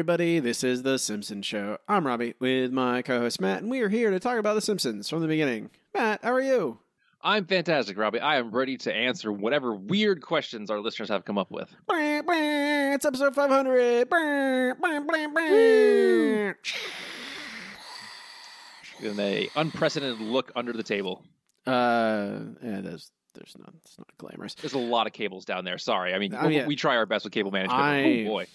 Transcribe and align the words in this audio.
everybody. 0.00 0.38
This 0.40 0.62
is 0.62 0.82
The 0.82 0.98
Simpsons 0.98 1.46
Show. 1.46 1.78
I'm 1.88 2.06
Robbie 2.06 2.34
with 2.38 2.70
my 2.70 3.00
co 3.00 3.18
host 3.20 3.40
Matt, 3.40 3.62
and 3.62 3.70
we 3.70 3.80
are 3.80 3.88
here 3.88 4.10
to 4.10 4.20
talk 4.20 4.36
about 4.38 4.52
The 4.52 4.60
Simpsons 4.60 5.08
from 5.08 5.22
the 5.22 5.26
beginning. 5.26 5.70
Matt, 5.94 6.20
how 6.22 6.34
are 6.34 6.42
you? 6.42 6.80
I'm 7.22 7.46
fantastic, 7.46 7.96
Robbie. 7.96 8.20
I 8.20 8.36
am 8.36 8.50
ready 8.50 8.76
to 8.76 8.92
answer 8.94 9.32
whatever 9.32 9.74
weird 9.74 10.20
questions 10.20 10.70
our 10.70 10.80
listeners 10.80 11.08
have 11.08 11.24
come 11.24 11.38
up 11.38 11.50
with. 11.50 11.74
It's 11.88 13.06
episode 13.06 13.34
500. 13.34 14.06
In 19.00 19.18
a 19.18 19.48
unprecedented 19.56 20.20
look 20.20 20.52
under 20.54 20.74
the 20.74 20.82
table. 20.82 21.22
Uh, 21.66 22.40
yeah, 22.62 22.82
there's, 22.82 23.10
there's 23.34 23.56
not, 23.58 23.72
it's 23.82 23.96
not 23.96 24.08
glamorous. 24.18 24.52
There's 24.56 24.74
a 24.74 24.78
lot 24.78 25.06
of 25.06 25.14
cables 25.14 25.46
down 25.46 25.64
there. 25.64 25.78
Sorry. 25.78 26.12
I 26.12 26.18
mean, 26.18 26.34
Oh, 26.38 26.48
we- 26.48 26.56
yeah. 26.56 26.66
we 26.66 26.76
try 26.76 26.96
our 26.98 27.06
best 27.06 27.24
with 27.24 27.32
cable 27.32 27.50
management. 27.50 27.80
I- 27.80 28.24
oh, 28.26 28.28
boy. 28.28 28.46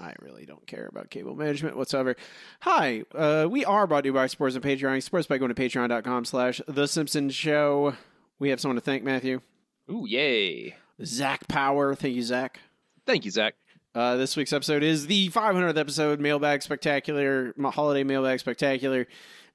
I 0.00 0.14
really 0.20 0.46
don't 0.46 0.66
care 0.66 0.86
about 0.86 1.10
cable 1.10 1.34
management 1.36 1.76
whatsoever. 1.76 2.16
Hi, 2.62 3.04
uh, 3.14 3.46
we 3.50 3.64
are 3.64 3.86
brought 3.86 4.02
to 4.02 4.08
you 4.08 4.12
by 4.14 4.26
Sports 4.28 4.54
and 4.54 4.64
Patreon. 4.64 5.02
Sports 5.02 5.26
by 5.26 5.36
going 5.38 5.54
to 5.54 5.60
patreon.com 5.60 6.24
slash 6.24 6.60
The 6.66 6.88
Simpsons 6.88 7.34
Show. 7.34 7.94
We 8.38 8.48
have 8.48 8.60
someone 8.60 8.76
to 8.76 8.80
thank, 8.80 9.04
Matthew. 9.04 9.42
Ooh, 9.90 10.06
yay. 10.06 10.76
Zach 11.04 11.46
Power. 11.48 11.94
Thank 11.94 12.14
you, 12.14 12.22
Zach. 12.22 12.60
Thank 13.06 13.26
you, 13.26 13.30
Zach. 13.30 13.54
Uh, 13.94 14.16
this 14.16 14.36
week's 14.36 14.52
episode 14.52 14.82
is 14.82 15.06
the 15.06 15.28
500th 15.30 15.76
episode, 15.76 16.20
Mailbag 16.20 16.62
Spectacular, 16.62 17.52
Holiday 17.60 18.04
Mailbag 18.04 18.40
Spectacular. 18.40 19.06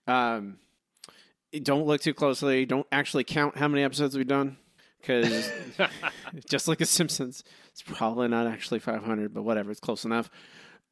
Um, 0.07 0.57
don't 1.63 1.87
look 1.87 2.01
too 2.01 2.13
closely. 2.13 2.65
Don't 2.65 2.85
actually 2.91 3.23
count 3.23 3.57
how 3.57 3.67
many 3.67 3.83
episodes 3.83 4.15
we've 4.15 4.27
done, 4.27 4.57
because 5.05 5.51
just 6.49 6.67
like 6.67 6.79
The 6.79 6.85
Simpsons, 6.85 7.43
it's 7.69 7.81
probably 7.81 8.27
not 8.27 8.47
actually 8.47 8.79
500, 8.79 9.33
but 9.33 9.43
whatever, 9.43 9.71
it's 9.71 9.79
close 9.79 10.05
enough. 10.05 10.29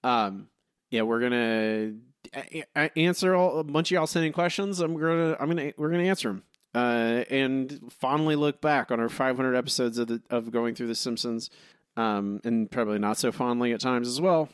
Um, 0.03 0.47
yeah, 0.89 1.02
we're 1.02 1.22
gonna 1.22 1.94
a- 2.36 2.97
answer 3.00 3.36
all, 3.36 3.59
a 3.59 3.64
bunch 3.64 3.92
of 3.92 3.95
y'all 3.95 4.08
sending 4.08 4.33
questions. 4.33 4.80
I'm 4.80 5.00
gonna, 5.00 5.36
I'm 5.39 5.47
gonna, 5.47 5.73
we're 5.78 5.89
gonna 5.89 6.03
answer 6.03 6.30
them. 6.30 6.44
Uh, 6.75 7.23
and 7.30 7.80
fondly 8.00 8.36
look 8.36 8.59
back 8.59 8.89
on 8.89 9.00
our 9.00 9.09
500 9.09 9.55
episodes 9.55 10.00
of 10.00 10.08
the 10.08 10.22
of 10.31 10.52
going 10.52 10.73
through 10.73 10.88
The 10.88 10.95
Simpsons 10.95 11.52
um, 11.98 12.42
and 12.44 12.70
probably 12.70 13.00
not 13.00 13.17
so 13.17 13.31
fondly 13.31 13.73
at 13.73 13.80
times 13.80 14.08
as 14.08 14.20
well. 14.20 14.50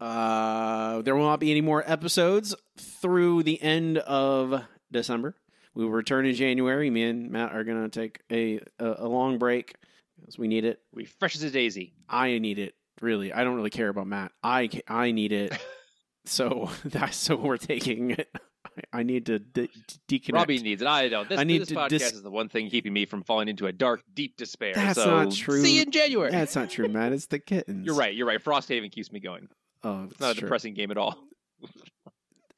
Uh, 0.00 1.02
there 1.02 1.16
will 1.16 1.26
not 1.26 1.40
be 1.40 1.50
any 1.50 1.60
more 1.60 1.82
episodes 1.90 2.54
through 2.76 3.42
the 3.42 3.60
end 3.62 3.98
of 3.98 4.62
December. 4.92 5.34
We 5.74 5.84
will 5.84 5.92
return 5.92 6.26
in 6.26 6.34
January. 6.34 6.90
Me 6.90 7.04
and 7.04 7.30
Matt 7.30 7.52
are 7.52 7.64
going 7.64 7.88
to 7.88 8.00
take 8.00 8.20
a, 8.30 8.60
a 8.78 9.04
a 9.04 9.08
long 9.08 9.38
break 9.38 9.74
because 10.20 10.38
we 10.38 10.48
need 10.48 10.64
it. 10.64 10.80
We 10.92 11.04
fresh 11.04 11.36
as 11.36 11.42
a 11.42 11.50
daisy. 11.50 11.94
I 12.08 12.38
need 12.38 12.58
it 12.58 12.74
really. 13.00 13.32
I 13.32 13.44
don't 13.44 13.54
really 13.54 13.70
care 13.70 13.88
about 13.88 14.06
Matt. 14.06 14.32
I 14.42 14.68
I 14.88 15.12
need 15.12 15.32
it. 15.32 15.56
so 16.24 16.70
that's 16.84 17.16
so 17.16 17.36
we're 17.36 17.56
taking 17.56 18.12
it. 18.12 18.28
I, 18.66 18.98
I 19.00 19.02
need 19.02 19.26
to 19.26 19.38
de- 19.38 19.68
deconnect. 20.08 20.32
Robbie 20.34 20.58
needs 20.58 20.82
it. 20.82 20.88
I 20.88 21.08
don't. 21.08 21.28
This, 21.28 21.38
I 21.38 21.44
need 21.44 21.62
this 21.62 21.68
to 21.68 21.74
podcast 21.74 21.88
dis- 21.90 22.12
is 22.12 22.22
the 22.22 22.30
one 22.30 22.48
thing 22.48 22.70
keeping 22.70 22.92
me 22.92 23.06
from 23.06 23.22
falling 23.22 23.48
into 23.48 23.66
a 23.66 23.72
dark, 23.72 24.02
deep 24.14 24.36
despair. 24.36 24.72
That's 24.74 24.98
so 25.00 25.24
not 25.24 25.32
true. 25.32 25.62
See 25.62 25.76
you 25.76 25.82
in 25.82 25.90
January. 25.92 26.30
That's 26.30 26.56
not 26.56 26.70
true, 26.70 26.88
Matt. 26.88 27.12
It's 27.12 27.26
the 27.26 27.38
kittens. 27.38 27.86
You're 27.86 27.94
right. 27.94 28.14
You're 28.14 28.26
right. 28.26 28.42
Frosthaven 28.42 28.90
keeps 28.90 29.12
me 29.12 29.20
going. 29.20 29.48
Oh, 29.84 30.04
It's 30.10 30.18
not 30.20 30.36
a 30.36 30.40
depressing 30.40 30.74
game 30.74 30.90
at 30.90 30.98
all. 30.98 31.16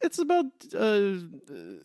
It's 0.02 0.18
about 0.18 0.46
uh, 0.74 1.12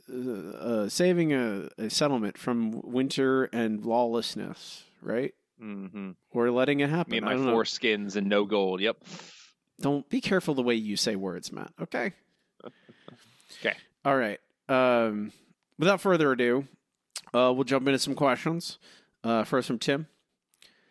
uh, 0.10 0.58
uh, 0.60 0.90
saving 0.90 1.34
a, 1.34 1.70
a 1.78 1.90
settlement 1.90 2.38
from 2.38 2.82
winter 2.84 3.46
and 3.46 3.86
lawlessness, 3.86 4.84
right? 5.02 5.34
hmm 5.60 6.12
Or 6.32 6.50
letting 6.52 6.80
it 6.80 6.90
happen. 6.90 7.12
Me 7.12 7.18
and 7.18 7.26
my 7.26 7.36
know. 7.36 7.52
four 7.52 7.66
skins 7.66 8.16
and 8.16 8.28
no 8.28 8.46
gold. 8.46 8.80
Yep. 8.82 8.98
Don't 9.82 10.08
be 10.10 10.22
careful 10.22 10.54
the 10.56 10.62
way 10.64 10.76
you 10.76 10.96
say 10.96 11.16
words, 11.16 11.52
Matt. 11.52 11.72
Okay. 11.82 12.14
Okay. 13.62 13.76
All 14.04 14.18
right. 14.18 14.40
Um, 14.68 15.32
without 15.80 16.02
further 16.02 16.32
ado, 16.34 16.68
uh, 17.34 17.54
we'll 17.56 17.64
jump 17.64 17.88
into 17.88 18.00
some 18.00 18.14
questions. 18.16 18.80
Uh, 19.24 19.44
first 19.46 19.68
from 19.68 19.80
Tim. 19.80 20.08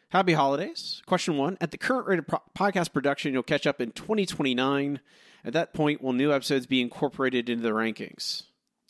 Happy 0.09 0.33
holidays. 0.33 1.03
Question 1.07 1.37
one. 1.37 1.59
At 1.61 1.73
the 1.73 1.77
current 1.79 2.07
rate 2.07 2.21
of 2.21 2.27
pro- 2.27 2.43
podcast 2.57 2.93
production, 2.93 3.33
you'll 3.35 3.43
catch 3.43 3.67
up 3.67 3.81
in 3.81 3.91
2029. 3.93 5.01
At 5.45 5.53
that 5.53 5.75
point, 5.75 6.03
will 6.03 6.13
new 6.13 6.33
episodes 6.33 6.67
be 6.67 6.81
incorporated 6.81 7.49
into 7.49 7.63
the 7.63 7.71
rankings? 7.71 8.45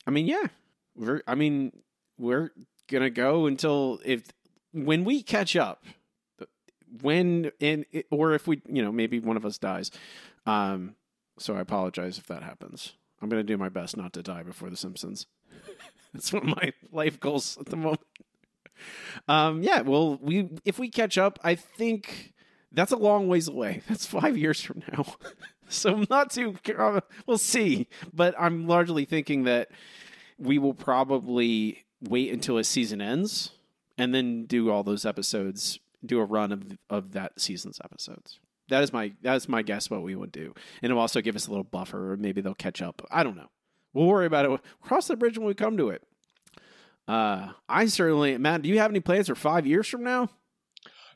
I 0.06 0.10
mean, 0.10 0.26
yeah. 0.26 0.46
We're, 0.94 1.22
I 1.26 1.34
mean, 1.34 1.72
we're 2.18 2.52
to 2.88 3.10
go 3.10 3.46
until 3.46 4.00
if, 4.04 4.22
when 4.72 5.04
we 5.04 5.22
catch 5.22 5.56
up, 5.56 5.84
when, 7.02 7.50
in, 7.58 7.84
or 8.10 8.34
if 8.34 8.46
we, 8.46 8.62
you 8.68 8.82
know, 8.82 8.92
maybe 8.92 9.18
one 9.18 9.36
of 9.36 9.44
us 9.44 9.58
dies. 9.58 9.90
Um, 10.46 10.94
so 11.38 11.56
I 11.56 11.60
apologize 11.60 12.18
if 12.18 12.26
that 12.28 12.42
happens. 12.42 12.92
I'm 13.20 13.28
to 13.44 13.52
do 13.52 13.56
my 13.56 13.68
best 13.68 13.96
not 13.96 14.12
to 14.12 14.22
die 14.22 14.42
before 14.42 14.70
The 14.70 14.76
Simpsons. 14.76 15.26
That's 16.12 16.32
one 16.32 16.48
of 16.48 16.56
my 16.56 16.72
life 16.92 17.18
goals 17.18 17.56
at 17.58 17.66
the 17.66 17.76
moment. 17.76 18.00
Um, 19.28 19.62
yeah, 19.62 19.80
well, 19.80 20.18
we 20.20 20.50
if 20.64 20.78
we 20.78 20.90
catch 20.90 21.16
up, 21.16 21.38
I 21.42 21.54
think 21.54 22.34
that's 22.72 22.92
a 22.92 22.96
long 22.96 23.28
ways 23.28 23.48
away. 23.48 23.82
That's 23.88 24.06
five 24.06 24.36
years 24.36 24.60
from 24.60 24.82
now. 24.92 25.06
so 25.68 25.94
I'm 25.94 26.06
not 26.10 26.30
too. 26.30 26.56
We'll 27.26 27.38
see, 27.38 27.88
but 28.12 28.34
I'm 28.38 28.66
largely 28.66 29.04
thinking 29.04 29.44
that 29.44 29.70
we 30.38 30.58
will 30.58 30.74
probably 30.74 31.84
wait 32.00 32.32
until 32.32 32.58
a 32.58 32.64
season 32.64 33.00
ends 33.00 33.50
and 33.96 34.14
then 34.14 34.44
do 34.46 34.70
all 34.70 34.82
those 34.82 35.06
episodes, 35.06 35.78
do 36.04 36.20
a 36.20 36.24
run 36.24 36.52
of 36.52 36.78
of 36.90 37.12
that 37.12 37.40
season's 37.40 37.80
episodes. 37.84 38.38
That 38.68 38.82
is 38.82 38.92
my 38.92 39.12
that 39.22 39.36
is 39.36 39.48
my 39.48 39.62
guess 39.62 39.90
what 39.90 40.02
we 40.02 40.14
would 40.14 40.32
do, 40.32 40.54
and 40.82 40.90
it'll 40.90 41.00
also 41.00 41.20
give 41.20 41.36
us 41.36 41.46
a 41.46 41.50
little 41.50 41.64
buffer, 41.64 42.12
or 42.12 42.16
maybe 42.16 42.40
they'll 42.40 42.54
catch 42.54 42.82
up. 42.82 43.02
I 43.10 43.22
don't 43.22 43.36
know. 43.36 43.50
We'll 43.92 44.06
worry 44.06 44.26
about 44.26 44.46
it. 44.46 44.60
Cross 44.82 45.06
the 45.06 45.16
bridge 45.16 45.38
when 45.38 45.46
we 45.46 45.54
come 45.54 45.76
to 45.76 45.90
it. 45.90 46.02
Uh, 47.06 47.50
I 47.68 47.86
certainly, 47.86 48.38
Matt. 48.38 48.62
Do 48.62 48.68
you 48.68 48.78
have 48.78 48.90
any 48.90 49.00
plans 49.00 49.28
for 49.28 49.34
five 49.34 49.66
years 49.66 49.86
from 49.86 50.02
now? 50.02 50.30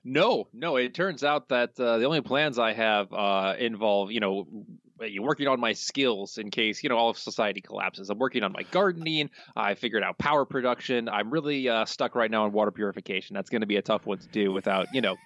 No, 0.05 0.49
no. 0.53 0.77
It 0.77 0.95
turns 0.95 1.25
out 1.25 1.49
that 1.49 1.79
uh, 1.79 1.99
the 1.99 2.05
only 2.05 2.21
plans 2.21 2.59
I 2.59 2.73
have 2.73 3.13
uh, 3.13 3.55
involve, 3.59 4.11
you 4.13 4.21
know, 4.21 4.47
working 5.21 5.47
on 5.47 5.61
my 5.61 5.73
skills 5.73 6.39
in 6.39 6.51
case 6.51 6.83
you 6.83 6.89
know 6.89 6.97
all 6.97 7.11
of 7.11 7.19
society 7.19 7.61
collapses. 7.61 8.11
I'm 8.11 8.19
working 8.19 8.43
on 8.43 8.53
my 8.53 8.63
gardening. 8.71 9.31
I 9.57 9.75
figured 9.75 10.03
out 10.03 10.19
power 10.19 10.45
production. 10.45 11.09
I'm 11.09 11.31
really 11.31 11.69
uh, 11.69 11.85
stuck 11.85 12.15
right 12.15 12.31
now 12.31 12.45
on 12.45 12.53
water 12.53 12.71
purification. 12.71 13.35
That's 13.35 13.51
going 13.51 13.61
to 13.61 13.67
be 13.67 13.77
a 13.77 13.83
tough 13.83 14.07
one 14.07 14.19
to 14.19 14.29
do 14.29 14.53
without 14.53 14.89
you 14.93 15.01
know 15.01 15.17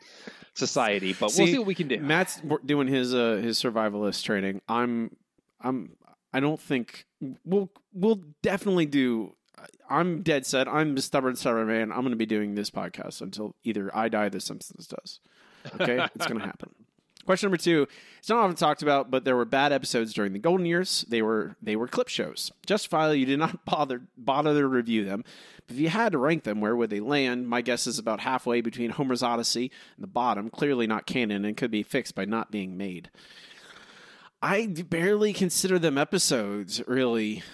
society. 0.55 1.15
But 1.19 1.31
See, 1.31 1.43
we'll 1.43 1.53
see 1.53 1.59
what 1.59 1.67
we 1.67 1.75
can 1.75 1.89
do. 1.89 1.99
Matt's 2.01 2.41
doing 2.65 2.89
his 2.89 3.15
uh 3.15 3.41
his 3.43 3.59
survivalist 3.61 4.23
training. 4.25 4.61
I'm 4.69 5.17
I'm 5.61 5.97
I 6.33 6.41
don't 6.41 6.61
think 6.61 7.07
we'll 7.45 7.71
we'll 7.93 8.23
definitely 8.43 8.87
do. 8.87 9.35
I'm 9.89 10.23
dead 10.23 10.47
set. 10.47 10.69
I'm 10.69 10.97
a 10.97 11.01
stubborn, 11.01 11.37
stubborn 11.37 11.67
man. 11.67 11.93
I'm 11.93 12.01
going 12.01 12.11
to 12.11 12.17
be 12.17 12.27
doing 12.27 12.55
this 12.55 12.71
podcast 12.71 13.21
until 13.21 13.55
either 13.65 13.95
I 13.95 14.09
die, 14.09 14.27
or 14.27 14.31
The 14.31 14.41
Simpsons 14.41 14.87
does. 14.87 15.21
Okay, 15.81 16.07
it's 16.15 16.27
going 16.27 16.41
to 16.41 16.47
happen. 16.47 16.75
Question 17.25 17.49
number 17.49 17.57
two: 17.57 17.87
It's 18.19 18.29
not 18.29 18.39
often 18.39 18.57
talked 18.57 18.83
about, 18.83 19.11
but 19.11 19.25
there 19.25 19.37
were 19.37 19.45
bad 19.45 19.73
episodes 19.73 20.13
during 20.13 20.33
the 20.33 20.39
golden 20.39 20.67
years. 20.67 21.05
They 21.09 21.23
were 21.23 21.57
they 21.63 21.77
were 21.77 21.87
clip 21.87 22.09
shows. 22.09 22.51
Justifiably, 22.67 23.21
you 23.21 23.27
did 23.27 23.39
not 23.39 23.65
bother 23.65 24.03
bother 24.17 24.59
to 24.61 24.67
review 24.67 25.05
them. 25.05 25.25
But 25.67 25.75
if 25.75 25.81
you 25.81 25.89
had 25.89 26.13
to 26.13 26.19
rank 26.19 26.43
them, 26.43 26.61
where 26.61 26.75
would 26.75 26.91
they 26.91 27.01
land? 27.01 27.49
My 27.49 27.61
guess 27.61 27.87
is 27.87 27.99
about 27.99 28.21
halfway 28.21 28.61
between 28.61 28.91
Homer's 28.91 29.23
Odyssey 29.23 29.71
and 29.97 30.03
the 30.03 30.09
bottom. 30.09 30.51
Clearly 30.51 30.89
not 30.89 31.07
canon 31.07 31.45
and 31.45 31.57
could 31.57 31.71
be 31.71 31.85
fixed 31.85 32.17
by 32.17 32.25
not 32.25 32.51
being 32.51 32.77
made. 32.77 33.11
I 34.43 34.67
barely 34.67 35.33
consider 35.33 35.79
them 35.79 35.97
episodes. 35.97 36.83
Really, 36.89 37.45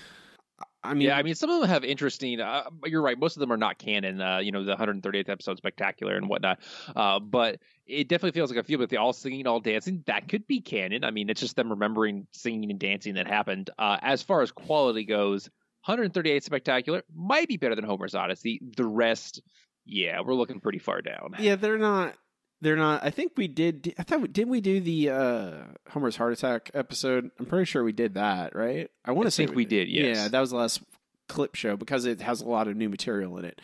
I 0.83 0.94
mean, 0.94 1.09
yeah, 1.09 1.16
I 1.16 1.22
mean, 1.22 1.34
some 1.34 1.50
of 1.50 1.61
them 1.61 1.69
have 1.69 1.84
interesting. 1.84 2.41
Uh, 2.41 2.65
you're 2.84 3.03
right. 3.03 3.19
Most 3.19 3.37
of 3.37 3.41
them 3.41 3.52
are 3.52 3.56
not 3.56 3.79
canon. 3.79 4.20
Uh, 4.20 4.38
you 4.38 4.52
know, 4.52 4.64
the 4.64 4.76
138th 4.76 5.29
episode, 5.29 5.56
spectacular 5.56 6.17
and 6.17 6.29
whatnot. 6.29 6.61
Uh, 6.94 7.19
but 7.19 7.58
it 7.87 8.08
definitely 8.08 8.38
feels 8.38 8.50
like 8.50 8.61
a 8.61 8.64
few. 8.64 8.79
But 8.79 8.88
they 8.88 8.97
all 8.97 9.12
singing, 9.12 9.47
all 9.47 9.61
dancing. 9.61 10.05
That 10.06 10.29
could 10.29 10.47
be 10.47 10.61
canon. 10.61 11.02
I 11.02 11.11
mean, 11.11 11.31
it's 11.31 11.41
just 11.41 11.56
them 11.56 11.70
remembering 11.70 12.26
singing 12.32 12.70
and 12.70 12.79
dancing 12.79 13.14
that 13.14 13.26
happened. 13.26 13.70
Uh, 13.79 13.99
as 14.00 14.23
far 14.23 14.43
as 14.43 14.52
quality 14.52 15.05
goes, 15.05 15.50
138 15.85 16.44
spectacular 16.44 17.02
might 17.14 17.49
be 17.49 17.56
better 17.56 17.75
than 17.75 17.85
Homer's 17.85 18.14
Odyssey. 18.14 18.61
The 18.76 18.87
rest, 18.87 19.43
yeah, 19.85 20.20
we're 20.20 20.35
looking 20.35 20.61
pretty 20.61 20.79
far 20.79 21.02
down. 21.02 21.35
Yeah, 21.38 21.56
they're 21.56 21.79
not. 21.79 22.14
They're 22.60 22.76
not. 22.76 23.05
I 23.05 23.10
think 23.10 23.32
we 23.37 23.46
did. 23.46 23.94
I 23.99 24.02
thought. 24.02 24.32
Did 24.32 24.49
we 24.49 24.60
do 24.60 24.81
the 24.81 25.10
uh, 25.10 25.52
Homer's 25.90 26.16
heart 26.16 26.32
attack 26.32 26.70
episode? 26.75 27.31
I'm 27.38 27.46
pretty 27.46 27.66
sure 27.66 27.84
we 27.84 27.93
did 27.93 28.14
that, 28.14 28.55
right? 28.56 28.90
I 29.05 29.12
want 29.12 29.26
to 29.26 29.31
think 29.31 29.55
we 29.55 29.64
did, 29.64 29.88
yes. 29.88 30.16
Yeah, 30.16 30.28
that 30.28 30.40
was 30.40 30.50
the 30.50 30.56
last 30.56 30.82
clip 31.28 31.55
show 31.55 31.76
because 31.76 32.05
it 32.05 32.20
has 32.20 32.40
a 32.40 32.49
lot 32.49 32.66
of 32.66 32.76
new 32.76 32.88
material 32.88 33.38
in 33.38 33.44
it. 33.44 33.60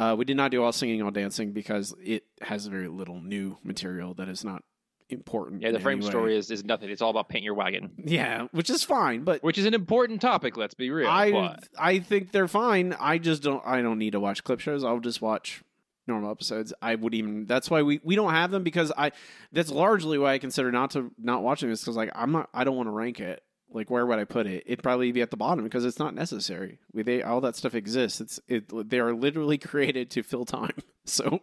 Uh, 0.00 0.14
we 0.16 0.24
did 0.24 0.36
not 0.36 0.50
do 0.50 0.62
all 0.62 0.72
singing, 0.72 1.02
all 1.02 1.10
dancing 1.10 1.52
because 1.52 1.94
it 2.02 2.24
has 2.40 2.66
very 2.66 2.88
little 2.88 3.20
new 3.20 3.58
material 3.62 4.14
that 4.14 4.28
is 4.28 4.44
not 4.44 4.62
important. 5.10 5.62
Yeah, 5.62 5.72
the 5.72 5.80
frame 5.80 5.98
any 5.98 6.06
way. 6.06 6.10
story 6.10 6.36
is, 6.36 6.50
is 6.50 6.64
nothing. 6.64 6.88
It's 6.90 7.02
all 7.02 7.10
about 7.10 7.28
paint 7.28 7.44
your 7.44 7.54
wagon, 7.54 7.92
Yeah, 7.98 8.46
which 8.52 8.70
is 8.70 8.82
fine, 8.82 9.24
but 9.24 9.42
which 9.42 9.58
is 9.58 9.66
an 9.66 9.74
important 9.74 10.20
topic. 10.20 10.56
Let's 10.56 10.74
be 10.74 10.90
real. 10.90 11.08
I 11.08 11.30
but 11.30 11.68
I 11.78 11.98
think 11.98 12.32
they're 12.32 12.48
fine. 12.48 12.96
I 12.98 13.18
just 13.18 13.42
don't. 13.42 13.62
I 13.64 13.82
don't 13.82 13.98
need 13.98 14.12
to 14.12 14.20
watch 14.20 14.42
clip 14.42 14.60
shows. 14.60 14.82
I'll 14.82 15.00
just 15.00 15.20
watch 15.20 15.62
normal 16.06 16.30
episodes. 16.30 16.72
I 16.82 16.94
would 16.94 17.14
even 17.14 17.46
that's 17.46 17.70
why 17.70 17.82
we 17.82 18.00
we 18.02 18.16
don't 18.16 18.32
have 18.32 18.50
them 18.50 18.62
because 18.62 18.92
I 18.96 19.12
that's 19.52 19.70
largely 19.70 20.18
why 20.18 20.34
I 20.34 20.38
consider 20.38 20.72
not 20.72 20.92
to 20.92 21.10
not 21.18 21.42
watching 21.42 21.68
this 21.68 21.80
because 21.80 21.96
like 21.96 22.10
I'm 22.14 22.32
not 22.32 22.48
I 22.52 22.64
don't 22.64 22.76
want 22.76 22.88
to 22.88 22.92
rank 22.92 23.20
it. 23.20 23.42
Like 23.70 23.90
where 23.90 24.04
would 24.04 24.18
I 24.18 24.24
put 24.24 24.46
it? 24.46 24.64
It'd 24.66 24.82
probably 24.82 25.12
be 25.12 25.22
at 25.22 25.30
the 25.30 25.36
bottom 25.36 25.64
because 25.64 25.84
it's 25.84 25.98
not 25.98 26.14
necessary. 26.14 26.78
We 26.92 27.02
they 27.02 27.22
all 27.22 27.40
that 27.42 27.56
stuff 27.56 27.74
exists. 27.74 28.20
It's 28.20 28.40
it 28.48 28.90
they 28.90 29.00
are 29.00 29.14
literally 29.14 29.58
created 29.58 30.10
to 30.10 30.22
fill 30.22 30.44
time. 30.44 30.74
So 31.04 31.40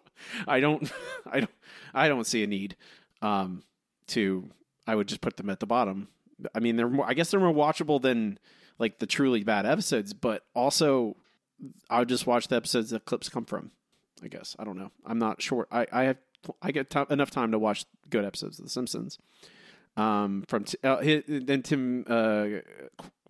I 0.47 0.61
don't 0.61 0.89
I 1.29 1.41
don't 1.41 1.51
I 1.93 2.07
don't 2.07 2.25
see 2.25 2.43
a 2.43 2.47
need 2.47 2.77
um 3.21 3.61
to 4.07 4.49
I 4.87 4.95
would 4.95 5.09
just 5.09 5.19
put 5.19 5.35
them 5.35 5.49
at 5.49 5.59
the 5.59 5.67
bottom. 5.67 6.07
I 6.55 6.59
mean 6.61 6.77
they're 6.77 6.87
more 6.87 7.05
I 7.05 7.13
guess 7.13 7.29
they're 7.29 7.41
more 7.41 7.53
watchable 7.53 8.01
than 8.01 8.39
like 8.77 8.99
the 8.99 9.05
truly 9.05 9.43
bad 9.43 9.65
episodes, 9.65 10.13
but 10.13 10.43
also 10.55 11.17
I'll 11.89 12.05
just 12.05 12.25
watch 12.25 12.47
the 12.47 12.55
episodes 12.55 12.91
that 12.91 13.03
clips 13.03 13.27
come 13.27 13.43
from. 13.43 13.71
I 14.23 14.27
guess 14.27 14.55
I 14.59 14.63
don't 14.63 14.77
know. 14.77 14.91
I'm 15.05 15.19
not 15.19 15.41
sure. 15.41 15.67
I 15.71 15.87
I 15.91 16.03
have 16.03 16.17
I 16.61 16.71
get 16.71 16.89
t- 16.89 17.03
enough 17.09 17.31
time 17.31 17.51
to 17.51 17.59
watch 17.59 17.85
good 18.09 18.25
episodes 18.25 18.59
of 18.59 18.65
The 18.65 18.71
Simpsons. 18.71 19.17
Um, 19.97 20.45
from 20.47 20.63
t- 20.63 20.77
uh, 20.83 20.97
his, 20.99 21.23
then 21.27 21.61
Tim 21.61 22.05
uh, 22.07 22.47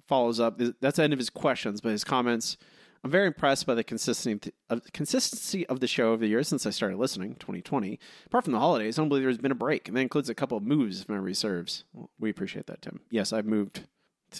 follows 0.07 0.39
up. 0.39 0.61
That's 0.79 0.97
the 0.97 1.03
end 1.03 1.13
of 1.13 1.19
his 1.19 1.29
questions, 1.29 1.81
but 1.81 1.89
his 1.89 2.03
comments. 2.03 2.57
I'm 3.01 3.11
very 3.11 3.27
impressed 3.27 3.65
by 3.65 3.75
the 3.75 3.83
consistency 3.83 4.51
of 4.69 4.81
consistency 4.91 5.65
of 5.67 5.79
the 5.79 5.87
show 5.87 6.11
over 6.11 6.17
the 6.17 6.27
years 6.27 6.49
since 6.49 6.65
I 6.65 6.69
started 6.69 6.97
listening, 6.97 7.35
2020. 7.35 7.97
Apart 8.25 8.43
from 8.43 8.51
the 8.51 8.59
holidays, 8.59 8.99
I 8.99 9.01
don't 9.01 9.07
believe 9.07 9.23
there's 9.23 9.37
been 9.37 9.53
a 9.53 9.55
break, 9.55 9.87
and 9.87 9.95
that 9.95 10.01
includes 10.01 10.29
a 10.29 10.35
couple 10.35 10.57
of 10.57 10.63
moves, 10.63 10.99
if 11.01 11.07
memory 11.09 11.33
serves. 11.33 11.85
We 12.19 12.29
appreciate 12.29 12.67
that, 12.67 12.81
Tim. 12.81 12.99
Yes, 13.09 13.31
I've 13.31 13.45
moved 13.45 13.87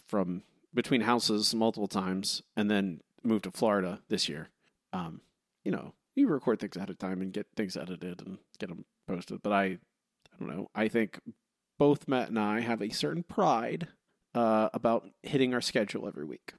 from 0.08 0.44
between 0.74 1.02
houses 1.02 1.56
multiple 1.56 1.88
times, 1.88 2.42
and 2.58 2.70
then 2.70 3.00
moved 3.24 3.46
to 3.46 3.52
Florida 3.52 4.02
this 4.10 4.28
year. 4.28 4.50
Um, 4.92 5.22
you 5.64 5.72
know, 5.72 5.94
you 6.16 6.28
record 6.28 6.60
things 6.60 6.76
ahead 6.76 6.90
of 6.90 6.98
time 6.98 7.22
and 7.22 7.34
get 7.34 7.48
things 7.56 7.78
edited 7.78 8.22
and 8.26 8.38
get 8.60 8.70
them 8.70 8.86
posted. 9.08 9.42
But 9.42 9.54
I, 9.54 9.64
I 9.64 9.78
don't 10.40 10.50
know. 10.50 10.68
I 10.76 10.88
think 10.88 11.20
both 11.78 12.08
Matt 12.08 12.30
and 12.30 12.40
I 12.40 12.62
have 12.62 12.82
a 12.82 12.90
certain 12.90 13.24
pride 13.24 13.88
uh, 14.36 14.70
about 14.74 15.10
hitting 15.24 15.54
our 15.54 15.62
schedule 15.62 16.08
every 16.08 16.26
week. 16.26 16.54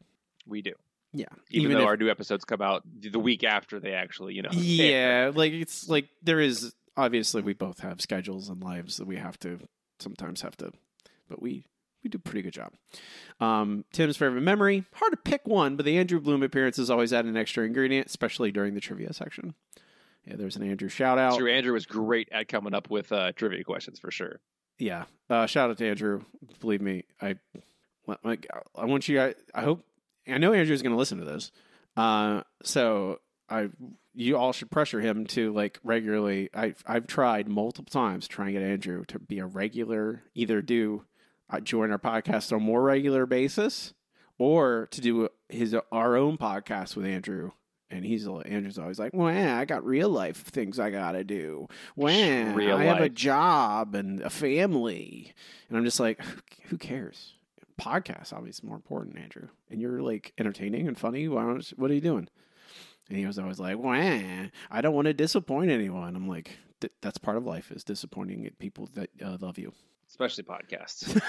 We 0.46 0.62
do. 0.62 0.72
Yeah, 1.12 1.26
even, 1.50 1.72
though 1.72 1.80
if, 1.80 1.86
our 1.86 1.96
new 1.96 2.08
episodes 2.08 2.44
come 2.44 2.62
out 2.62 2.84
the 3.00 3.18
week 3.18 3.42
after 3.42 3.80
they 3.80 3.94
actually, 3.94 4.34
you 4.34 4.42
know. 4.42 4.50
Yeah, 4.52 5.32
like 5.34 5.52
it's 5.52 5.88
like 5.88 6.08
there 6.22 6.38
is 6.38 6.72
obviously 6.96 7.42
we 7.42 7.52
both 7.52 7.80
have 7.80 8.00
schedules 8.00 8.48
and 8.48 8.62
lives 8.62 8.98
that 8.98 9.06
we 9.06 9.16
have 9.16 9.36
to 9.40 9.58
sometimes 9.98 10.42
have 10.42 10.56
to, 10.58 10.70
but 11.28 11.42
we 11.42 11.64
we 12.02 12.10
do 12.10 12.16
a 12.16 12.20
pretty 12.20 12.42
good 12.42 12.52
job. 12.52 12.72
Um, 13.40 13.84
Tim's 13.92 14.16
favorite 14.16 14.40
memory 14.40 14.84
hard 14.94 15.12
to 15.12 15.16
pick 15.16 15.46
one, 15.46 15.76
but 15.76 15.84
the 15.84 15.98
Andrew 15.98 16.20
Bloom 16.20 16.42
appearances 16.42 16.90
always 16.90 17.12
add 17.12 17.24
an 17.24 17.36
extra 17.36 17.64
ingredient, 17.64 18.06
especially 18.08 18.52
during 18.52 18.74
the 18.74 18.80
trivia 18.80 19.12
section. 19.12 19.54
Yeah, 20.24 20.36
there's 20.36 20.56
an 20.56 20.62
Andrew 20.62 20.88
shout 20.88 21.18
out. 21.18 21.38
True, 21.38 21.50
Andrew 21.50 21.72
was 21.72 21.86
great 21.86 22.28
at 22.30 22.48
coming 22.48 22.74
up 22.74 22.90
with 22.90 23.10
uh, 23.12 23.32
trivia 23.32 23.64
questions 23.64 23.98
for 23.98 24.10
sure. 24.10 24.40
Yeah, 24.78 25.04
uh, 25.28 25.46
shout 25.46 25.70
out 25.70 25.78
to 25.78 25.88
Andrew. 25.88 26.24
Believe 26.60 26.80
me, 26.80 27.04
I 27.20 27.36
like 28.24 28.46
I 28.74 28.84
want 28.86 29.08
you 29.08 29.16
guys. 29.16 29.34
I 29.54 29.62
hope 29.62 29.84
I 30.28 30.38
know 30.38 30.52
Andrew's 30.52 30.82
going 30.82 30.92
to 30.92 30.98
listen 30.98 31.18
to 31.18 31.24
this. 31.24 31.50
Uh, 31.96 32.42
so 32.62 33.20
I 33.48 33.68
you 34.14 34.36
all 34.36 34.52
should 34.52 34.70
pressure 34.70 35.00
him 35.00 35.26
to 35.28 35.52
like 35.52 35.78
regularly. 35.82 36.50
I 36.54 36.74
I've 36.86 37.06
tried 37.06 37.48
multiple 37.48 37.90
times 37.90 38.28
trying 38.28 38.46
to 38.48 38.52
get 38.52 38.62
Andrew 38.62 39.04
to 39.06 39.18
be 39.18 39.38
a 39.38 39.46
regular, 39.46 40.22
either 40.34 40.62
do 40.62 41.04
join 41.58 41.90
our 41.90 41.98
podcast 41.98 42.52
on 42.52 42.58
a 42.58 42.62
more 42.62 42.82
regular 42.82 43.26
basis, 43.26 43.92
or 44.38 44.86
to 44.92 45.00
do 45.00 45.28
his 45.48 45.74
our 45.90 46.16
own 46.16 46.38
podcast 46.38 46.94
with 46.94 47.06
Andrew. 47.06 47.50
And 47.92 48.04
he's 48.04 48.28
Andrew's 48.28 48.78
always 48.78 49.00
like, 49.00 49.12
"Well, 49.12 49.26
I 49.26 49.64
got 49.64 49.84
real 49.84 50.08
life 50.08 50.36
things 50.44 50.78
I 50.78 50.90
gotta 50.90 51.24
do. 51.24 51.66
When 51.96 52.54
real 52.54 52.76
I 52.76 52.84
have 52.84 53.00
a 53.00 53.08
job 53.08 53.96
and 53.96 54.20
a 54.20 54.30
family," 54.30 55.34
and 55.68 55.76
I'm 55.76 55.84
just 55.84 55.98
like, 55.98 56.22
"Who 56.66 56.78
cares?" 56.78 57.34
podcast 57.80 58.32
obviously 58.32 58.68
more 58.68 58.76
important, 58.76 59.18
Andrew. 59.18 59.48
And 59.70 59.80
you're 59.80 60.02
like 60.02 60.32
entertaining 60.38 60.86
and 60.86 60.98
funny. 60.98 61.26
Why 61.28 61.42
don't, 61.42 61.66
what 61.70 61.90
are 61.90 61.94
you 61.94 62.00
doing? 62.00 62.28
And 63.08 63.18
he 63.18 63.26
was 63.26 63.38
always 63.38 63.58
like, 63.58 63.78
"Wah, 63.78 63.92
I 63.92 64.80
don't 64.80 64.94
want 64.94 65.06
to 65.06 65.14
disappoint 65.14 65.70
anyone." 65.70 66.14
I'm 66.14 66.28
like, 66.28 66.58
"That's 67.00 67.18
part 67.18 67.36
of 67.36 67.44
life 67.44 67.72
is 67.72 67.82
disappointing 67.82 68.48
people 68.60 68.88
that 68.94 69.10
uh, 69.20 69.36
love 69.40 69.58
you." 69.58 69.72
Especially 70.10 70.44
podcasts. 70.44 71.22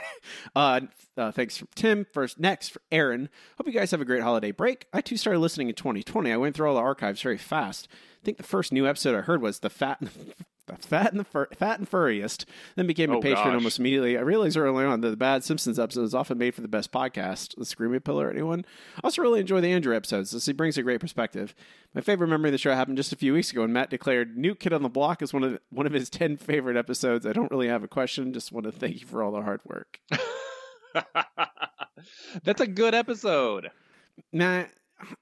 uh, 0.56 0.80
uh, 1.16 1.32
thanks, 1.32 1.62
Tim. 1.74 2.06
First, 2.12 2.38
next 2.38 2.68
for 2.68 2.80
Aaron. 2.90 3.28
Hope 3.58 3.66
you 3.66 3.72
guys 3.72 3.90
have 3.90 4.00
a 4.00 4.04
great 4.06 4.22
holiday 4.22 4.52
break. 4.52 4.86
I 4.92 5.00
too 5.00 5.16
started 5.16 5.40
listening 5.40 5.68
in 5.68 5.74
2020. 5.74 6.32
I 6.32 6.36
went 6.36 6.54
through 6.54 6.68
all 6.68 6.76
the 6.76 6.80
archives 6.80 7.20
very 7.20 7.36
fast. 7.36 7.88
I 8.22 8.24
think 8.24 8.36
the 8.36 8.44
first 8.44 8.72
new 8.72 8.86
episode 8.86 9.16
I 9.16 9.22
heard 9.22 9.42
was 9.42 9.58
the 9.58 9.70
fat 9.70 10.00
fat 10.76 11.10
and 11.10 11.20
the 11.20 11.24
fur, 11.24 11.46
fat 11.56 11.78
and 11.78 11.88
furriest. 11.88 12.46
Then 12.76 12.86
became 12.86 13.10
a 13.10 13.16
Oh, 13.18 13.20
patron 13.20 13.44
gosh. 13.46 13.54
almost 13.54 13.78
immediately. 13.78 14.16
I 14.16 14.20
realized 14.20 14.56
early 14.56 14.84
on 14.84 15.00
that 15.00 15.10
the 15.10 15.16
Bad 15.16 15.44
Simpsons 15.44 15.78
episode 15.78 16.02
is 16.02 16.14
often 16.14 16.38
made 16.38 16.54
for 16.54 16.60
the 16.60 16.68
best 16.68 16.92
podcast. 16.92 17.56
The 17.56 17.64
Screaming 17.64 18.00
Pillar, 18.00 18.30
anyone? 18.30 18.64
I 18.96 19.00
also 19.04 19.22
really 19.22 19.40
enjoy 19.40 19.60
the 19.60 19.72
Andrew 19.72 19.94
episodes. 19.96 20.30
This 20.30 20.46
he 20.46 20.52
brings 20.52 20.76
a 20.78 20.82
great 20.82 21.00
perspective. 21.00 21.54
My 21.94 22.00
favorite 22.00 22.28
memory 22.28 22.50
of 22.50 22.52
the 22.52 22.58
show 22.58 22.74
happened 22.74 22.96
just 22.98 23.12
a 23.12 23.16
few 23.16 23.32
weeks 23.32 23.50
ago 23.50 23.62
when 23.62 23.72
Matt 23.72 23.90
declared 23.90 24.36
"New 24.36 24.54
Kid 24.54 24.72
on 24.72 24.82
the 24.82 24.88
Block" 24.88 25.22
is 25.22 25.32
one 25.32 25.42
of 25.44 25.58
one 25.70 25.86
of 25.86 25.92
his 25.92 26.10
ten 26.10 26.36
favorite 26.36 26.76
episodes. 26.76 27.26
I 27.26 27.32
don't 27.32 27.50
really 27.50 27.68
have 27.68 27.82
a 27.82 27.88
question. 27.88 28.32
Just 28.32 28.52
want 28.52 28.66
to 28.66 28.72
thank 28.72 29.00
you 29.00 29.06
for 29.06 29.22
all 29.22 29.32
the 29.32 29.42
hard 29.42 29.60
work. 29.64 30.00
That's 32.44 32.60
a 32.60 32.66
good 32.66 32.94
episode. 32.94 33.70
Matt, 34.32 34.70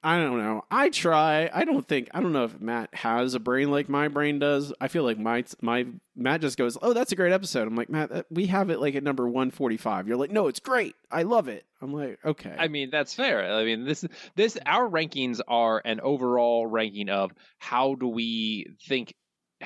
I 0.02 0.16
don't 0.18 0.38
know. 0.38 0.64
I 0.70 0.88
try. 0.88 1.50
I 1.52 1.64
don't 1.64 1.86
think. 1.86 2.08
I 2.14 2.20
don't 2.20 2.32
know 2.32 2.44
if 2.44 2.60
Matt 2.60 2.94
has 2.94 3.34
a 3.34 3.40
brain 3.40 3.70
like 3.70 3.88
my 3.88 4.08
brain 4.08 4.38
does. 4.38 4.72
I 4.80 4.88
feel 4.88 5.04
like 5.04 5.18
my 5.18 5.44
my 5.60 5.86
Matt 6.14 6.40
just 6.40 6.56
goes, 6.56 6.78
"Oh, 6.80 6.94
that's 6.94 7.12
a 7.12 7.16
great 7.16 7.32
episode." 7.32 7.68
I'm 7.68 7.76
like, 7.76 7.90
Matt, 7.90 8.26
we 8.30 8.46
have 8.46 8.70
it 8.70 8.80
like 8.80 8.94
at 8.94 9.02
number 9.02 9.28
one 9.28 9.50
forty 9.50 9.76
five. 9.76 10.08
You're 10.08 10.16
like, 10.16 10.30
"No, 10.30 10.48
it's 10.48 10.60
great. 10.60 10.94
I 11.10 11.24
love 11.24 11.48
it." 11.48 11.64
I'm 11.82 11.92
like, 11.92 12.18
okay. 12.24 12.54
I 12.58 12.68
mean, 12.68 12.90
that's 12.90 13.12
fair. 13.12 13.52
I 13.52 13.64
mean, 13.64 13.84
this 13.84 14.04
this 14.34 14.56
our 14.64 14.88
rankings 14.88 15.40
are 15.46 15.82
an 15.84 16.00
overall 16.00 16.66
ranking 16.66 17.10
of 17.10 17.32
how 17.58 17.96
do 17.96 18.08
we 18.08 18.66
think 18.88 19.14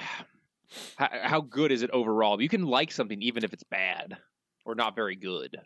how, 0.97 1.09
how 1.23 1.41
good 1.41 1.71
is 1.71 1.83
it 1.83 1.91
overall? 1.91 2.43
You 2.43 2.49
can 2.49 2.67
like 2.67 2.91
something 2.91 3.23
even 3.23 3.45
if 3.45 3.53
it's 3.53 3.65
bad 3.65 4.17
or 4.65 4.75
not 4.75 4.97
very 4.97 5.17
good. 5.17 5.57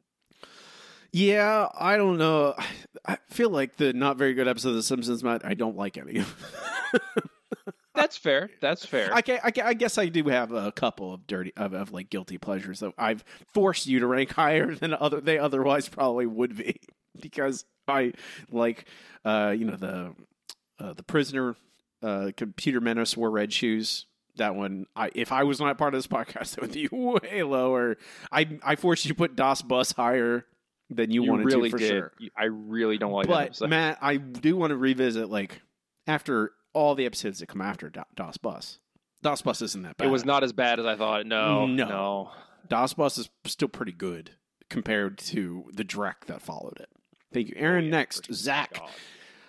Yeah, 1.14 1.69
I 1.78 1.96
don't 1.96 2.19
know. 2.19 2.56
I 3.06 3.19
feel 3.28 3.50
like 3.50 3.76
the 3.76 3.93
not 3.93 4.16
very 4.16 4.34
good 4.34 4.49
episode 4.49 4.70
of 4.70 4.75
The 4.76 4.82
Simpsons, 4.82 5.22
Matt. 5.22 5.44
I 5.44 5.55
don't 5.55 5.76
like 5.76 5.96
any. 5.96 6.19
Of 6.19 6.37
That's 7.94 8.16
fair. 8.16 8.50
That's 8.61 8.85
fair. 8.85 9.14
I, 9.14 9.21
can, 9.21 9.38
I, 9.44 9.50
can, 9.52 9.66
I 9.66 9.75
guess 9.75 9.97
I 9.97 10.06
do 10.06 10.25
have 10.25 10.50
a 10.50 10.73
couple 10.73 11.14
of 11.14 11.26
dirty 11.26 11.52
of, 11.56 11.73
of 11.73 11.92
like 11.92 12.11
guilty 12.11 12.38
pleasures 12.38 12.80
that 12.80 12.94
I've 12.99 13.23
forced 13.52 13.87
you 13.87 14.00
to 14.00 14.06
rank 14.09 14.33
higher 14.33 14.75
than 14.75 14.92
other 14.92 15.21
they 15.21 15.38
otherwise 15.38 15.88
probably 15.88 16.26
would 16.26 16.56
be 16.56 16.80
because 17.21 17.64
I 17.87 18.14
like 18.50 18.87
uh 19.25 19.54
you 19.56 19.66
know 19.66 19.76
the 19.76 20.14
uh, 20.80 20.94
the 20.94 21.02
prisoner 21.04 21.54
uh 22.02 22.33
computer 22.37 22.80
menace 22.80 23.16
wore 23.16 23.30
red 23.30 23.52
shoes 23.52 24.06
that 24.37 24.56
one 24.56 24.87
I 24.97 25.11
if 25.14 25.30
I 25.30 25.44
was 25.44 25.61
not 25.61 25.78
part 25.78 25.94
of 25.94 25.99
this 25.99 26.06
podcast 26.09 26.56
it 26.56 26.62
would 26.62 26.73
be 26.73 26.88
way 26.90 27.44
lower 27.44 27.99
I 28.33 28.59
I 28.64 28.75
forced 28.76 29.04
you 29.04 29.11
to 29.11 29.14
put 29.14 29.37
Das 29.37 29.62
bus 29.62 29.92
higher 29.92 30.47
than 30.91 31.11
you, 31.11 31.25
you 31.25 31.31
wanted 31.31 31.47
really 31.47 31.71
to 31.71 31.76
for 31.76 31.79
did. 31.79 31.88
sure 31.88 32.12
I 32.37 32.45
really 32.45 32.99
don't 32.99 33.12
like 33.12 33.26
that 33.26 33.33
but 33.33 33.45
episode. 33.47 33.71
Matt, 33.71 33.99
I 34.00 34.17
do 34.17 34.57
want 34.57 34.71
to 34.71 34.76
revisit 34.76 35.29
like 35.31 35.61
after 36.07 36.53
all 36.73 36.95
the 36.95 37.07
episodes 37.07 37.38
that 37.41 37.47
come 37.49 37.61
after 37.61 37.91
Das 38.14 38.37
Bus. 38.37 38.79
Das 39.23 39.41
Bus 39.43 39.62
isn't 39.62 39.83
that 39.83 39.97
bad. 39.97 40.07
It 40.07 40.11
was 40.11 40.25
not 40.25 40.45
as 40.45 40.53
bad 40.53 40.79
as 40.79 40.87
I 40.87 40.97
thought. 40.97 41.25
No, 41.26 41.67
No. 41.67 41.87
no. 41.88 42.31
Das 42.69 42.93
Bus 42.95 43.17
is 43.19 43.31
still 43.47 43.69
pretty 43.69 43.93
good 43.93 44.33
compared 44.71 45.19
to 45.19 45.64
the 45.73 45.85
Drek 45.85 46.25
that 46.26 46.43
followed 46.43 46.79
it. 46.81 46.88
Thank 47.33 47.49
you, 47.49 47.55
Aaron. 47.57 47.85
Oh, 47.85 47.87
yeah, 47.87 47.91
Next. 47.91 48.33
Zach. 48.33 48.75
God. 48.79 48.91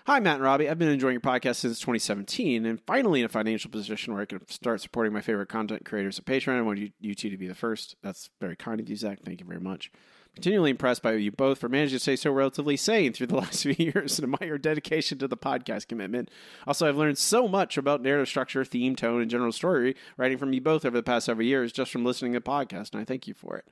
Hi, 0.08 0.20
Matt 0.20 0.36
and 0.36 0.44
Robbie. 0.44 0.70
I've 0.70 0.78
been 0.78 0.90
enjoying 0.90 1.14
your 1.14 1.22
podcast 1.22 1.56
since 1.56 1.80
2017 1.80 2.66
and 2.66 2.80
finally 2.86 3.22
in 3.22 3.26
a 3.26 3.30
financial 3.30 3.72
position 3.72 4.14
where 4.14 4.22
I 4.22 4.26
can 4.26 4.48
start 4.50 4.80
supporting 4.82 5.12
my 5.14 5.22
favorite 5.22 5.50
content 5.50 5.84
creators 5.84 6.20
at 6.20 6.26
Patreon. 6.26 6.58
I 6.58 6.62
want 6.62 6.78
you, 6.78 6.92
you 7.00 7.16
two 7.16 7.30
to 7.32 7.38
be 7.38 7.48
the 7.48 7.56
first. 7.56 7.96
That's 8.04 8.30
very 8.40 8.56
kind 8.56 8.80
of 8.80 8.88
you, 8.88 8.96
Zach. 8.96 9.20
Thank 9.26 9.40
you 9.42 9.48
very 9.48 9.60
much. 9.62 9.92
Continually 10.36 10.72
impressed 10.72 11.02
by 11.02 11.14
you 11.14 11.32
both 11.32 11.60
for 11.60 11.70
managing 11.70 11.96
to 11.96 12.02
stay 12.02 12.18
so 12.18 12.30
relatively 12.30 12.76
sane 12.76 13.14
through 13.14 13.28
the 13.28 13.36
last 13.38 13.64
few 13.64 13.74
years 13.78 14.20
and 14.20 14.34
admire 14.34 14.50
your 14.50 14.58
dedication 14.58 15.18
to 15.18 15.28
the 15.28 15.38
podcast 15.38 15.88
commitment. 15.88 16.30
Also, 16.68 16.88
I've 16.88 16.98
learned 16.98 17.18
so 17.18 17.48
much 17.48 17.78
about 17.78 18.02
narrative 18.02 18.28
structure, 18.28 18.66
theme, 18.66 18.98
tone, 18.98 19.22
and 19.22 19.32
general 19.32 19.54
story 19.54 19.96
writing 20.18 20.38
from 20.38 20.52
you 20.52 20.60
both 20.60 20.86
over 20.86 20.98
the 20.98 21.04
past 21.04 21.26
several 21.28 21.48
years 21.48 21.72
just 21.72 21.90
from 21.90 22.04
listening 22.04 22.34
to 22.34 22.40
the 22.40 22.44
podcast, 22.44 22.92
and 22.92 23.02
I 23.02 23.06
thank 23.06 23.28
you 23.28 23.34
for 23.34 23.56
it. 23.56 23.66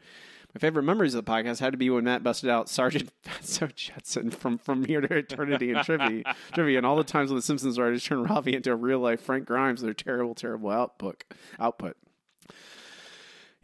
My 0.55 0.60
favorite 0.60 0.84
memories 0.84 1.15
of 1.15 1.25
the 1.25 1.32
podcast 1.32 1.60
had 1.60 1.74
to 1.74 1.77
be 1.77 1.89
when 1.89 2.03
Matt 2.05 2.24
busted 2.24 2.50
out 2.50 2.70
Sergeant 2.70 3.12
Fatso 3.25 3.74
Judson 3.74 4.29
from 4.29 4.58
From 4.58 4.86
Here 4.86 5.01
to 5.01 5.17
Eternity 5.17 5.72
and 5.72 5.84
trivia, 5.84 6.36
trivia, 6.53 6.77
and 6.77 6.86
all 6.86 6.96
the 6.96 7.03
times 7.03 7.29
when 7.29 7.38
The 7.38 7.41
Simpsons 7.41 7.74
started 7.74 8.00
to 8.00 8.05
turn 8.05 8.24
Robbie 8.24 8.55
into 8.55 8.72
a 8.72 8.75
real 8.75 9.00
life 9.00 9.20
Frank 9.20 9.46
Grimes 9.46 9.82
their 9.82 9.93
terrible, 9.93 10.36
terrible 10.36 10.70
output. 10.70 11.24
Output. 11.60 11.98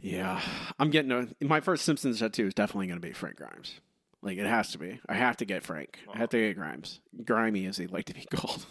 Yeah, 0.00 0.40
I'm 0.78 0.90
getting 0.90 1.12
a, 1.12 1.44
my 1.44 1.60
first 1.60 1.84
Simpsons 1.84 2.20
tattoo 2.20 2.46
is 2.46 2.54
definitely 2.54 2.86
going 2.86 3.00
to 3.00 3.06
be 3.06 3.12
Frank 3.12 3.36
Grimes. 3.36 3.80
Like 4.22 4.38
it 4.38 4.46
has 4.46 4.72
to 4.72 4.78
be. 4.78 5.00
I 5.08 5.14
have 5.14 5.38
to 5.38 5.44
get 5.44 5.62
Frank. 5.62 5.98
I 6.12 6.18
have 6.18 6.30
to 6.30 6.38
get 6.38 6.56
Grimes. 6.56 7.00
Grimy, 7.24 7.66
as 7.66 7.76
they 7.76 7.86
like 7.86 8.06
to 8.06 8.14
be 8.14 8.26
called. 8.34 8.66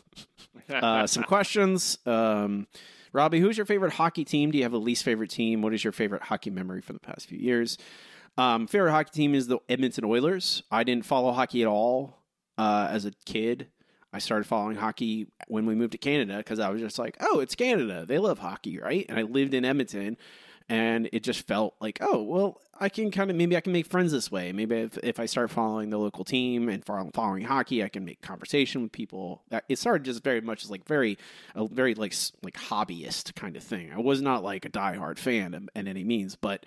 uh, 0.69 1.07
some 1.07 1.23
questions. 1.27 1.97
Um, 2.05 2.67
Robbie, 3.13 3.39
who's 3.39 3.57
your 3.57 3.65
favorite 3.65 3.93
hockey 3.93 4.23
team? 4.25 4.51
Do 4.51 4.57
you 4.57 4.63
have 4.63 4.73
a 4.73 4.77
least 4.77 5.03
favorite 5.03 5.31
team? 5.31 5.61
What 5.61 5.73
is 5.73 5.83
your 5.83 5.93
favorite 5.93 6.23
hockey 6.23 6.51
memory 6.51 6.81
from 6.81 6.95
the 6.95 6.99
past 6.99 7.27
few 7.27 7.39
years? 7.39 7.77
Um, 8.37 8.67
favorite 8.67 8.91
hockey 8.91 9.11
team 9.11 9.33
is 9.33 9.47
the 9.47 9.57
Edmonton 9.67 10.05
Oilers. 10.05 10.63
I 10.71 10.83
didn't 10.83 11.05
follow 11.05 11.31
hockey 11.31 11.63
at 11.63 11.67
all 11.67 12.19
uh, 12.57 12.87
as 12.91 13.05
a 13.05 13.11
kid. 13.25 13.67
I 14.13 14.19
started 14.19 14.45
following 14.45 14.75
hockey 14.75 15.27
when 15.47 15.65
we 15.65 15.75
moved 15.75 15.91
to 15.91 15.97
Canada 15.97 16.37
because 16.37 16.59
I 16.59 16.69
was 16.69 16.81
just 16.81 16.97
like, 16.97 17.17
oh, 17.19 17.39
it's 17.39 17.55
Canada. 17.55 18.05
They 18.07 18.17
love 18.17 18.39
hockey, 18.39 18.79
right? 18.79 19.05
And 19.09 19.19
I 19.19 19.23
lived 19.23 19.53
in 19.53 19.65
Edmonton 19.65 20.17
and 20.69 21.09
it 21.11 21.23
just 21.23 21.47
felt 21.47 21.75
like, 21.81 21.97
oh, 21.99 22.21
well, 22.21 22.61
I 22.79 22.87
can 22.89 23.11
kind 23.11 23.29
of 23.29 23.35
maybe 23.35 23.57
I 23.57 23.61
can 23.61 23.73
make 23.73 23.87
friends 23.87 24.11
this 24.11 24.31
way. 24.31 24.51
Maybe 24.53 24.75
if, 24.75 24.97
if 24.99 25.19
I 25.19 25.25
start 25.25 25.49
following 25.49 25.89
the 25.89 25.97
local 25.97 26.23
team 26.23 26.69
and 26.69 26.85
following 26.85 27.43
hockey, 27.43 27.83
I 27.83 27.89
can 27.89 28.05
make 28.05 28.21
conversation 28.21 28.83
with 28.83 28.91
people. 28.91 29.43
It 29.67 29.79
started 29.79 30.05
just 30.05 30.23
very 30.23 30.41
much 30.41 30.63
as 30.63 30.69
like 30.69 30.85
very, 30.85 31.17
a 31.55 31.67
very 31.67 31.95
like 31.95 32.13
like 32.43 32.53
hobbyist 32.53 33.35
kind 33.35 33.57
of 33.57 33.63
thing. 33.63 33.91
I 33.91 33.99
was 33.99 34.21
not 34.21 34.43
like 34.43 34.65
a 34.65 34.69
diehard 34.69 35.17
fan 35.17 35.67
in 35.75 35.87
any 35.87 36.03
means, 36.03 36.35
but 36.35 36.65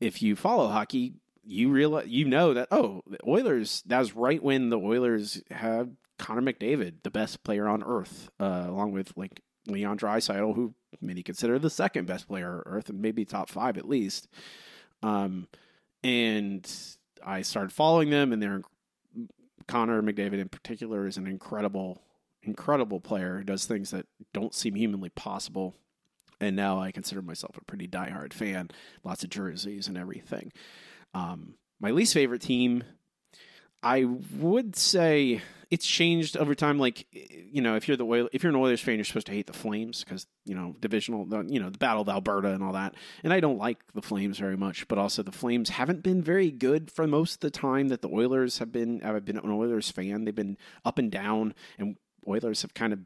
if 0.00 0.22
you 0.22 0.36
follow 0.36 0.68
hockey, 0.68 1.14
you 1.42 1.70
realize 1.70 2.06
you 2.08 2.26
know 2.26 2.54
that 2.54 2.68
oh, 2.70 3.02
the 3.06 3.18
Oilers. 3.26 3.82
That 3.86 3.98
was 3.98 4.14
right 4.14 4.42
when 4.42 4.68
the 4.68 4.78
Oilers 4.78 5.42
had 5.50 5.96
Connor 6.18 6.42
McDavid, 6.42 7.02
the 7.02 7.10
best 7.10 7.42
player 7.42 7.66
on 7.66 7.82
earth, 7.82 8.30
uh, 8.38 8.66
along 8.68 8.92
with 8.92 9.12
like 9.16 9.40
Leon 9.66 9.98
Draisaitl, 9.98 10.54
who 10.54 10.74
many 11.00 11.22
consider 11.22 11.58
the 11.58 11.70
second 11.70 12.06
best 12.06 12.28
player 12.28 12.56
on 12.56 12.62
earth 12.66 12.88
and 12.88 13.00
maybe 13.00 13.24
top 13.24 13.48
five 13.48 13.76
at 13.76 13.88
least. 13.88 14.28
Um, 15.02 15.48
and 16.02 16.70
I 17.24 17.42
started 17.42 17.72
following 17.72 18.10
them, 18.10 18.32
and 18.32 18.42
they're 18.42 18.62
Connor 19.66 20.02
McDavid 20.02 20.40
in 20.40 20.48
particular 20.48 21.06
is 21.06 21.16
an 21.16 21.26
incredible, 21.26 22.02
incredible 22.42 23.00
player. 23.00 23.38
He 23.38 23.44
does 23.44 23.64
things 23.64 23.90
that 23.90 24.06
don't 24.32 24.54
seem 24.54 24.74
humanly 24.74 25.08
possible. 25.08 25.74
And 26.40 26.56
now 26.56 26.80
I 26.80 26.92
consider 26.92 27.22
myself 27.22 27.56
a 27.56 27.64
pretty 27.64 27.88
diehard 27.88 28.32
fan. 28.32 28.70
Lots 29.04 29.24
of 29.24 29.30
jerseys 29.30 29.88
and 29.88 29.96
everything. 29.96 30.52
Um, 31.14 31.54
my 31.80 31.90
least 31.90 32.12
favorite 32.12 32.42
team, 32.42 32.84
I 33.84 34.04
would 34.38 34.76
say 34.76 35.42
it's 35.70 35.86
changed 35.86 36.36
over 36.38 36.54
time. 36.54 36.78
Like, 36.78 37.06
you 37.12 37.60
know, 37.60 37.76
if 37.76 37.86
you're 37.86 37.98
the 37.98 38.06
Oil, 38.06 38.28
if 38.32 38.42
you're 38.42 38.50
an 38.50 38.56
Oilers 38.56 38.80
fan, 38.80 38.94
you're 38.94 39.04
supposed 39.04 39.26
to 39.26 39.32
hate 39.32 39.46
the 39.46 39.52
Flames 39.52 40.02
because 40.02 40.26
you 40.46 40.54
know 40.54 40.74
divisional, 40.80 41.26
you 41.46 41.60
know, 41.60 41.68
the 41.68 41.78
Battle 41.78 42.02
of 42.02 42.08
Alberta 42.08 42.48
and 42.48 42.62
all 42.62 42.72
that. 42.72 42.94
And 43.22 43.32
I 43.32 43.40
don't 43.40 43.58
like 43.58 43.78
the 43.94 44.00
Flames 44.00 44.38
very 44.38 44.56
much, 44.56 44.88
but 44.88 44.96
also 44.96 45.22
the 45.22 45.32
Flames 45.32 45.68
haven't 45.68 46.02
been 46.02 46.22
very 46.22 46.50
good 46.50 46.90
for 46.90 47.06
most 47.06 47.34
of 47.34 47.40
the 47.40 47.50
time 47.50 47.88
that 47.88 48.00
the 48.00 48.08
Oilers 48.08 48.58
have 48.58 48.72
been. 48.72 49.02
I've 49.04 49.24
been 49.24 49.36
an 49.36 49.50
Oilers 49.50 49.90
fan. 49.90 50.24
They've 50.24 50.34
been 50.34 50.56
up 50.84 50.98
and 50.98 51.10
down, 51.10 51.54
and 51.78 51.96
Oilers 52.26 52.62
have 52.62 52.72
kind 52.72 52.94
of 52.94 53.00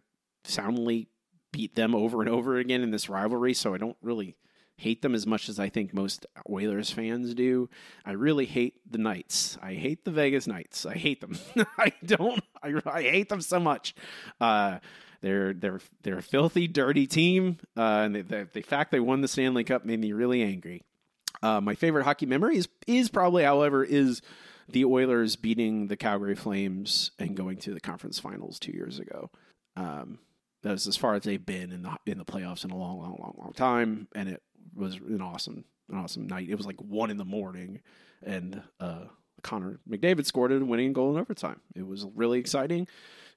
soundly 0.45 1.09
beat 1.51 1.75
them 1.75 1.95
over 1.95 2.21
and 2.21 2.31
over 2.31 2.57
again 2.57 2.83
in 2.83 2.93
this 2.93 3.09
rivalry. 3.09 3.55
So 3.55 3.75
I 3.75 3.79
don't 3.79 3.97
really 4.01 4.37
hate 4.79 5.03
them 5.03 5.15
as 5.15 5.27
much 5.27 5.49
as 5.49 5.59
I 5.59 5.69
think 5.69 5.93
most 5.93 6.25
Oilers 6.49 6.91
fans 6.91 7.35
do. 7.35 7.69
I 8.07 8.13
really 8.13 8.47
hate 8.47 8.81
the 8.91 8.99
Knights. 8.99 9.59
I 9.61 9.75
hate 9.75 10.05
the 10.05 10.13
Vegas 10.13 10.47
Knights. 10.47 10.87
I 10.87 10.95
hate 10.95 11.21
them. 11.21 11.37
I 11.79 11.93
don't. 12.05 12.43
I, 12.63 12.75
I 12.87 13.03
hate 13.03 13.29
them 13.29 13.41
so 13.41 13.59
much. 13.59 13.95
Uh, 14.41 14.79
they're 15.21 15.53
they're 15.53 15.81
they're 16.03 16.19
a 16.19 16.23
filthy, 16.23 16.69
dirty 16.69 17.09
team, 17.09 17.59
uh, 17.77 18.07
and 18.07 18.15
the, 18.15 18.63
fact 18.63 18.93
they 18.93 19.01
won 19.01 19.21
the 19.21 19.29
Stanley 19.29 19.65
Cup 19.65 19.85
made 19.85 19.99
me 19.99 20.13
really 20.13 20.43
angry. 20.43 20.85
Uh, 21.43 21.61
my 21.61 21.75
favorite 21.75 22.05
hockey 22.05 22.27
memory 22.27 22.57
is 22.57 22.69
is 22.87 23.09
probably, 23.09 23.43
however, 23.43 23.83
is 23.83 24.23
the 24.69 24.85
Oilers 24.85 25.35
beating 25.35 25.89
the 25.89 25.97
Calgary 25.97 26.37
Flames 26.37 27.11
and 27.19 27.37
going 27.37 27.57
to 27.59 27.75
the 27.75 27.81
conference 27.81 28.21
finals 28.21 28.61
two 28.61 28.73
years 28.73 29.01
ago. 29.01 29.31
Um, 29.77 30.21
that 30.63 30.73
was 30.73 30.87
as 30.87 30.97
far 30.97 31.15
as 31.15 31.23
they've 31.23 31.45
been 31.45 31.73
in 31.73 31.83
the 31.83 31.97
in 32.07 32.19
the 32.19 32.25
playoffs 32.25 32.65
in 32.65 32.71
a 32.71 32.77
long, 32.77 32.99
long, 33.01 33.17
long, 33.19 33.35
long 33.39 33.53
time, 33.55 34.07
and 34.15 34.29
it 34.29 34.43
was 34.75 34.97
an 34.97 35.21
awesome, 35.21 35.65
an 35.91 35.99
awesome 35.99 36.27
night. 36.27 36.49
It 36.49 36.57
was 36.57 36.67
like 36.67 36.81
one 36.81 37.11
in 37.11 37.17
the 37.17 37.25
morning, 37.25 37.81
and 38.23 38.63
uh, 38.81 39.05
Connor 39.43 39.81
McDavid 39.89 40.27
scored 40.27 40.53
a 40.53 40.65
winning 40.65 40.93
goal 40.93 41.15
in 41.15 41.21
overtime. 41.21 41.61
It 41.75 41.87
was 41.87 42.07
really 42.15 42.39
exciting. 42.39 42.87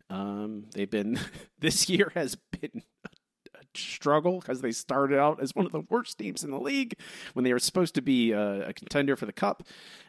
Um, 0.10 0.66
they've 0.74 0.90
been 0.90 1.20
this 1.60 1.90
year 1.90 2.12
has 2.16 2.36
been 2.36 2.84
a 3.06 3.10
struggle 3.76 4.40
because 4.40 4.62
they 4.62 4.72
started 4.72 5.18
out 5.18 5.42
as 5.42 5.56
one 5.56 5.66
of 5.66 5.72
the 5.72 5.86
worst 5.90 6.18
teams 6.18 6.44
in 6.44 6.52
the 6.52 6.60
league 6.60 6.96
when 7.34 7.44
they 7.44 7.54
were 7.54 7.60
supposed 7.60 7.96
to 7.96 8.02
be 8.02 8.32
a, 8.32 8.70
a 8.70 8.74
contender 8.74 9.16
for 9.16 9.26
the 9.26 9.34
cup, 9.34 9.64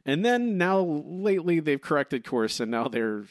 and 0.04 0.24
then 0.24 0.58
now 0.58 0.80
lately 0.80 1.60
they've 1.60 1.80
corrected 1.80 2.24
course 2.24 2.60
and 2.60 2.70
now 2.70 2.88
they're 2.88 3.24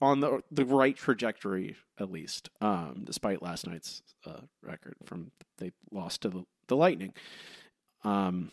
on 0.00 0.20
the 0.20 0.42
the 0.50 0.64
right 0.64 0.96
trajectory 0.96 1.76
at 1.98 2.10
least, 2.10 2.50
um, 2.60 3.02
despite 3.04 3.42
last 3.42 3.66
night's 3.66 4.02
uh, 4.26 4.40
record 4.62 4.96
from 5.04 5.30
they 5.58 5.72
lost 5.90 6.22
to 6.22 6.28
the 6.28 6.44
the 6.72 6.76
Lightning. 6.76 7.12
Um, 8.04 8.50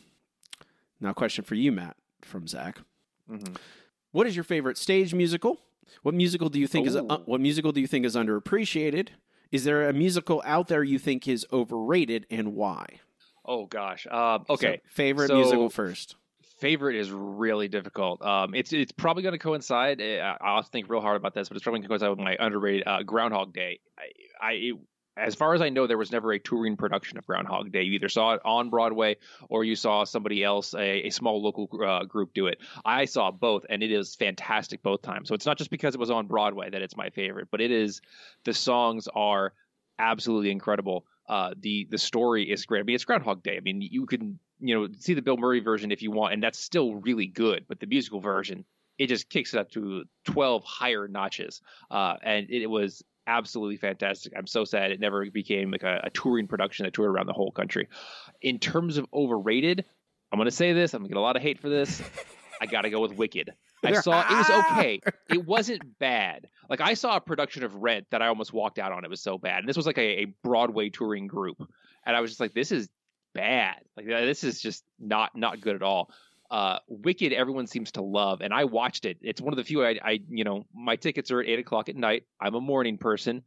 now, 1.00 1.14
question 1.14 1.44
for 1.44 1.56
you, 1.56 1.72
Matt, 1.72 1.96
from 2.22 2.48
Zach. 2.48 2.80
Mm-hmm. 3.30 3.54
What 4.12 4.28
is 4.28 4.36
your 4.36 4.44
favorite 4.44 4.78
stage 4.78 5.14
musical? 5.14 5.60
What 6.04 6.14
musical 6.14 6.50
do 6.50 6.60
you 6.60 6.68
think 6.68 6.86
Ooh. 6.86 6.90
is 6.90 6.96
uh, 6.96 7.18
what 7.26 7.42
musical 7.42 7.72
do 7.72 7.82
you 7.82 7.88
think 7.88 8.06
is 8.06 8.16
underappreciated? 8.16 9.10
Is 9.52 9.64
there 9.64 9.90
a 9.90 9.94
musical 9.94 10.44
out 10.46 10.68
there 10.68 10.84
you 10.84 11.00
think 11.00 11.28
is 11.28 11.46
overrated, 11.52 12.28
and 12.30 12.54
why? 12.54 12.86
Oh 13.46 13.66
gosh. 13.66 14.06
Um, 14.08 14.46
okay. 14.50 14.82
So, 14.84 14.90
favorite 14.92 15.28
so, 15.28 15.38
musical 15.38 15.70
first. 15.70 16.16
Favorite 16.60 16.98
is 16.98 17.10
really 17.10 17.68
difficult. 17.68 18.22
Um, 18.22 18.54
it's 18.54 18.74
it's 18.74 18.92
probably 18.92 19.24
going 19.24 19.34
to 19.34 19.40
coincide. 19.40 20.02
Eh, 20.02 20.20
I'll 20.42 20.62
think 20.62 20.90
real 20.90 21.02
hard 21.02 21.18
about 21.18 21.34
this, 21.34 21.48
but 21.48 21.56
it's 21.56 21.64
probably 21.64 21.80
going 21.80 21.84
to 21.84 21.90
coincide 21.90 22.10
with 22.10 22.20
my 22.20 22.36
underrated 22.40 22.88
uh, 22.88 23.04
Groundhog 23.04 23.54
Day. 23.54 23.80
I, 23.98 24.46
I 24.46 24.72
as 25.20 25.36
far 25.36 25.54
as 25.54 25.62
I 25.62 25.70
know, 25.70 25.88
there 25.88 25.98
was 25.98 26.12
never 26.12 26.32
a 26.32 26.40
touring 26.40 26.78
production 26.78 27.18
of 27.18 27.26
Groundhog 27.26 27.72
Day. 27.72 27.84
You 27.84 27.94
either 27.94 28.10
saw 28.10 28.34
it 28.34 28.42
on 28.46 28.70
Broadway 28.70 29.18
or 29.50 29.64
you 29.64 29.76
saw 29.76 30.04
somebody 30.04 30.44
else, 30.44 30.74
a, 30.74 31.08
a 31.08 31.10
small 31.10 31.42
local 31.42 31.70
uh, 31.86 32.06
group, 32.06 32.34
do 32.34 32.48
it. 32.48 32.60
I 32.86 33.06
saw 33.06 33.32
both, 33.32 33.66
and 33.70 33.84
it 33.84 33.92
is 33.92 34.16
fantastic 34.16 34.82
both 34.82 35.02
times. 35.02 35.28
So 35.28 35.36
it's 35.36 35.46
not 35.46 35.58
just 35.58 35.70
because 35.70 35.94
it 35.94 36.00
was 36.00 36.12
on 36.12 36.28
Broadway 36.28 36.70
that 36.70 36.82
it's 36.82 36.98
my 36.98 37.10
favorite, 37.10 37.50
but 37.52 37.62
it 37.62 37.72
is. 37.72 38.02
The 38.46 38.54
songs 38.54 39.08
are 39.14 39.54
absolutely 39.98 40.52
incredible. 40.52 41.06
Uh, 41.28 41.54
the 41.60 41.88
the 41.92 41.98
story 41.98 42.50
is 42.50 42.66
great. 42.66 42.80
I 42.80 42.84
mean, 42.84 42.96
it's 42.96 43.06
Groundhog 43.06 43.44
Day. 43.44 43.58
I 43.58 43.60
mean, 43.60 43.82
you 43.82 44.06
can 44.06 44.40
you 44.60 44.76
know 44.76 44.88
see 44.98 45.14
the 45.14 45.22
Bill 45.22 45.38
Murray 45.38 45.60
version 45.60 45.92
if 45.92 46.02
you 46.02 46.12
want, 46.12 46.34
and 46.34 46.42
that's 46.42 46.58
still 46.58 46.96
really 46.96 47.28
good. 47.28 47.66
But 47.68 47.80
the 47.80 47.86
musical 47.86 48.20
version, 48.20 48.66
it 48.98 49.08
just 49.08 49.30
kicks 49.30 49.54
it 49.54 49.60
up 49.60 49.72
to 49.72 50.04
12 50.26 50.64
higher 50.64 51.08
notches. 51.08 51.62
Uh, 51.90 52.16
and 52.24 52.48
it, 52.50 52.68
was 52.68 53.04
absolutely 53.30 53.78
fantastic. 53.78 54.34
I'm 54.36 54.48
so 54.48 54.66
sad 54.66 54.92
it 54.92 55.00
never 55.00 55.30
became 55.30 55.72
like 55.72 55.84
a, 55.84 56.02
a 56.06 56.10
touring 56.10 56.48
production 56.48 56.86
that 56.86 56.94
toured 56.94 57.12
around 57.12 57.28
the 57.28 57.34
whole 57.34 57.52
country. 57.52 57.88
In 58.42 58.60
terms 58.60 58.98
of 58.98 59.06
overrated, 59.14 59.86
I'm 60.32 60.38
going 60.38 60.46
to 60.48 60.52
say 60.52 60.74
this. 60.74 60.94
I'm 60.94 61.02
going 61.02 61.10
to 61.10 61.14
get 61.14 61.20
a 61.20 61.22
lot 61.22 61.36
of 61.36 61.42
hate 61.42 61.60
for 61.60 61.70
this. 61.70 62.02
I 62.62 62.66
got 62.66 62.82
to 62.82 62.90
go 62.90 63.00
with 63.00 63.14
Wicked. 63.14 63.52
I 63.86 63.94
saw 63.94 64.22
it 64.22 64.36
was 64.36 64.50
okay. 64.50 65.00
It 65.30 65.46
wasn't 65.46 65.98
bad. 66.00 66.48
Like 66.70 66.82
I 66.82 66.96
saw 66.96 67.16
a 67.16 67.22
production 67.22 67.64
of 67.64 67.76
Rent 67.76 68.08
that 68.12 68.22
I 68.22 68.28
almost 68.28 68.52
walked 68.52 68.80
out 68.80 68.92
on. 68.92 69.06
It 69.06 69.10
was 69.10 69.22
so 69.22 69.38
bad. 69.38 69.60
And 69.60 69.70
this 69.70 69.78
was 69.78 69.86
like 69.86 69.98
a, 69.98 70.24
a 70.24 70.26
Broadway 70.44 70.90
touring 70.90 71.28
group, 71.28 71.58
and 72.06 72.16
I 72.16 72.20
was 72.20 72.32
just 72.32 72.42
like, 72.42 72.54
this 72.54 72.74
is 72.74 72.90
bad. 73.34 73.78
Like 73.96 74.06
this 74.08 74.44
is 74.44 74.60
just 74.60 74.84
not 75.00 75.36
not 75.36 75.62
good 75.62 75.76
at 75.76 75.82
all 75.82 76.12
uh, 76.52 76.80
Wicked, 76.88 77.32
everyone 77.34 77.68
seems 77.68 77.92
to 77.94 78.02
love, 78.02 78.42
and 78.42 78.54
I 78.54 78.66
watched 78.66 79.06
it. 79.06 79.18
It's 79.22 79.42
one 79.42 79.54
of 79.54 79.58
the 79.58 79.64
few 79.64 79.84
I, 79.84 80.00
I, 80.04 80.20
you 80.30 80.44
know, 80.44 80.66
my 80.74 80.96
tickets 80.96 81.32
are 81.32 81.42
at 81.42 81.48
eight 81.48 81.60
o'clock 81.60 81.90
at 81.90 81.96
night. 81.96 82.24
I'm 82.40 82.56
a 82.56 82.62
morning 82.62 82.98
person. 82.98 83.44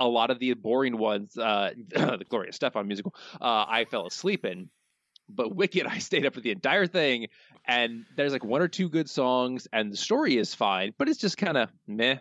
A 0.00 0.06
lot 0.06 0.30
of 0.30 0.38
the 0.38 0.54
boring 0.54 0.96
ones, 0.96 1.36
uh, 1.36 1.70
the 1.88 2.24
Gloria 2.28 2.52
Estefan 2.52 2.86
musical, 2.86 3.14
uh, 3.40 3.64
I 3.68 3.84
fell 3.90 4.06
asleep 4.06 4.44
in. 4.44 4.70
But 5.28 5.54
Wicked, 5.54 5.86
I 5.88 5.98
stayed 5.98 6.24
up 6.24 6.34
for 6.34 6.40
the 6.40 6.50
entire 6.50 6.86
thing, 6.86 7.28
and 7.66 8.06
there's 8.16 8.32
like 8.32 8.44
one 8.44 8.62
or 8.62 8.68
two 8.68 8.88
good 8.88 9.10
songs, 9.10 9.68
and 9.72 9.92
the 9.92 9.96
story 9.96 10.38
is 10.38 10.54
fine, 10.54 10.94
but 10.96 11.08
it's 11.08 11.18
just 11.18 11.36
kind 11.36 11.56
of 11.56 11.70
meh. 11.86 12.16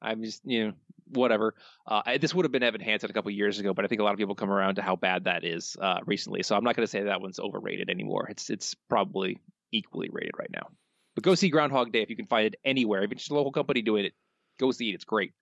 I'm 0.00 0.22
just, 0.22 0.42
you 0.44 0.66
know, 0.66 0.72
whatever. 1.08 1.54
Uh, 1.86 2.18
this 2.20 2.34
would 2.34 2.44
have 2.44 2.52
been 2.52 2.62
Evan 2.62 2.80
Hansen 2.80 3.10
a 3.10 3.12
couple 3.12 3.30
years 3.30 3.58
ago, 3.58 3.74
but 3.74 3.84
I 3.84 3.88
think 3.88 4.00
a 4.00 4.04
lot 4.04 4.12
of 4.12 4.18
people 4.18 4.34
come 4.34 4.50
around 4.50 4.76
to 4.76 4.82
how 4.82 4.96
bad 4.96 5.24
that 5.24 5.44
is 5.44 5.76
uh, 5.80 6.00
recently. 6.06 6.42
So 6.42 6.56
I'm 6.56 6.64
not 6.64 6.76
going 6.76 6.84
to 6.84 6.90
say 6.90 7.02
that 7.02 7.20
one's 7.20 7.38
overrated 7.38 7.88
anymore. 7.88 8.26
It's 8.30 8.50
it's 8.50 8.74
probably 8.88 9.38
equally 9.72 10.08
rated 10.10 10.32
right 10.38 10.50
now. 10.52 10.68
But 11.14 11.24
go 11.24 11.34
see 11.34 11.50
Groundhog 11.50 11.92
Day 11.92 12.02
if 12.02 12.10
you 12.10 12.16
can 12.16 12.26
find 12.26 12.46
it 12.46 12.60
anywhere. 12.64 13.02
If 13.02 13.12
it's 13.12 13.28
a 13.28 13.34
local 13.34 13.52
company 13.52 13.82
doing 13.82 14.04
it, 14.06 14.14
go 14.58 14.70
see 14.70 14.90
it. 14.90 14.94
It's 14.94 15.04
great. 15.04 15.32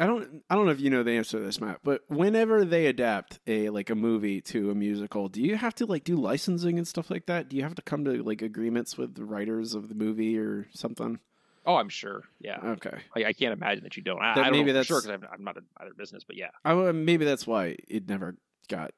I 0.00 0.06
don't 0.06 0.42
I 0.48 0.54
don't 0.54 0.66
know 0.66 0.70
if 0.70 0.80
you 0.80 0.90
know 0.90 1.02
the 1.02 1.12
answer 1.12 1.38
to 1.38 1.44
this, 1.44 1.60
Matt, 1.60 1.80
but 1.82 2.02
whenever 2.06 2.64
they 2.64 2.86
adapt 2.86 3.40
a 3.48 3.70
like 3.70 3.90
a 3.90 3.96
movie 3.96 4.40
to 4.42 4.70
a 4.70 4.74
musical, 4.74 5.28
do 5.28 5.42
you 5.42 5.56
have 5.56 5.74
to 5.76 5.86
like 5.86 6.04
do 6.04 6.16
licensing 6.16 6.78
and 6.78 6.86
stuff 6.86 7.10
like 7.10 7.26
that? 7.26 7.48
Do 7.48 7.56
you 7.56 7.64
have 7.64 7.74
to 7.74 7.82
come 7.82 8.04
to 8.04 8.22
like 8.22 8.40
agreements 8.40 8.96
with 8.96 9.16
the 9.16 9.24
writers 9.24 9.74
of 9.74 9.88
the 9.88 9.96
movie 9.96 10.38
or 10.38 10.68
something? 10.72 11.18
Oh, 11.66 11.74
I'm 11.74 11.88
sure. 11.88 12.22
Yeah. 12.40 12.58
Okay. 12.62 12.96
I, 13.14 13.24
I 13.24 13.32
can't 13.32 13.52
imagine 13.52 13.84
that 13.84 13.96
you 13.96 14.02
don't. 14.02 14.22
I, 14.22 14.34
that 14.34 14.40
I 14.40 14.44
don't 14.44 14.52
maybe 14.52 14.68
know 14.68 14.74
that's, 14.74 14.86
sure 14.86 15.02
because 15.02 15.10
I'm, 15.10 15.28
I'm, 15.30 15.44
not 15.44 15.56
in 15.56 15.64
either 15.78 15.92
business, 15.94 16.24
but 16.24 16.36
yeah. 16.36 16.48
I, 16.64 16.74
maybe 16.92 17.24
that's 17.24 17.46
why 17.46 17.76
it 17.88 18.08
never 18.08 18.36
got 18.68 18.92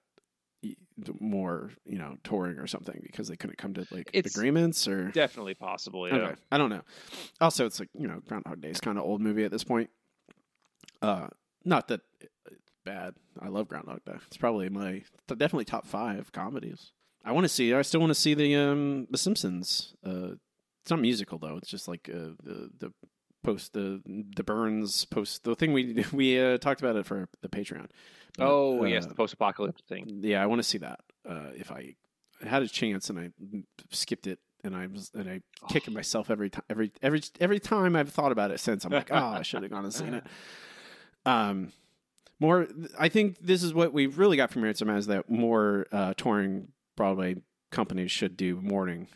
more 1.19 1.71
you 1.87 1.97
know 1.97 2.17
touring 2.23 2.59
or 2.59 2.67
something 2.67 3.01
because 3.03 3.29
they 3.29 3.37
couldn't 3.37 3.57
come 3.57 3.73
to 3.73 3.87
like 3.91 4.11
it's 4.13 4.37
agreements 4.37 4.87
or 4.87 5.11
definitely 5.13 5.55
possible 5.55 6.07
yeah 6.07 6.15
okay. 6.15 6.35
i 6.53 6.59
don't 6.59 6.69
know 6.69 6.83
also 7.41 7.65
it's 7.65 7.81
like 7.81 7.89
you 7.95 8.07
know 8.07 8.21
groundhog 8.29 8.61
day 8.61 8.69
is 8.69 8.81
kind 8.81 8.99
of 8.99 9.05
old 9.05 9.23
movie 9.23 9.43
at 9.43 9.51
this 9.51 9.65
point 9.65 9.89
uh 11.01 11.29
not 11.65 11.89
that 11.89 12.03
bad. 12.85 13.15
I 13.41 13.49
love 13.49 13.69
Groundhog 13.69 14.05
Day. 14.05 14.17
It's 14.27 14.37
probably 14.37 14.69
my 14.69 15.03
definitely 15.29 15.65
top 15.65 15.87
five 15.87 16.33
comedies. 16.33 16.93
I 17.25 17.33
want 17.33 17.45
to 17.45 17.49
see. 17.49 17.75
I 17.75 17.83
still 17.83 18.01
want 18.01 18.11
to 18.11 18.15
see 18.15 18.35
the 18.35 18.57
um 18.57 19.07
the 19.11 19.19
Simpsons. 19.19 19.95
Uh, 20.05 20.35
it's 20.83 20.91
not 20.91 21.01
musical 21.01 21.39
though. 21.39 21.57
It's 21.57 21.69
just 21.69 21.89
like 21.89 22.11
uh, 22.13 22.35
the 22.43 22.71
the 22.79 22.93
post 23.43 23.73
the 23.73 24.03
the 24.07 24.43
Burns 24.43 25.05
post 25.05 25.45
the 25.45 25.55
thing 25.55 25.73
we 25.73 26.05
we 26.13 26.41
uh, 26.41 26.59
talked 26.59 26.81
about 26.81 26.97
it 26.97 27.07
for 27.07 27.29
the 27.43 27.49
Patreon. 27.49 27.89
Oh 28.39 28.83
uh, 28.83 28.87
yes, 28.87 29.07
the 29.07 29.15
post-apocalyptic 29.15 29.87
thing. 29.87 30.21
yeah, 30.23 30.43
I 30.43 30.47
want 30.47 30.61
to 30.61 30.69
see 30.69 30.79
that. 30.79 31.01
Uh, 31.29 31.49
if 31.55 31.71
I 31.71 31.95
had 32.43 32.63
a 32.63 32.69
chance 32.69 33.11
and 33.11 33.19
I 33.19 33.31
skipped 33.91 34.27
it, 34.27 34.39
and 34.65 34.77
I 34.77 34.87
was 34.87 35.11
and 35.15 35.29
I 35.29 35.41
kicking 35.69 35.95
myself 35.95 36.31
every 36.31 36.51
time 36.51 36.65
every 36.69 36.93
every 37.03 37.23
every 37.41 37.61
time 37.61 37.97
I've 37.97 38.11
thought 38.11 38.33
about 38.33 38.51
it 38.51 38.61
since. 38.61 38.85
I'm 38.85 38.93
like, 38.93 39.11
oh, 39.11 39.17
I 39.17 39.43
should 39.43 39.63
have 39.63 39.71
gone 39.71 39.85
and 39.85 39.95
seen 39.95 40.15
it. 40.15 40.25
Um, 41.27 41.75
more. 42.41 42.67
I 42.99 43.11
think 43.11 43.41
this 43.43 43.63
is 43.63 43.75
what 43.75 43.93
we've 43.93 44.19
really 44.19 44.39
got 44.39 44.51
from. 44.51 44.65
It's 44.65 44.81
is 44.81 45.07
that 45.09 45.29
more 45.29 45.87
uh, 45.93 46.15
touring 46.17 46.69
Broadway 46.97 47.37
companies 47.71 48.11
should 48.11 48.39
do 48.39 48.59
morning 48.63 49.09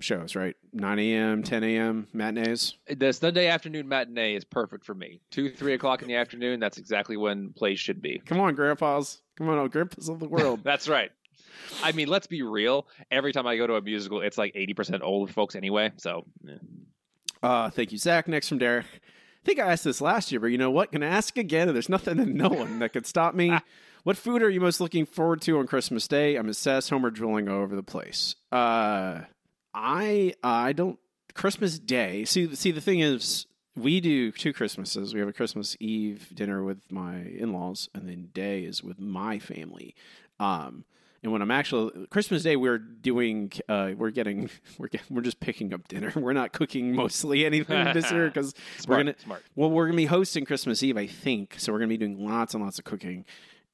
shows, 0.00 0.36
right? 0.36 0.56
9 0.72 0.98
a.m., 0.98 1.42
10 1.42 1.64
a.m. 1.64 2.08
matinees. 2.12 2.74
The 2.88 3.12
Sunday 3.12 3.48
afternoon 3.48 3.88
matinee 3.88 4.34
is 4.34 4.44
perfect 4.44 4.84
for 4.84 4.94
me. 4.94 5.20
Two, 5.30 5.50
three 5.50 5.74
o'clock 5.74 6.02
in 6.02 6.08
the 6.08 6.16
afternoon. 6.16 6.60
That's 6.60 6.78
exactly 6.78 7.16
when 7.16 7.52
plays 7.52 7.80
should 7.80 8.00
be. 8.00 8.22
Come 8.24 8.40
on, 8.40 8.54
grandpas. 8.54 9.20
Come 9.36 9.48
on, 9.48 9.58
old 9.58 9.72
grandpas 9.72 10.08
of 10.08 10.20
the 10.20 10.28
world. 10.28 10.60
That's 10.64 10.88
right. 10.88 11.10
I 11.82 11.92
mean, 11.92 12.08
let's 12.08 12.26
be 12.26 12.42
real. 12.42 12.86
Every 13.10 13.32
time 13.32 13.46
I 13.46 13.56
go 13.56 13.66
to 13.66 13.74
a 13.74 13.82
musical, 13.82 14.20
it's 14.20 14.38
like 14.38 14.54
80% 14.54 15.02
old 15.02 15.30
folks 15.30 15.54
anyway. 15.54 15.92
So, 15.96 16.24
yeah. 16.42 16.54
Uh, 17.42 17.70
thank 17.70 17.92
you, 17.92 17.98
Zach. 17.98 18.28
Next 18.28 18.48
from 18.48 18.58
Derek. 18.58 18.86
I 18.86 19.44
think 19.44 19.60
I 19.60 19.72
asked 19.72 19.84
this 19.84 20.00
last 20.00 20.32
year, 20.32 20.40
but 20.40 20.48
you 20.48 20.58
know 20.58 20.70
what? 20.70 20.92
Can 20.92 21.02
I 21.02 21.06
ask 21.06 21.36
again? 21.38 21.72
There's 21.72 21.88
nothing 21.88 22.18
and 22.18 22.34
no 22.34 22.48
one 22.48 22.80
that 22.80 22.92
could 22.92 23.06
stop 23.06 23.34
me. 23.34 23.56
what 24.02 24.16
food 24.16 24.42
are 24.42 24.50
you 24.50 24.60
most 24.60 24.80
looking 24.80 25.06
forward 25.06 25.40
to 25.42 25.58
on 25.58 25.66
Christmas 25.66 26.08
Day? 26.08 26.36
I'm 26.36 26.48
assessed 26.48 26.90
Homer 26.90 27.10
drilling 27.10 27.48
all 27.48 27.60
over 27.60 27.76
the 27.76 27.82
place. 27.82 28.34
Uh, 28.50 29.20
I 29.74 30.34
I 30.42 30.72
don't 30.72 30.98
Christmas 31.34 31.78
Day. 31.78 32.24
See 32.24 32.54
see 32.54 32.70
the 32.70 32.80
thing 32.80 33.00
is 33.00 33.46
we 33.76 34.00
do 34.00 34.32
two 34.32 34.52
Christmases. 34.52 35.14
We 35.14 35.20
have 35.20 35.28
a 35.28 35.32
Christmas 35.32 35.76
Eve 35.80 36.28
dinner 36.34 36.64
with 36.64 36.90
my 36.90 37.16
in-laws, 37.20 37.88
and 37.94 38.08
then 38.08 38.30
day 38.34 38.64
is 38.64 38.82
with 38.82 38.98
my 38.98 39.38
family. 39.38 39.94
Um, 40.40 40.84
and 41.22 41.32
when 41.32 41.42
I'm 41.42 41.50
actually 41.50 42.06
Christmas 42.10 42.42
Day, 42.44 42.54
we're 42.56 42.78
doing, 42.78 43.50
uh, 43.68 43.90
we're 43.96 44.10
getting, 44.10 44.50
we're 44.78 44.88
get, 44.88 45.02
we're 45.10 45.22
just 45.22 45.40
picking 45.40 45.74
up 45.74 45.88
dinner. 45.88 46.12
We're 46.16 46.32
not 46.32 46.52
cooking 46.52 46.94
mostly 46.94 47.44
anything 47.46 47.92
this 47.92 48.10
year 48.12 48.28
because 48.28 48.54
we're 48.86 48.98
gonna, 48.98 49.14
smart. 49.18 49.42
well, 49.56 49.70
we're 49.70 49.86
gonna 49.86 49.96
be 49.96 50.06
hosting 50.06 50.44
Christmas 50.44 50.82
Eve, 50.82 50.96
I 50.96 51.06
think. 51.06 51.56
So 51.58 51.72
we're 51.72 51.78
gonna 51.80 51.88
be 51.88 51.96
doing 51.96 52.24
lots 52.24 52.54
and 52.54 52.62
lots 52.62 52.78
of 52.78 52.84
cooking. 52.84 53.24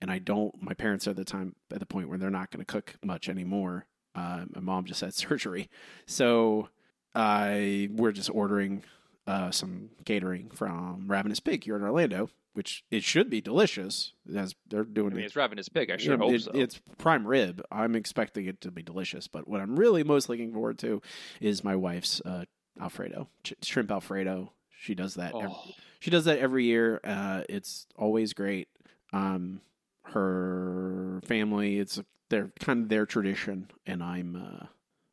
And 0.01 0.11
I 0.11 0.19
don't. 0.19 0.61
My 0.63 0.75
parents 0.75 1.07
are 1.07 1.11
at 1.11 1.17
the 1.17 1.25
time 1.25 1.55
at 1.71 1.81
the 1.81 1.87
point 1.87 2.09
where 2.09 2.19
they're 2.19 2.31
not 2.31 2.51
gonna 2.51 2.65
cook 2.65 2.95
much 3.05 3.29
anymore. 3.29 3.87
Uh, 4.14 4.44
my 4.54 4.61
mom 4.61 4.85
just 4.85 5.00
had 5.00 5.14
surgery, 5.14 5.68
so 6.06 6.68
I 7.14 7.88
we're 7.92 8.12
just 8.12 8.30
ordering 8.30 8.83
uh, 9.26 9.50
some 9.50 9.90
catering 10.04 10.50
from 10.50 11.06
Ravenous 11.09 11.40
Pig 11.40 11.64
here 11.64 11.76
in 11.76 11.83
Orlando 11.83 12.30
which 12.52 12.85
it 12.88 13.02
should 13.02 13.28
be 13.28 13.40
delicious. 13.40 14.12
As 14.33 14.54
they're 14.71 14.85
doing 14.85 15.11
I 15.11 15.14
mean, 15.16 15.23
it. 15.25 15.26
it's 15.26 15.35
ravenous 15.35 15.68
pig. 15.68 15.90
I 15.90 15.97
sure 15.97 16.12
Yeah, 16.12 16.18
hope 16.21 16.33
it- 16.35 16.42
so. 16.42 16.52
It's 16.54 16.80
prime 16.99 17.26
rib. 17.26 17.61
I'm 17.73 17.97
expecting 17.97 18.47
it 18.47 18.61
to 18.61 18.71
be 18.71 18.80
delicious, 18.80 19.26
but 19.26 19.49
what 19.49 19.61
I'm 19.61 19.75
really 19.75 20.04
most 20.04 20.28
looking 20.28 20.52
forward 20.52 20.78
to 20.78 21.02
is 21.40 21.64
my 21.64 21.75
wife's 21.75 22.21
uh, 22.25 22.44
Alfredo, 22.80 23.28
Ch- 23.42 23.54
shrimp 23.61 23.90
Alfredo. 23.90 24.52
She 24.78 24.94
does 24.94 25.14
that. 25.16 25.33
Oh. 25.35 25.64
she 25.99 26.12
does 26.12 26.26
that 26.26 26.38
every 26.38 26.64
year. 26.66 27.00
Uh, 27.02 27.42
it's 27.49 27.88
always 27.97 28.35
great. 28.35 28.68
Um, 29.12 29.61
her 30.04 31.21
family, 31.26 31.78
it's 31.78 32.00
they're 32.31 32.53
kind 32.61 32.85
of 32.85 32.88
their 32.88 33.07
tradition, 33.07 33.70
and 33.87 34.03
I'm. 34.03 34.37
Uh, 34.37 34.66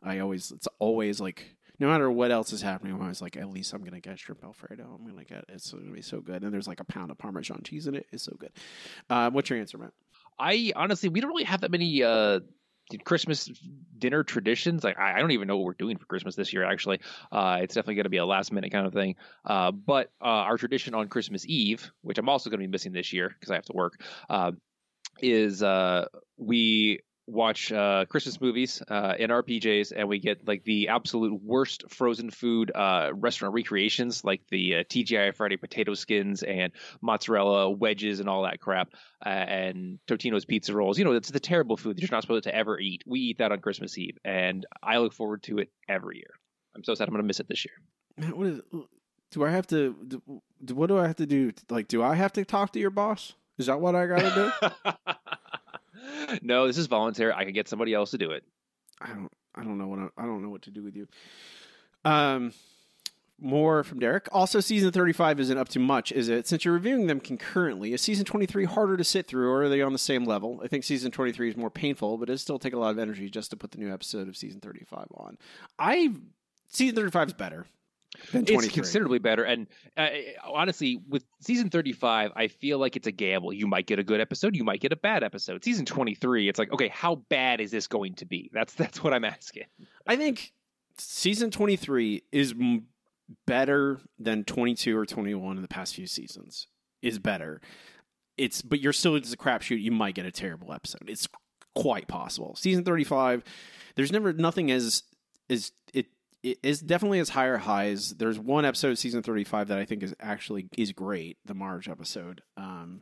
I 0.04 0.18
always, 0.20 0.52
it's 0.52 0.68
always 0.80 1.20
like 1.20 1.56
no 1.82 1.88
matter 1.88 2.10
what 2.12 2.32
else 2.32 2.54
is 2.54 2.62
happening, 2.62 2.94
I'm 2.94 3.02
always 3.02 3.22
like, 3.22 3.38
at 3.38 3.50
least 3.50 3.74
I'm 3.74 3.84
gonna 3.84 4.00
get 4.00 4.20
shrimp 4.20 4.44
Alfredo. 4.44 4.84
I'm 4.84 5.06
gonna 5.06 5.26
get 5.26 5.46
it's 5.50 5.72
gonna 5.72 5.92
be 5.92 6.02
so 6.02 6.22
good. 6.22 6.44
And 6.44 6.54
there's 6.54 6.68
like 6.68 6.80
a 6.80 6.86
pound 6.86 7.10
of 7.12 7.18
Parmesan 7.18 7.62
cheese 7.64 7.88
in 7.88 7.96
it. 7.96 8.06
It's 8.12 8.24
so 8.24 8.36
good. 8.40 8.52
Uh, 9.10 9.32
what's 9.32 9.50
your 9.50 9.60
answer, 9.60 9.78
Matt? 9.78 9.94
I 10.40 10.74
honestly, 10.76 11.10
we 11.10 11.22
don't 11.22 11.32
really 11.32 11.44
have 11.44 11.62
that 11.62 11.72
many 11.72 12.04
uh, 12.04 12.42
Christmas 13.04 13.50
dinner 13.98 14.24
traditions. 14.24 14.84
Like, 14.84 15.00
I 15.00 15.20
don't 15.20 15.32
even 15.32 15.48
know 15.48 15.58
what 15.58 15.66
we're 15.66 15.74
doing 15.74 15.98
for 15.98 16.06
Christmas 16.06 16.36
this 16.36 16.54
year. 16.54 16.64
Actually, 16.64 17.00
uh, 17.32 17.60
it's 17.62 17.74
definitely 17.74 17.96
going 17.96 18.04
to 18.04 18.10
be 18.10 18.18
a 18.18 18.26
last 18.26 18.52
minute 18.52 18.72
kind 18.72 18.86
of 18.86 18.94
thing. 18.94 19.16
Uh, 19.46 19.72
but 19.72 20.12
uh, 20.22 20.26
our 20.26 20.58
tradition 20.58 20.94
on 20.94 21.08
Christmas 21.08 21.46
Eve, 21.48 21.92
which 22.02 22.18
I'm 22.18 22.30
also 22.30 22.50
going 22.50 22.60
to 22.60 22.68
be 22.68 22.72
missing 22.72 22.92
this 22.92 23.14
year 23.14 23.30
because 23.30 23.52
I 23.52 23.56
have 23.56 23.66
to 23.66 23.74
work, 23.74 24.02
uh, 24.30 24.52
is 25.20 25.62
uh, 25.64 26.06
we 26.38 27.00
watch 27.28 27.72
uh, 27.72 28.06
Christmas 28.10 28.42
movies 28.42 28.82
uh, 28.90 29.14
in 29.18 29.32
our 29.32 29.44
PJs, 29.44 29.94
and 29.96 30.08
we 30.08 30.20
get 30.20 30.48
like 30.48 30.64
the 30.64 30.90
absolute 30.90 31.42
worst 31.42 31.86
frozen 31.90 32.30
food 32.30 32.72
uh, 32.74 33.12
restaurant 33.14 33.54
recreations, 33.54 34.24
like 34.24 34.42
the 34.50 34.76
uh, 34.76 34.84
TGI 34.84 35.36
Friday 35.36 35.58
potato 35.58 35.94
skins 35.94 36.44
and 36.44 36.74
mozzarella 37.02 37.70
wedges 37.70 38.20
and 38.20 38.30
all 38.30 38.44
that 38.44 38.60
crap, 38.60 38.90
uh, 39.26 39.30
and 39.30 40.00
Totino's 40.08 40.46
pizza 40.46 40.74
rolls. 40.74 40.98
You 40.98 41.06
know, 41.06 41.14
it's 41.14 41.32
the 41.32 41.40
terrible 41.40 41.78
food 41.78 41.98
that 41.98 42.02
you're 42.02 42.12
not 42.12 42.24
supposed 42.24 42.44
to 42.46 42.56
ever 42.56 42.80
eat. 42.80 43.04
We 43.06 43.20
eat 43.20 43.38
that 43.40 43.52
on 43.52 43.60
Christmas 43.60 43.98
Eve, 43.98 44.18
and 44.24 44.66
I 44.84 44.98
look 44.98 45.14
forward 45.14 45.44
to 45.44 45.60
it 45.60 45.70
every 45.88 46.18
year. 46.18 46.34
I'm 46.76 46.84
so 46.84 46.94
sad 46.94 47.08
I'm 47.08 47.14
going 47.14 47.24
to 47.24 47.28
miss 47.28 47.40
it 47.40 47.48
this 47.48 47.66
year. 47.66 47.76
Matt, 48.18 48.38
what 48.38 48.48
is? 48.48 48.62
Do 49.32 49.46
I 49.46 49.50
have 49.50 49.68
to? 49.68 49.96
Do- 50.08 50.42
what 50.74 50.88
do 50.88 50.98
I 51.00 51.08
have 51.08 51.16
to 51.18 51.26
do? 51.26 51.52
Like, 51.70 51.88
do 51.88 52.04
I 52.04 52.16
have 52.16 52.34
to 52.34 52.46
talk 52.46 52.74
to 52.74 52.80
your 52.80 52.90
boss? 52.92 53.34
Is 53.62 53.68
that 53.68 53.80
what 53.80 53.96
I 53.96 54.08
got 54.08 54.20
to 54.20 54.74
do? 54.84 56.40
no, 56.42 56.66
this 56.66 56.80
is 56.80 56.88
voluntary. 56.88 57.32
I 57.32 57.46
could 57.46 57.54
get 57.54 57.68
somebody 57.68 57.94
else 57.94 58.10
to 58.12 58.18
do 58.18 58.32
it. 58.32 58.44
I 59.00 59.10
don't. 59.10 59.32
I 59.54 59.64
don't 59.64 59.78
know 59.78 59.88
what 59.88 60.00
I, 60.00 60.08
I 60.18 60.26
don't 60.26 60.42
know 60.42 60.50
what 60.50 60.64
to 60.64 60.72
do 60.72 60.82
with 60.82 60.96
you. 60.96 61.08
Um, 62.06 62.54
more 63.40 63.84
from 63.84 64.00
Derek. 64.00 64.28
Also, 64.32 64.60
season 64.60 64.92
thirty-five 64.92 65.40
isn't 65.40 65.58
up 65.58 65.70
to 65.70 65.80
much, 65.80 66.12
is 66.12 66.28
it? 66.28 66.48
Since 66.48 66.66
you're 66.66 66.74
reviewing 66.74 67.06
them 67.06 67.20
concurrently, 67.20 67.94
is 67.94 68.02
season 68.02 68.26
twenty-three 68.26 68.66
harder 68.66 68.98
to 68.98 69.04
sit 69.04 69.28
through, 69.28 69.52
or 69.52 69.64
are 69.64 69.70
they 69.70 69.84
on 69.84 69.94
the 69.94 70.00
same 70.00 70.24
level? 70.26 70.60
I 70.64 70.68
think 70.68 70.84
season 70.84 71.12
twenty-three 71.12 71.50
is 71.50 71.58
more 71.58 71.70
painful, 71.70 72.18
but 72.18 72.32
it 72.32 72.40
still 72.40 72.58
take 72.58 72.74
a 72.74 72.80
lot 72.80 72.90
of 72.90 72.98
energy 72.98 73.30
just 73.30 73.52
to 73.52 73.58
put 73.58 73.72
the 73.72 73.78
new 73.78 73.94
episode 73.94 74.28
of 74.28 74.36
season 74.36 74.60
thirty-five 74.60 75.08
on. 75.14 75.38
I 75.78 76.14
season 76.70 76.96
thirty-five 76.96 77.28
is 77.28 77.34
better 77.34 77.68
It's 78.34 78.68
considerably 78.70 79.20
better. 79.20 79.44
And 79.44 79.68
uh, 79.96 80.10
honestly, 80.46 81.00
with 81.08 81.24
season 81.40 81.70
35, 81.70 82.32
I 82.36 82.48
feel 82.48 82.78
like 82.78 82.96
it's 82.96 83.08
a 83.08 83.12
gamble. 83.12 83.54
You 83.54 83.68
might 83.68 83.88
get 83.88 84.00
a 84.00 84.04
good 84.04 84.20
episode, 84.20 84.56
you 84.56 84.64
might 84.64 84.82
get 84.82 84.92
a 84.92 84.98
bad 84.98 85.24
episode. 85.24 85.64
Season 85.64 85.86
23, 85.86 86.50
it's 86.50 86.60
like, 86.60 86.72
okay, 86.74 86.90
how 86.90 87.16
bad 87.30 87.62
is 87.62 87.72
this 87.72 87.88
going 87.88 88.16
to 88.16 88.26
be? 88.26 88.50
That's 88.54 88.74
that's 88.74 89.04
what 89.04 89.14
I'm 89.14 89.26
asking. 89.26 89.66
I 90.06 90.16
think 90.16 90.52
season 90.98 91.52
23 91.52 92.24
is 92.32 92.52
m- 92.52 92.88
better 93.48 94.00
than 94.20 94.44
22 94.44 94.98
or 94.98 95.06
21 95.06 95.56
in 95.56 95.62
the 95.62 95.68
past 95.68 95.96
few 95.96 96.08
seasons. 96.08 96.68
Is 97.02 97.18
better. 97.18 97.62
It's 98.38 98.62
but 98.62 98.80
you're 98.80 98.94
still 98.94 99.16
it's 99.16 99.34
a 99.34 99.38
crapshoot. 99.38 99.82
You 99.82 99.92
might 99.92 100.16
get 100.16 100.26
a 100.26 100.32
terrible 100.32 100.72
episode. 100.72 101.04
It's 101.08 101.28
quite 101.74 102.08
possible. 102.08 102.56
Season 102.56 102.84
35, 102.84 103.44
there's 103.96 104.12
never 104.12 104.34
nothing 104.34 104.70
as 104.70 105.04
is 105.50 105.72
it. 106.44 106.58
Is 106.64 106.80
definitely 106.82 107.20
as 107.20 107.30
higher 107.30 107.58
highs. 107.58 108.12
There's 108.12 108.40
one 108.40 108.66
episode 108.66 108.92
of 108.92 109.00
season 109.00 109.22
35 109.24 109.68
that 109.70 109.78
I 109.78 109.86
think 109.86 110.04
is 110.04 110.14
actually 110.20 110.68
is 110.78 110.92
great, 110.92 111.38
the 111.46 111.54
Marge 111.54 111.88
episode, 111.90 112.42
um, 112.58 113.02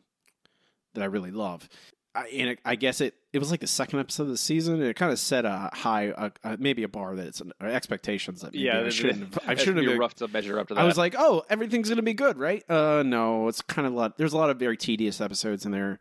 that 0.93 1.01
I 1.01 1.05
really 1.05 1.31
love. 1.31 1.67
I, 2.15 2.27
and 2.29 2.49
it, 2.49 2.59
I 2.65 2.75
guess 2.75 3.01
it 3.01 3.13
it 3.33 3.37
was 3.39 3.51
like 3.51 3.59
the 3.59 3.67
second 3.67 3.99
episode 3.99 4.23
of 4.23 4.29
the 4.29 4.37
season, 4.37 4.73
and 4.75 4.83
it 4.83 4.95
kind 4.95 5.11
of 5.11 5.19
set 5.19 5.45
a 5.45 5.69
high, 5.73 6.05
a, 6.17 6.31
a, 6.43 6.57
maybe 6.57 6.81
a 6.81 6.87
bar 6.87 7.15
that's 7.15 7.39
an, 7.39 7.51
expectations 7.61 8.41
that 8.41 8.53
maybe 8.55 8.71
I 8.71 8.89
shouldn't. 8.89 9.35
have- 9.35 9.43
I 9.47 9.51
It's 9.51 9.61
shouldn't 9.63 9.85
be 9.85 9.91
have. 9.91 9.99
rough 9.99 10.15
to 10.15 10.27
measure 10.27 10.57
up 10.59 10.69
to 10.69 10.73
that. 10.73 10.81
I 10.81 10.85
was 10.85 10.97
like, 10.97 11.13
oh, 11.17 11.43
everything's 11.49 11.87
gonna 11.89 12.01
be 12.01 12.15
good, 12.15 12.39
right? 12.39 12.63
Uh, 12.69 13.03
no, 13.05 13.47
it's 13.47 13.61
kind 13.61 13.85
of 13.87 13.93
a 13.93 13.95
lot. 13.95 14.17
There's 14.17 14.33
a 14.33 14.37
lot 14.37 14.49
of 14.49 14.57
very 14.57 14.75
tedious 14.75 15.21
episodes 15.21 15.65
in 15.67 15.71
there, 15.71 15.99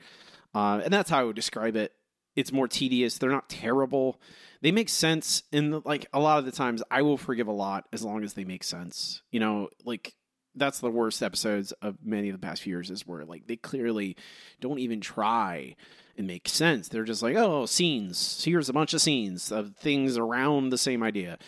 uh, 0.54 0.80
and 0.82 0.90
that's 0.92 1.10
how 1.10 1.20
I 1.20 1.24
would 1.24 1.36
describe 1.36 1.76
it. 1.76 1.92
It's 2.38 2.52
more 2.52 2.68
tedious. 2.68 3.18
They're 3.18 3.30
not 3.30 3.48
terrible. 3.48 4.20
They 4.60 4.70
make 4.70 4.88
sense 4.88 5.42
the, 5.50 5.82
like 5.84 6.06
a 6.12 6.20
lot 6.20 6.38
of 6.38 6.44
the 6.44 6.52
times. 6.52 6.84
I 6.88 7.02
will 7.02 7.16
forgive 7.16 7.48
a 7.48 7.52
lot 7.52 7.86
as 7.92 8.04
long 8.04 8.22
as 8.22 8.34
they 8.34 8.44
make 8.44 8.62
sense. 8.62 9.22
You 9.32 9.40
know, 9.40 9.70
like 9.84 10.14
that's 10.54 10.78
the 10.78 10.88
worst 10.88 11.20
episodes 11.20 11.72
of 11.82 11.96
many 12.04 12.28
of 12.28 12.40
the 12.40 12.46
past 12.46 12.62
few 12.62 12.72
years 12.72 12.90
is 12.90 13.04
where 13.08 13.24
like 13.24 13.48
they 13.48 13.56
clearly 13.56 14.16
don't 14.60 14.78
even 14.78 15.00
try 15.00 15.74
and 16.16 16.28
make 16.28 16.48
sense. 16.48 16.86
They're 16.86 17.02
just 17.02 17.24
like, 17.24 17.34
oh, 17.34 17.66
scenes. 17.66 18.44
Here's 18.44 18.68
a 18.68 18.72
bunch 18.72 18.94
of 18.94 19.00
scenes 19.00 19.50
of 19.50 19.74
things 19.74 20.16
around 20.16 20.70
the 20.70 20.78
same 20.78 21.02
idea. 21.02 21.38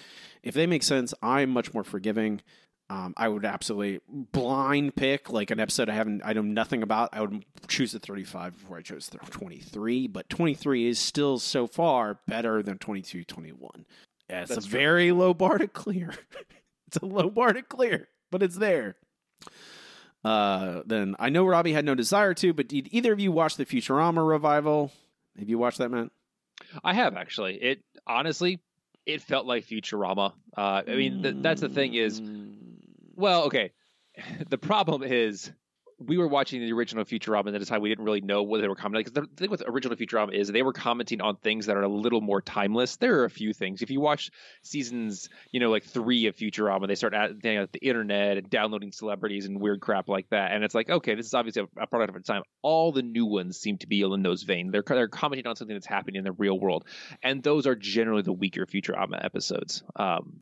If 0.43 0.55
they 0.55 0.67
make 0.67 0.83
sense, 0.83 1.15
I'm 1.23 1.51
much 1.51 1.73
more 1.73 1.85
forgiving. 1.85 2.41
Um, 2.91 3.15
I 3.17 3.29
would 3.29 3.45
absolutely 3.45 4.01
blind 4.09 4.97
pick 4.97 5.31
like 5.31 5.53
an 5.53 5.61
episode 5.61 5.89
I 5.89 5.95
haven't, 5.95 6.23
I 6.25 6.33
know 6.33 6.43
nothing 6.43 6.83
about. 6.83 7.11
I 7.13 7.21
would 7.21 7.45
choose 7.69 7.93
the 7.93 8.01
35 8.01 8.59
before 8.59 8.79
I 8.79 8.83
chose 8.83 9.07
the 9.09 9.19
23, 9.19 10.09
but 10.09 10.29
23 10.29 10.89
is 10.89 10.99
still 10.99 11.39
so 11.39 11.69
far 11.69 12.19
better 12.27 12.65
than 12.65 12.79
22, 12.79 13.23
21. 13.23 13.87
Yeah, 14.29 14.41
it's 14.41 14.51
That's 14.51 14.67
a 14.67 14.69
true. 14.69 14.79
very 14.81 15.13
low 15.13 15.33
bar 15.35 15.59
to 15.59 15.69
clear. 15.69 16.13
it's 16.89 16.97
a 16.97 17.07
low 17.07 17.31
bar 17.31 17.53
to 17.53 17.63
clear, 17.63 18.09
but 18.33 18.43
it's 18.43 18.57
there. 18.57 18.97
uh, 20.25 20.83
then 20.85 21.15
I 21.19 21.31
know 21.31 21.47
Robbie 21.47 21.73
had 21.73 21.85
no 21.85 21.95
desire 21.95 22.35
to, 22.35 22.53
but 22.53 22.69
did 22.69 22.89
either 22.93 23.13
of 23.13 23.21
you 23.21 23.33
watch 23.33 23.57
the 23.57 23.65
Futurama 23.67 24.27
revival? 24.29 24.93
Have 25.39 25.49
you 25.49 25.59
watched 25.59 25.79
that, 25.79 25.91
man? 25.91 26.11
I 26.85 26.93
have 26.95 27.17
actually. 27.17 27.55
It 27.63 27.81
honestly, 28.07 28.59
it 29.07 29.23
felt 29.23 29.47
like 29.47 29.65
Futurama. 29.67 30.33
Uh, 30.57 30.83
I 30.87 30.95
mean, 30.97 31.23
th- 31.23 31.37
that's 31.39 31.61
the 31.63 31.69
thing 31.71 31.95
is, 31.95 32.21
well, 33.21 33.45
okay. 33.45 33.73
The 34.49 34.59
problem 34.59 35.03
is 35.03 35.51
we 36.01 36.17
were 36.17 36.27
watching 36.27 36.61
the 36.61 36.73
original 36.73 37.05
Futurama, 37.05 37.49
and 37.49 37.55
at 37.55 37.61
the 37.61 37.67
time 37.67 37.83
we 37.83 37.91
didn't 37.91 38.05
really 38.05 38.23
know 38.23 38.43
what 38.43 38.63
they 38.63 38.69
were 38.69 38.75
commenting. 38.75 39.05
Because 39.13 39.29
the 39.29 39.37
thing 39.37 39.51
with 39.51 39.63
original 39.67 39.97
Futurama 39.97 40.33
is 40.33 40.49
they 40.49 40.63
were 40.63 40.73
commenting 40.73 41.21
on 41.21 41.37
things 41.37 41.67
that 41.67 41.77
are 41.77 41.83
a 41.83 41.89
little 41.89 42.23
more 42.23 42.41
timeless. 42.41 42.97
There 42.97 43.21
are 43.21 43.25
a 43.25 43.31
few 43.31 43.53
things. 43.53 43.83
If 43.83 43.91
you 43.91 44.01
watch 44.01 44.31
seasons, 44.63 45.29
you 45.53 45.61
know, 45.61 45.71
like 45.71 45.85
three 45.85 46.27
of 46.27 46.37
Futurama, 46.37 46.89
they 46.89 46.95
start 46.95 47.13
at 47.13 47.45
you 47.45 47.55
know, 47.55 47.67
the 47.71 47.87
internet 47.87 48.39
and 48.39 48.49
downloading 48.49 48.93
celebrities 48.93 49.45
and 49.45 49.61
weird 49.61 49.81
crap 49.81 50.09
like 50.09 50.29
that. 50.31 50.53
And 50.53 50.65
it's 50.65 50.75
like, 50.75 50.89
okay, 50.89 51.15
this 51.15 51.27
is 51.27 51.35
obviously 51.35 51.63
a, 51.63 51.83
a 51.83 51.87
product 51.87 52.11
of 52.11 52.17
its 52.17 52.29
time. 52.29 52.43
All 52.63 52.93
the 52.93 53.03
new 53.03 53.27
ones 53.27 53.59
seem 53.59 53.77
to 53.79 53.87
be 53.87 54.01
in 54.01 54.23
those 54.23 54.43
veins. 54.43 54.73
They're 54.73 54.85
they're 54.87 55.09
commenting 55.09 55.47
on 55.47 55.57
something 55.57 55.77
that's 55.77 55.87
happening 55.87 56.17
in 56.17 56.25
the 56.25 56.33
real 56.33 56.59
world, 56.59 56.87
and 57.23 57.43
those 57.43 57.67
are 57.67 57.75
generally 57.75 58.23
the 58.23 58.33
weaker 58.33 58.65
Futurama 58.65 59.23
episodes. 59.23 59.83
Um, 59.97 60.41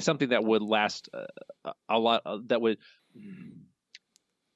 something 0.00 0.30
that 0.30 0.44
would 0.44 0.62
last 0.62 1.08
uh, 1.12 1.72
a 1.88 1.98
lot. 1.98 2.22
Uh, 2.24 2.38
that 2.46 2.60
would 2.60 2.78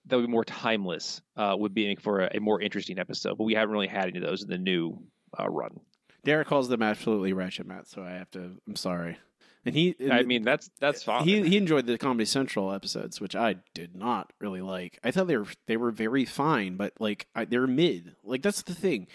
that 0.06 0.16
would 0.16 0.26
be 0.26 0.32
more 0.32 0.44
timeless 0.44 1.20
uh, 1.36 1.54
would 1.58 1.74
be 1.74 1.94
for 1.96 2.20
a, 2.20 2.36
a, 2.36 2.40
more 2.40 2.60
interesting 2.60 2.98
episode. 2.98 3.38
But 3.38 3.44
we 3.44 3.54
haven't 3.54 3.72
really 3.72 3.88
had 3.88 4.08
any 4.08 4.18
of 4.18 4.24
those 4.24 4.42
in 4.42 4.48
the 4.48 4.58
new 4.58 5.02
uh, 5.38 5.48
run. 5.48 5.80
Derek 6.24 6.48
calls 6.48 6.68
them 6.68 6.82
absolutely 6.82 7.32
wretched, 7.32 7.66
Matt. 7.66 7.88
So 7.88 8.02
I 8.02 8.12
have 8.12 8.30
to. 8.32 8.52
I'm 8.66 8.76
sorry. 8.76 9.18
And 9.64 9.76
he, 9.76 9.94
I 10.10 10.24
mean, 10.24 10.42
that's 10.42 10.70
that's 10.80 11.04
fine. 11.04 11.22
He 11.22 11.48
he 11.48 11.56
enjoyed 11.56 11.86
the 11.86 11.96
Comedy 11.96 12.24
Central 12.24 12.72
episodes, 12.72 13.20
which 13.20 13.36
I 13.36 13.56
did 13.74 13.94
not 13.94 14.32
really 14.40 14.60
like. 14.60 14.98
I 15.04 15.12
thought 15.12 15.28
they 15.28 15.36
were 15.36 15.46
they 15.66 15.76
were 15.76 15.92
very 15.92 16.24
fine, 16.24 16.76
but 16.76 16.94
like 16.98 17.28
I, 17.34 17.44
they're 17.44 17.68
mid. 17.68 18.16
Like 18.24 18.42
that's 18.42 18.62
the 18.62 18.74
thing, 18.74 19.06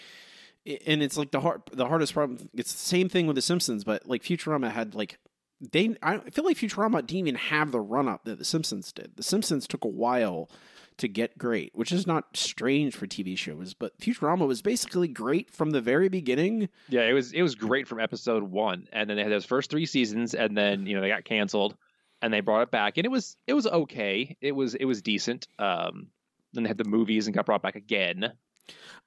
and 0.86 1.04
it's 1.04 1.18
like 1.18 1.32
the 1.32 1.42
hard 1.42 1.64
the 1.74 1.88
hardest 1.88 2.14
problem. 2.14 2.50
It's 2.54 2.72
the 2.72 2.80
same 2.80 3.10
thing 3.10 3.28
with 3.28 3.36
the 3.36 3.42
Simpsons, 3.42 3.84
but 3.84 4.08
like 4.08 4.24
Futurama 4.24 4.72
had 4.72 4.96
like 4.96 5.20
they. 5.60 5.96
I 6.02 6.20
feel 6.32 6.46
like 6.46 6.58
Futurama 6.58 7.06
didn't 7.06 7.28
even 7.28 7.36
have 7.36 7.72
the 7.72 7.80
run 7.80 8.08
up 8.08 8.26
that 8.26 8.40
the 8.40 8.46
Simpsons 8.46 8.92
did. 8.92 9.12
The 9.16 9.24
Simpsons 9.24 9.68
took 9.68 9.84
a 9.84 9.90
while 9.90 10.50
to 10.98 11.08
get 11.08 11.38
great, 11.38 11.72
which 11.76 11.92
is 11.92 12.08
not 12.08 12.36
strange 12.36 12.96
for 12.96 13.06
TV 13.06 13.38
shows, 13.38 13.74
but 13.74 13.98
Futurama 14.00 14.48
was 14.48 14.62
basically 14.62 15.08
great 15.08 15.52
from 15.52 15.70
the 15.70 15.82
very 15.82 16.10
beginning. 16.10 16.70
Yeah, 16.90 17.02
it 17.02 17.14
was 17.14 17.32
it 17.34 17.42
was 17.42 17.56
great 17.56 17.88
from 17.88 18.00
episode 18.00 18.44
one, 18.44 18.88
and 18.92 19.10
then 19.10 19.18
they 19.18 19.24
had 19.24 19.32
those 19.32 19.46
first 19.46 19.70
three 19.70 19.86
seasons, 19.86 20.34
and 20.34 20.58
then 20.58 20.86
you 20.86 20.96
know 20.96 21.02
they 21.02 21.10
got 21.10 21.24
canceled, 21.26 21.76
and 22.22 22.34
they 22.34 22.42
brought 22.42 22.64
it 22.64 22.72
back, 22.72 22.98
and 22.98 23.06
it 23.06 23.10
was 23.10 23.38
it 23.46 23.54
was 23.54 23.68
okay, 23.68 24.36
it 24.42 24.54
was 24.54 24.76
it 24.76 24.86
was 24.86 25.02
decent. 25.02 25.48
Um, 25.60 26.08
then 26.54 26.64
they 26.64 26.68
had 26.70 26.78
the 26.78 26.86
movies 26.86 27.28
and 27.28 27.36
got 27.36 27.46
brought 27.46 27.62
back 27.62 27.76
again. 27.76 28.34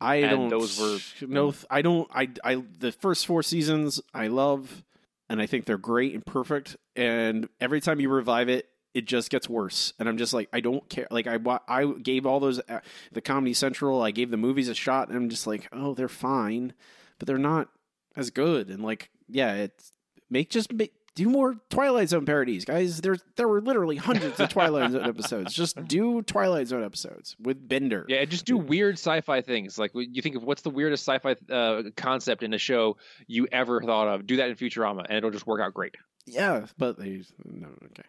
I 0.01 0.17
and 0.17 0.31
don't. 0.31 0.49
Those 0.49 0.79
were 0.81 1.27
no. 1.27 1.55
I 1.69 1.83
don't. 1.83 2.09
I 2.15 2.29
I 2.45 2.63
the 2.79 2.93
first 2.93 3.27
four 3.27 3.43
seasons 3.43 4.01
I 4.15 4.29
love, 4.29 4.85
and 5.31 5.41
I 5.41 5.47
think 5.47 5.65
they're 5.65 5.79
great 5.79 6.13
and 6.13 6.27
perfect. 6.27 6.77
And 6.97 7.49
every 7.61 7.81
time 7.81 8.01
you 8.01 8.11
revive 8.11 8.51
it, 8.51 8.67
it 8.93 9.05
just 9.05 9.31
gets 9.31 9.49
worse 9.49 9.93
and 10.01 10.09
i'm 10.09 10.19
just 10.19 10.35
like 10.35 10.49
i 10.53 10.59
don't 10.59 10.89
care 10.89 11.07
like 11.13 11.29
i 11.29 11.39
i 11.69 11.87
gave 12.03 12.27
all 12.27 12.41
those 12.41 12.59
uh, 12.69 12.81
the 13.13 13.21
comedy 13.21 13.55
central 13.55 14.03
i 14.03 14.11
gave 14.11 14.33
the 14.33 14.37
movies 14.37 14.69
a 14.69 14.75
shot 14.75 15.07
and 15.07 15.17
i'm 15.17 15.29
just 15.29 15.47
like 15.47 15.69
oh 15.73 15.95
they're 15.95 16.09
fine 16.09 16.73
but 17.19 17.29
they're 17.29 17.39
not 17.39 17.69
as 18.17 18.31
good 18.31 18.69
and 18.69 18.83
like 18.83 19.11
yeah 19.29 19.55
it's 19.55 19.93
make 20.29 20.51
just 20.51 20.73
make 20.73 20.93
do 21.21 21.29
more 21.29 21.57
Twilight 21.69 22.09
Zone 22.09 22.25
parodies, 22.25 22.65
guys. 22.65 23.03
There, 23.03 23.17
there 23.37 23.47
were 23.47 23.61
literally 23.61 23.97
hundreds 23.97 24.41
of 24.41 24.49
Twilight 24.49 24.93
Zone 24.93 25.05
episodes. 25.09 25.53
Just 25.53 25.87
do 25.87 26.23
Twilight 26.23 26.67
Zone 26.67 26.83
episodes 26.83 27.37
with 27.39 27.69
Bender. 27.69 28.07
Yeah, 28.09 28.25
just 28.25 28.47
do 28.47 28.57
weird 28.57 28.95
sci-fi 28.95 29.43
things. 29.43 29.79
Like 29.79 29.91
you 29.95 30.23
think 30.23 30.37
of 30.37 30.45
what's 30.45 30.63
the 30.63 30.71
weirdest 30.71 31.07
sci-fi 31.07 31.37
uh, 31.53 31.83
concept 31.95 32.43
in 32.43 32.55
a 32.55 32.59
show 32.59 32.97
you 33.27 33.47
ever 33.53 33.83
thought 33.83 34.09
of. 34.09 34.27
Do 34.27 34.39
that 34.39 34.49
in 34.49 34.57
Futurama, 34.57 35.05
and 35.07 35.19
it'll 35.19 35.31
just 35.31 35.47
work 35.47 35.61
out 35.61 35.75
great. 35.75 35.95
Yeah, 36.33 36.67
but 36.79 36.99
they 36.99 37.23
no 37.45 37.69
okay. 37.87 38.09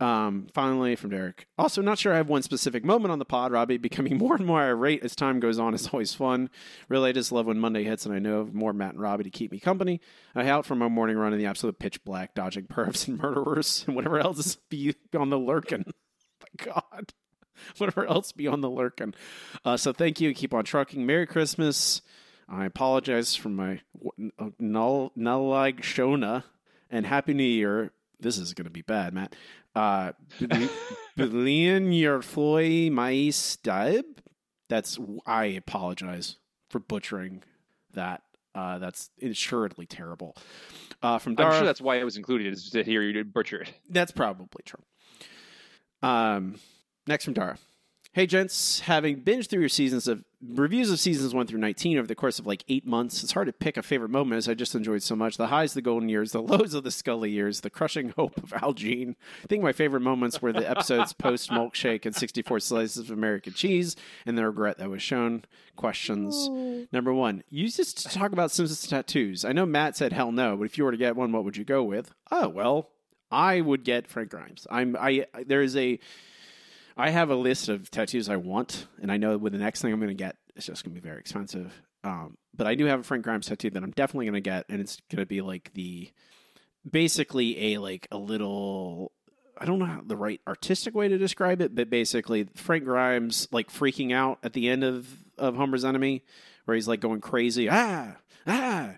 Um, 0.00 0.48
finally, 0.52 0.96
from 0.96 1.10
Derek. 1.10 1.46
Also, 1.56 1.82
not 1.82 1.98
sure 1.98 2.12
I 2.12 2.16
have 2.16 2.28
one 2.28 2.42
specific 2.42 2.84
moment 2.84 3.12
on 3.12 3.18
the 3.18 3.24
pod. 3.24 3.52
Robbie 3.52 3.78
becoming 3.78 4.18
more 4.18 4.34
and 4.34 4.46
more 4.46 4.62
irate 4.62 5.04
as 5.04 5.14
time 5.14 5.40
goes 5.40 5.58
on 5.58 5.74
is 5.74 5.88
always 5.92 6.14
fun. 6.14 6.50
Really, 6.88 7.10
I 7.10 7.12
just 7.12 7.32
love 7.32 7.46
when 7.46 7.58
Monday 7.58 7.84
hits 7.84 8.06
and 8.06 8.14
I 8.14 8.18
know 8.18 8.48
more 8.52 8.72
Matt 8.72 8.92
and 8.94 9.00
Robbie 9.00 9.24
to 9.24 9.30
keep 9.30 9.52
me 9.52 9.60
company. 9.60 10.00
I 10.34 10.46
out 10.48 10.66
for 10.66 10.74
my 10.74 10.88
morning 10.88 11.16
run 11.16 11.32
in 11.32 11.38
the 11.38 11.46
absolute 11.46 11.78
pitch 11.78 12.02
black, 12.04 12.34
dodging 12.34 12.66
perps 12.66 13.06
and 13.08 13.18
murderers 13.22 13.84
and 13.86 13.94
whatever 13.94 14.18
else 14.18 14.38
is 14.38 14.56
be 14.68 14.94
on 15.16 15.30
the 15.30 15.38
lurkin. 15.38 15.84
My 16.40 16.72
God, 16.72 17.12
whatever 17.78 18.06
else 18.06 18.32
be 18.32 18.46
on 18.46 18.60
the 18.60 18.70
lurkin. 18.70 19.14
Uh, 19.64 19.76
so 19.76 19.92
thank 19.92 20.20
you. 20.20 20.34
Keep 20.34 20.54
on 20.54 20.64
trucking. 20.64 21.06
Merry 21.06 21.26
Christmas. 21.26 22.02
I 22.48 22.66
apologize 22.66 23.34
for 23.34 23.48
my 23.48 23.80
null 24.58 25.12
nullig 25.16 25.80
shona 25.80 26.44
and 26.94 27.04
Happy 27.04 27.34
New 27.34 27.42
Year. 27.42 27.92
This 28.20 28.38
is 28.38 28.54
going 28.54 28.66
to 28.66 28.70
be 28.70 28.82
bad, 28.82 29.12
Matt. 29.12 29.34
Uh, 29.74 30.12
Billion 31.16 31.92
your 31.92 32.22
floy 32.22 32.88
mais 32.88 33.58
dib. 33.62 34.04
That's 34.68 34.98
I 35.26 35.46
apologize 35.46 36.36
for 36.70 36.78
butchering 36.78 37.42
that. 37.92 38.22
Uh, 38.54 38.78
that's 38.78 39.10
assuredly 39.20 39.84
terrible. 39.84 40.36
Uh, 41.02 41.18
from 41.18 41.34
Dara, 41.34 41.50
I'm 41.50 41.58
sure 41.58 41.66
that's 41.66 41.80
why 41.80 41.96
it 41.96 42.04
was 42.04 42.16
included 42.16 42.52
is 42.52 42.70
to 42.70 42.84
hear 42.84 43.02
you 43.02 43.24
butcher 43.24 43.62
it. 43.62 43.74
That's 43.90 44.12
probably 44.12 44.62
true. 44.64 44.84
Um, 46.00 46.60
next 47.08 47.24
from 47.24 47.34
Dara. 47.34 47.58
Hey, 48.14 48.26
gents, 48.26 48.78
having 48.78 49.22
binged 49.22 49.48
through 49.48 49.58
your 49.58 49.68
seasons 49.68 50.06
of 50.06 50.22
reviews 50.40 50.88
of 50.88 51.00
seasons 51.00 51.34
1 51.34 51.48
through 51.48 51.58
19 51.58 51.98
over 51.98 52.06
the 52.06 52.14
course 52.14 52.38
of 52.38 52.46
like 52.46 52.62
eight 52.68 52.86
months, 52.86 53.24
it's 53.24 53.32
hard 53.32 53.48
to 53.48 53.52
pick 53.52 53.76
a 53.76 53.82
favorite 53.82 54.10
moment 54.10 54.38
as 54.38 54.48
I 54.48 54.54
just 54.54 54.76
enjoyed 54.76 55.02
so 55.02 55.16
much. 55.16 55.36
The 55.36 55.48
highs, 55.48 55.74
the 55.74 55.82
golden 55.82 56.08
years, 56.08 56.30
the 56.30 56.40
lows 56.40 56.74
of 56.74 56.84
the 56.84 56.92
Scully 56.92 57.32
years, 57.32 57.62
the 57.62 57.70
crushing 57.70 58.10
hope 58.16 58.40
of 58.40 58.52
Al 58.52 58.72
Jean. 58.72 59.16
I 59.42 59.48
think 59.48 59.64
my 59.64 59.72
favorite 59.72 60.02
moments 60.02 60.40
were 60.40 60.52
the 60.52 60.70
episodes 60.70 61.12
post 61.18 61.50
milkshake 61.50 62.06
and 62.06 62.14
64 62.14 62.60
slices 62.60 62.98
of 62.98 63.10
American 63.10 63.52
cheese 63.52 63.96
and 64.24 64.38
the 64.38 64.46
regret 64.46 64.78
that 64.78 64.90
was 64.90 65.02
shown. 65.02 65.42
Questions. 65.74 66.48
Number 66.92 67.12
one, 67.12 67.42
you 67.50 67.68
to 67.68 68.08
talk 68.10 68.30
about 68.30 68.52
Simpsons 68.52 68.86
tattoos. 68.86 69.44
I 69.44 69.50
know 69.50 69.66
Matt 69.66 69.96
said 69.96 70.12
hell 70.12 70.30
no, 70.30 70.56
but 70.56 70.66
if 70.66 70.78
you 70.78 70.84
were 70.84 70.92
to 70.92 70.96
get 70.96 71.16
one, 71.16 71.32
what 71.32 71.42
would 71.42 71.56
you 71.56 71.64
go 71.64 71.82
with? 71.82 72.14
Oh, 72.30 72.48
well, 72.48 72.90
I 73.32 73.60
would 73.60 73.82
get 73.82 74.06
Frank 74.06 74.30
Grimes. 74.30 74.68
I'm, 74.70 74.96
I, 75.00 75.26
there 75.44 75.62
is 75.62 75.76
a, 75.76 75.98
I 76.96 77.10
have 77.10 77.30
a 77.30 77.34
list 77.34 77.68
of 77.68 77.90
tattoos 77.90 78.28
I 78.28 78.36
want, 78.36 78.86
and 79.00 79.10
I 79.10 79.16
know 79.16 79.36
with 79.36 79.52
the 79.52 79.58
next 79.58 79.82
thing 79.82 79.92
I'm 79.92 79.98
going 79.98 80.08
to 80.08 80.14
get, 80.14 80.36
it's 80.54 80.66
just 80.66 80.84
going 80.84 80.94
to 80.94 81.00
be 81.00 81.06
very 81.06 81.18
expensive. 81.18 81.72
Um, 82.04 82.36
but 82.56 82.66
I 82.66 82.74
do 82.74 82.86
have 82.86 83.00
a 83.00 83.02
Frank 83.02 83.24
Grimes 83.24 83.46
tattoo 83.46 83.70
that 83.70 83.82
I'm 83.82 83.90
definitely 83.90 84.26
going 84.26 84.34
to 84.34 84.40
get, 84.40 84.66
and 84.68 84.80
it's 84.80 84.98
going 85.10 85.20
to 85.20 85.26
be 85.26 85.40
like 85.40 85.72
the 85.74 86.10
basically 86.88 87.74
a 87.74 87.78
like 87.78 88.06
a 88.12 88.16
little. 88.16 89.12
I 89.56 89.66
don't 89.66 89.78
know 89.78 89.84
how 89.86 90.02
the 90.04 90.16
right 90.16 90.40
artistic 90.46 90.94
way 90.94 91.08
to 91.08 91.16
describe 91.16 91.60
it, 91.60 91.74
but 91.74 91.88
basically 91.88 92.48
Frank 92.54 92.84
Grimes 92.84 93.48
like 93.52 93.70
freaking 93.70 94.12
out 94.12 94.38
at 94.42 94.52
the 94.52 94.68
end 94.68 94.84
of 94.84 95.08
of 95.38 95.56
Homer's 95.56 95.84
Enemy, 95.84 96.22
where 96.64 96.74
he's 96.74 96.88
like 96.88 97.00
going 97.00 97.20
crazy, 97.20 97.68
ah 97.70 98.16
ah, 98.46 98.94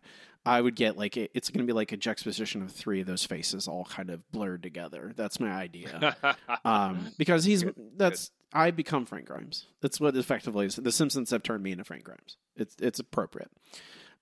I 0.46 0.61
would 0.61 0.76
get 0.76 0.96
like 0.96 1.16
it's 1.16 1.50
going 1.50 1.66
to 1.66 1.70
be 1.70 1.74
like 1.74 1.90
a 1.90 1.96
juxtaposition 1.96 2.62
of 2.62 2.70
three 2.70 3.00
of 3.00 3.06
those 3.06 3.24
faces 3.24 3.66
all 3.66 3.85
kind 3.85 4.11
of 4.11 4.30
blurred 4.30 4.62
together. 4.62 5.12
That's 5.16 5.40
my 5.40 5.50
idea. 5.50 6.16
um, 6.64 7.09
because 7.18 7.44
he's 7.44 7.64
that's 7.96 8.30
I 8.52 8.70
become 8.70 9.06
Frank 9.06 9.26
Grimes. 9.26 9.66
That's 9.80 10.00
what 10.00 10.16
effectively 10.16 10.66
is. 10.66 10.76
The 10.76 10.92
Simpsons 10.92 11.30
have 11.30 11.42
turned 11.42 11.64
me 11.64 11.72
into 11.72 11.82
Frank 11.82 12.04
Grimes. 12.04 12.37
It's 12.54 12.76
it's 12.80 13.00
appropriate. 13.00 13.50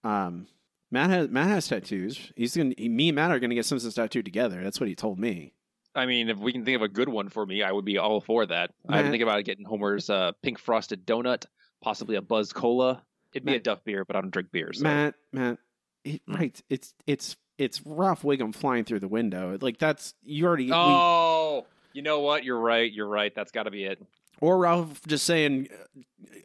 Um, 0.02 0.46
Matt 0.90 1.10
has 1.10 1.28
Matt 1.28 1.48
has 1.48 1.68
tattoos. 1.68 2.32
He's 2.36 2.56
going 2.56 2.74
to 2.74 2.88
me 2.88 3.10
and 3.10 3.16
Matt 3.16 3.30
are 3.30 3.38
going 3.38 3.50
to 3.50 3.56
get 3.56 3.66
Simpsons 3.66 3.94
tattooed 3.94 4.24
together. 4.24 4.62
That's 4.62 4.80
what 4.80 4.88
he 4.88 4.94
told 4.94 5.18
me. 5.18 5.52
I 5.94 6.06
mean, 6.06 6.30
if 6.30 6.38
we 6.38 6.52
can 6.52 6.64
think 6.64 6.76
of 6.76 6.82
a 6.82 6.88
good 6.88 7.08
one 7.08 7.28
for 7.28 7.44
me, 7.44 7.62
I 7.62 7.70
would 7.70 7.84
be 7.84 7.98
all 7.98 8.20
for 8.20 8.46
that. 8.46 8.70
Matt, 8.88 8.98
I 8.98 9.02
would 9.02 9.10
think 9.10 9.22
about 9.22 9.44
getting 9.44 9.64
Homer's 9.64 10.08
uh, 10.08 10.32
pink 10.42 10.58
frosted 10.58 11.06
donut, 11.06 11.44
possibly 11.82 12.16
a 12.16 12.22
Buzz 12.22 12.52
Cola. 12.52 13.02
It'd 13.32 13.44
be 13.44 13.56
a 13.56 13.60
Duff 13.60 13.84
beer, 13.84 14.04
but 14.04 14.16
I 14.16 14.20
don't 14.20 14.30
drink 14.30 14.50
beer. 14.52 14.72
So. 14.72 14.84
Matt, 14.84 15.14
Matt, 15.32 15.58
it, 16.04 16.22
right. 16.28 16.60
It's 16.68 16.94
it's 17.06 17.36
it's 17.58 17.80
Ralph 17.84 18.22
Wiggum 18.22 18.54
flying 18.54 18.84
through 18.84 19.00
the 19.00 19.08
window. 19.08 19.56
Like 19.60 19.78
that's 19.78 20.14
you 20.22 20.46
already. 20.46 20.70
Oh, 20.72 21.66
we, 21.92 21.98
you 21.98 22.02
know 22.02 22.20
what? 22.20 22.44
You're 22.44 22.58
right. 22.58 22.90
You're 22.90 23.08
right. 23.08 23.34
That's 23.34 23.52
got 23.52 23.64
to 23.64 23.70
be 23.70 23.84
it. 23.84 24.02
Or 24.40 24.58
Ralph 24.58 25.00
just 25.06 25.24
saying, 25.24 25.68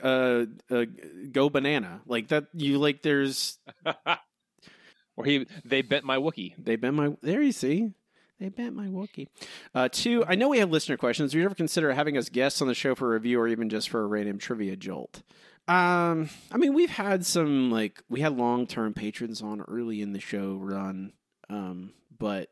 uh, 0.02 0.46
uh, 0.70 0.86
"Go 1.32 1.50
banana!" 1.50 2.02
Like 2.06 2.30
that. 2.30 2.46
You 2.54 2.78
like 2.78 3.02
there's. 3.02 3.58
or 5.18 5.26
he 5.26 5.48
they 5.66 5.82
bent 5.82 6.06
my 6.06 6.18
Wookie. 6.18 6.54
They 6.58 6.76
bent 6.76 6.96
my. 6.96 7.16
There 7.22 7.42
you 7.42 7.52
see. 7.52 7.94
They 8.40 8.48
bent 8.48 8.74
my 8.74 8.88
Wookie. 8.88 9.28
Uh, 9.76 9.90
two, 9.92 10.24
I 10.26 10.36
know 10.36 10.48
we 10.48 10.60
have 10.60 10.72
listener 10.72 10.96
questions. 10.96 11.34
Do 11.34 11.40
you 11.40 11.46
ever 11.46 11.56
consider 11.56 11.92
having 11.94 12.18
us 12.18 12.30
guests 12.30 12.62
on 12.62 12.70
the 12.70 12.74
show 12.74 12.96
for 12.96 13.08
a 13.08 13.14
review 13.16 13.38
or 13.42 13.50
even 13.50 13.68
just 13.68 13.90
for 13.90 14.02
a 14.02 14.08
random 14.08 14.38
trivia 14.38 14.78
jolt? 14.78 15.24
Um, 15.70 16.32
I 16.52 16.58
mean, 16.58 16.74
we've 16.74 16.90
had 16.90 17.24
some 17.28 17.70
like 17.70 18.02
we 18.10 18.22
had 18.22 18.36
long 18.36 18.66
term 18.66 18.96
patrons 18.96 19.44
on 19.44 19.62
early 19.62 20.02
in 20.02 20.14
the 20.14 20.20
show 20.20 20.56
run, 20.56 21.14
um, 21.48 21.94
but 22.18 22.50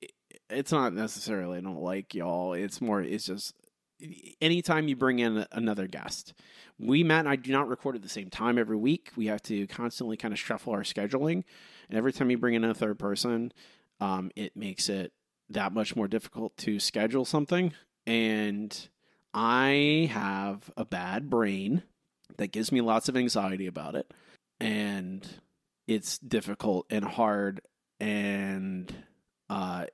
it, 0.00 0.12
it's 0.48 0.70
not 0.70 0.94
necessarily 0.94 1.58
I 1.58 1.60
don't 1.60 1.82
like 1.82 2.14
y'all. 2.14 2.52
It's 2.52 2.80
more 2.80 3.02
it's 3.02 3.26
just 3.26 3.56
anytime 4.40 4.86
you 4.86 4.94
bring 4.94 5.18
in 5.18 5.44
another 5.50 5.88
guest. 5.88 6.34
We 6.78 7.02
Matt 7.02 7.20
and 7.20 7.28
I 7.30 7.34
do 7.34 7.50
not 7.50 7.68
record 7.68 7.96
at 7.96 8.02
the 8.02 8.08
same 8.08 8.30
time 8.30 8.56
every 8.58 8.76
week. 8.76 9.10
We 9.16 9.26
have 9.26 9.42
to 9.42 9.66
constantly 9.66 10.16
kind 10.16 10.32
of 10.32 10.38
shuffle 10.38 10.72
our 10.72 10.82
scheduling, 10.82 11.42
and 11.88 11.98
every 11.98 12.12
time 12.12 12.30
you 12.30 12.38
bring 12.38 12.54
in 12.54 12.62
a 12.62 12.74
third 12.74 12.96
person, 12.96 13.52
um, 13.98 14.30
it 14.36 14.56
makes 14.56 14.88
it 14.88 15.12
that 15.50 15.72
much 15.72 15.96
more 15.96 16.06
difficult 16.06 16.56
to 16.58 16.78
schedule 16.78 17.24
something. 17.24 17.72
And 18.06 18.88
I 19.34 20.08
have 20.12 20.70
a 20.76 20.84
bad 20.84 21.28
brain 21.28 21.82
that 22.38 22.52
gives 22.52 22.72
me 22.72 22.80
lots 22.80 23.08
of 23.08 23.16
anxiety 23.16 23.66
about 23.66 23.94
it, 23.94 24.12
and 24.60 25.26
it's 25.86 26.18
difficult 26.18 26.86
and 26.90 27.04
hard. 27.04 27.60
And 28.00 28.92
uh, 29.48 29.86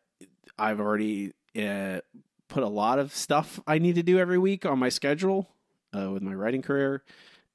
I've 0.58 0.80
already 0.80 1.32
uh, 1.56 2.00
put 2.48 2.62
a 2.62 2.68
lot 2.68 2.98
of 2.98 3.14
stuff 3.14 3.60
I 3.66 3.78
need 3.78 3.96
to 3.96 4.02
do 4.02 4.18
every 4.18 4.38
week 4.38 4.64
on 4.64 4.78
my 4.78 4.88
schedule 4.88 5.48
uh, 5.96 6.10
with 6.10 6.22
my 6.22 6.34
writing 6.34 6.62
career, 6.62 7.02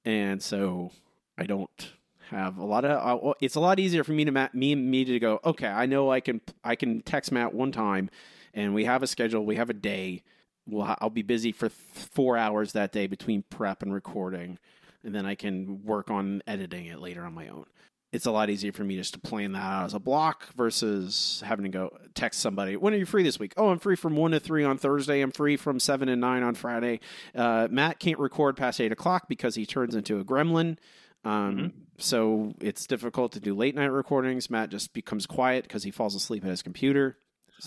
and 0.06 0.42
so 0.42 0.92
I 1.38 1.46
don't 1.46 1.92
have 2.30 2.58
a 2.58 2.66
lot 2.66 2.86
of. 2.86 3.26
Uh, 3.26 3.34
it's 3.42 3.56
a 3.56 3.60
lot 3.60 3.80
easier 3.80 4.04
for 4.04 4.12
me 4.12 4.26
to 4.26 4.32
ma- 4.32 4.50
me 4.54 4.76
me 4.76 5.06
to 5.06 5.20
go. 5.20 5.40
Okay, 5.44 5.68
I 5.68 5.86
know 5.86 6.12
I 6.12 6.20
can 6.20 6.42
I 6.64 6.76
can 6.76 7.02
text 7.02 7.32
Matt 7.32 7.54
one 7.54 7.72
time, 7.72 8.10
and 8.54 8.74
we 8.74 8.86
have 8.86 9.04
a 9.04 9.08
schedule. 9.08 9.46
We 9.46 9.56
have 9.56 9.70
a 9.70 9.74
day. 9.74 10.24
Well, 10.66 10.96
I'll 11.00 11.10
be 11.10 11.22
busy 11.24 11.52
for 11.52 11.70
th- 11.70 12.08
four 12.12 12.38
hours 12.38 12.74
that 12.74 12.92
day 12.92 13.08
between 13.08 13.44
prep 13.50 13.84
and 13.84 13.94
recording, 13.94 14.60
and 15.04 15.14
then 15.14 15.26
I 15.26 15.36
can 15.36 15.84
work 15.84 16.10
on 16.10 16.42
editing 16.48 16.86
it 16.86 17.00
later 17.00 17.26
on 17.26 17.34
my 17.34 17.50
own 17.50 17.66
it's 18.14 18.28
a 18.28 18.32
lot 18.32 18.52
easier 18.52 18.72
for 18.72 18.84
me 18.84 18.96
just 18.96 19.16
to 19.16 19.20
plan 19.20 19.54
that 19.54 19.60
out 19.60 19.86
as 19.86 19.96
a 19.96 20.00
block 20.00 20.54
versus 20.54 21.42
having 21.44 21.64
to 21.64 21.70
go 21.70 21.98
text 22.14 22.40
somebody. 22.40 22.76
When 22.78 22.94
are 22.94 22.98
you 22.98 23.08
free 23.08 23.24
this 23.24 23.40
week? 23.40 23.56
Oh, 23.58 23.70
I'm 23.70 23.80
free 23.80 23.96
from 23.96 24.16
one 24.16 24.32
to 24.32 24.40
three 24.40 24.64
on 24.64 24.78
Thursday. 24.78 25.20
I'm 25.22 25.32
free 25.32 25.58
from 25.58 25.80
seven 25.80 26.08
and 26.10 26.22
nine 26.22 26.44
on 26.44 26.54
Friday. 26.54 27.00
Uh, 27.34 27.68
Matt 27.72 28.00
can't 28.00 28.20
record 28.20 28.56
past 28.56 28.80
eight 28.80 28.92
o'clock 28.92 29.28
because 29.28 29.56
he 29.56 29.66
turns 29.66 29.96
into 29.96 30.20
a 30.20 30.24
gremlin. 30.24 30.78
Um, 31.26 31.58
mm-hmm. 31.58 31.68
So 31.98 32.54
it's 32.62 32.86
difficult 32.86 33.32
to 33.32 33.40
do 33.40 33.56
late 33.56 33.74
night 33.74 33.86
recordings. 33.86 34.48
Matt 34.48 34.70
just 34.70 34.94
becomes 34.94 35.26
quiet 35.26 35.64
because 35.64 35.82
he 35.82 35.90
falls 35.90 36.14
asleep 36.14 36.44
at 36.44 36.52
his 36.52 36.62
computer, 36.62 37.18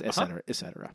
et 0.00 0.14
cetera, 0.14 0.36
uh-huh. 0.36 0.42
et 0.46 0.54
cetera. 0.54 0.94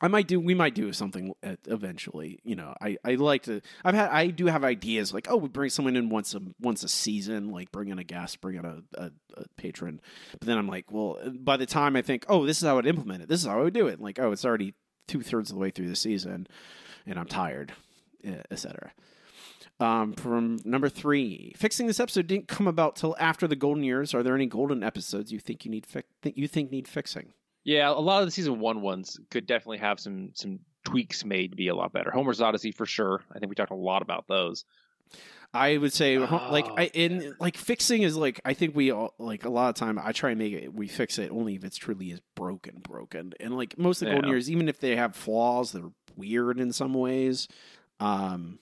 I 0.00 0.08
might 0.08 0.26
do. 0.26 0.38
We 0.38 0.54
might 0.54 0.74
do 0.74 0.92
something 0.92 1.34
eventually. 1.42 2.38
You 2.44 2.56
know, 2.56 2.74
I, 2.80 2.96
I 3.04 3.14
like 3.14 3.44
to. 3.44 3.60
I've 3.84 3.94
had. 3.94 4.10
I 4.10 4.28
do 4.28 4.46
have 4.46 4.64
ideas 4.64 5.14
like, 5.14 5.26
oh, 5.30 5.36
we 5.36 5.48
bring 5.48 5.70
someone 5.70 5.96
in 5.96 6.08
once 6.08 6.34
a 6.34 6.40
once 6.60 6.82
a 6.84 6.88
season, 6.88 7.50
like 7.50 7.72
bring 7.72 7.88
in 7.88 7.98
a 7.98 8.04
guest, 8.04 8.40
bring 8.40 8.56
in 8.56 8.64
a, 8.64 8.82
a, 8.94 9.10
a 9.36 9.44
patron. 9.56 10.00
But 10.32 10.42
then 10.42 10.58
I'm 10.58 10.68
like, 10.68 10.90
well, 10.90 11.18
by 11.40 11.56
the 11.56 11.66
time 11.66 11.96
I 11.96 12.02
think, 12.02 12.26
oh, 12.28 12.46
this 12.46 12.58
is 12.58 12.64
how 12.64 12.72
I 12.72 12.74
would 12.74 12.86
implement 12.86 13.22
it. 13.22 13.28
This 13.28 13.40
is 13.40 13.46
how 13.46 13.58
I 13.58 13.62
would 13.62 13.74
do 13.74 13.86
it. 13.86 14.00
like, 14.00 14.18
oh, 14.18 14.32
it's 14.32 14.44
already 14.44 14.74
two 15.08 15.22
thirds 15.22 15.50
of 15.50 15.56
the 15.56 15.60
way 15.60 15.70
through 15.70 15.88
the 15.88 15.96
season, 15.96 16.46
and 17.06 17.18
I'm 17.18 17.26
tired, 17.26 17.72
etc. 18.50 18.92
Um, 19.78 20.14
from 20.14 20.58
number 20.64 20.88
three, 20.88 21.52
fixing 21.56 21.86
this 21.86 22.00
episode 22.00 22.26
didn't 22.26 22.48
come 22.48 22.66
about 22.66 22.96
till 22.96 23.14
after 23.20 23.46
the 23.46 23.56
golden 23.56 23.84
years. 23.84 24.14
Are 24.14 24.22
there 24.22 24.34
any 24.34 24.46
golden 24.46 24.82
episodes 24.82 25.32
you 25.32 25.38
think 25.38 25.64
you 25.64 25.70
need 25.70 25.86
fi- 25.86 26.02
think 26.22 26.36
you 26.36 26.48
think 26.48 26.70
need 26.70 26.88
fixing? 26.88 27.32
Yeah, 27.66 27.90
a 27.90 27.98
lot 27.98 28.22
of 28.22 28.28
the 28.28 28.30
season 28.30 28.60
one 28.60 28.80
ones 28.80 29.18
could 29.28 29.44
definitely 29.44 29.78
have 29.78 29.98
some 29.98 30.30
some 30.34 30.60
tweaks 30.84 31.24
made 31.24 31.50
to 31.50 31.56
be 31.56 31.66
a 31.66 31.74
lot 31.74 31.92
better. 31.92 32.12
Homer's 32.12 32.40
Odyssey 32.40 32.70
for 32.70 32.86
sure. 32.86 33.22
I 33.34 33.40
think 33.40 33.50
we 33.50 33.56
talked 33.56 33.72
a 33.72 33.74
lot 33.74 34.02
about 34.02 34.28
those. 34.28 34.64
I 35.52 35.76
would 35.76 35.92
say 35.92 36.16
like 36.18 36.68
I 36.76 36.90
in 36.94 37.34
like 37.40 37.56
fixing 37.56 38.02
is 38.02 38.16
like 38.16 38.40
I 38.44 38.54
think 38.54 38.76
we 38.76 38.92
all 38.92 39.14
like 39.18 39.44
a 39.44 39.48
lot 39.48 39.68
of 39.68 39.74
time 39.74 39.98
I 39.98 40.12
try 40.12 40.30
and 40.30 40.38
make 40.38 40.52
it 40.52 40.72
we 40.72 40.86
fix 40.86 41.18
it 41.18 41.32
only 41.32 41.56
if 41.56 41.64
it's 41.64 41.76
truly 41.76 42.12
is 42.12 42.20
broken 42.36 42.78
broken 42.78 43.32
and 43.40 43.56
like 43.56 43.76
most 43.76 44.00
of 44.00 44.06
the 44.06 44.10
yeah. 44.10 44.14
golden 44.14 44.30
years 44.30 44.48
even 44.48 44.68
if 44.68 44.78
they 44.78 44.94
have 44.94 45.16
flaws 45.16 45.72
that 45.72 45.82
are 45.82 45.92
weird 46.16 46.60
in 46.60 46.72
some 46.72 46.94
ways 46.94 47.48
um 48.00 48.58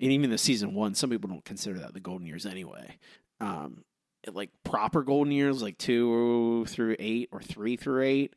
and 0.00 0.12
even 0.12 0.30
the 0.30 0.38
season 0.38 0.74
one 0.74 0.94
some 0.94 1.10
people 1.10 1.30
don't 1.30 1.44
consider 1.44 1.78
that 1.78 1.94
the 1.94 2.00
golden 2.00 2.26
years 2.26 2.46
anyway 2.46 2.96
um 3.40 3.84
like 4.26 4.50
proper 4.64 5.02
golden 5.02 5.32
years, 5.32 5.62
like 5.62 5.78
two 5.78 6.64
through 6.66 6.96
eight 6.98 7.28
or 7.32 7.40
three 7.40 7.76
through 7.76 8.02
eight. 8.02 8.34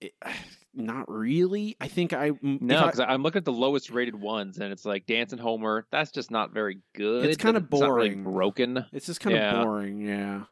It, 0.00 0.14
not 0.74 1.10
really. 1.10 1.76
I 1.80 1.88
think 1.88 2.12
I 2.12 2.32
no, 2.42 2.84
because 2.84 3.00
I'm 3.00 3.22
looking 3.22 3.38
at 3.38 3.44
the 3.44 3.52
lowest 3.52 3.90
rated 3.90 4.14
ones, 4.14 4.58
and 4.58 4.72
it's 4.72 4.84
like 4.84 5.06
Dancing 5.06 5.38
Homer. 5.38 5.86
That's 5.90 6.10
just 6.10 6.30
not 6.30 6.52
very 6.52 6.80
good. 6.94 7.24
It's 7.24 7.36
kind 7.36 7.56
of 7.56 7.70
boring, 7.70 8.24
really 8.24 8.32
broken. 8.32 8.84
It's 8.92 9.06
just 9.06 9.20
kind 9.20 9.36
of 9.36 9.42
yeah. 9.42 9.64
boring. 9.64 10.00
Yeah, 10.00 10.42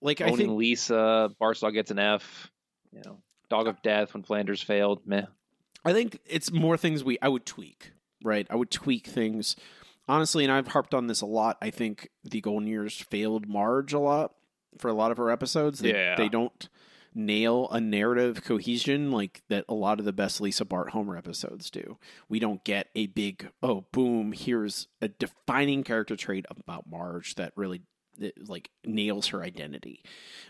like 0.00 0.20
Owning 0.20 0.34
I 0.34 0.36
think 0.36 0.50
Lisa 0.50 1.30
Barstool 1.40 1.72
gets 1.72 1.90
an 1.90 1.98
F. 1.98 2.50
You 2.92 3.02
know, 3.04 3.18
Dog 3.50 3.66
of 3.66 3.82
Death 3.82 4.14
when 4.14 4.22
Flanders 4.22 4.62
failed. 4.62 5.06
Meh. 5.06 5.26
I 5.84 5.92
think 5.92 6.18
it's 6.24 6.50
more 6.50 6.78
things 6.78 7.04
we 7.04 7.18
I 7.20 7.28
would 7.28 7.44
tweak. 7.44 7.92
Right, 8.22 8.46
I 8.48 8.56
would 8.56 8.70
tweak 8.70 9.06
things 9.06 9.56
honestly, 10.08 10.44
and 10.44 10.52
I've 10.52 10.68
harped 10.68 10.94
on 10.94 11.06
this 11.06 11.20
a 11.20 11.26
lot. 11.26 11.56
I 11.60 11.70
think 11.70 12.10
the 12.24 12.40
Golden 12.40 12.68
Years 12.68 13.00
failed 13.00 13.48
Marge 13.48 13.92
a 13.92 13.98
lot 13.98 14.34
for 14.78 14.88
a 14.88 14.94
lot 14.94 15.10
of 15.10 15.18
her 15.18 15.30
episodes. 15.30 15.80
They, 15.80 15.92
yeah, 15.92 16.16
they 16.16 16.28
don't 16.28 16.68
nail 17.14 17.68
a 17.70 17.80
narrative 17.80 18.42
cohesion 18.42 19.12
like 19.12 19.42
that 19.48 19.64
a 19.68 19.74
lot 19.74 20.00
of 20.00 20.04
the 20.04 20.12
best 20.12 20.40
Lisa 20.40 20.64
Bart 20.64 20.90
Homer 20.90 21.16
episodes 21.16 21.70
do. 21.70 21.98
We 22.28 22.38
don't 22.38 22.64
get 22.64 22.88
a 22.94 23.06
big 23.06 23.50
oh 23.62 23.84
boom 23.92 24.32
here's 24.32 24.88
a 25.00 25.08
defining 25.08 25.84
character 25.84 26.16
trait 26.16 26.44
about 26.50 26.88
Marge 26.90 27.36
that 27.36 27.52
really 27.54 27.82
it, 28.18 28.48
like 28.48 28.70
nails 28.84 29.28
her 29.28 29.42
identity. 29.42 30.02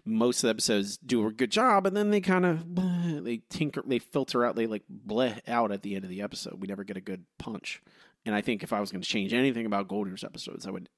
Most 0.05 0.39
of 0.39 0.43
the 0.43 0.51
episodes 0.51 0.97
do 0.97 1.27
a 1.27 1.33
good 1.33 1.51
job, 1.51 1.87
and 1.87 1.97
then 1.97 2.11
they 2.11 2.21
kind 2.21 2.47
of 2.47 3.25
they 3.25 3.43
tinker, 3.49 3.83
they 3.87 3.99
filter 3.99 4.45
out, 4.45 4.57
they 4.57 4.67
like 4.67 4.85
bleh 5.07 5.41
out 5.47 5.73
at 5.73 5.83
the 5.83 5.95
end 5.95 6.05
of 6.05 6.11
the 6.11 6.23
episode. 6.23 6.61
We 6.61 6.69
never 6.69 6.85
get 6.85 6.97
a 6.97 7.03
good 7.03 7.25
punch. 7.39 7.83
And 8.27 8.35
I 8.35 8.41
think 8.41 8.63
if 8.63 8.73
I 8.73 8.81
was 8.81 8.91
going 8.91 9.03
to 9.03 9.09
change 9.09 9.35
anything 9.35 9.67
about 9.67 9.89
Golders 9.89 10.25
episodes, 10.25 10.67
I 10.67 10.71
would 10.71 10.89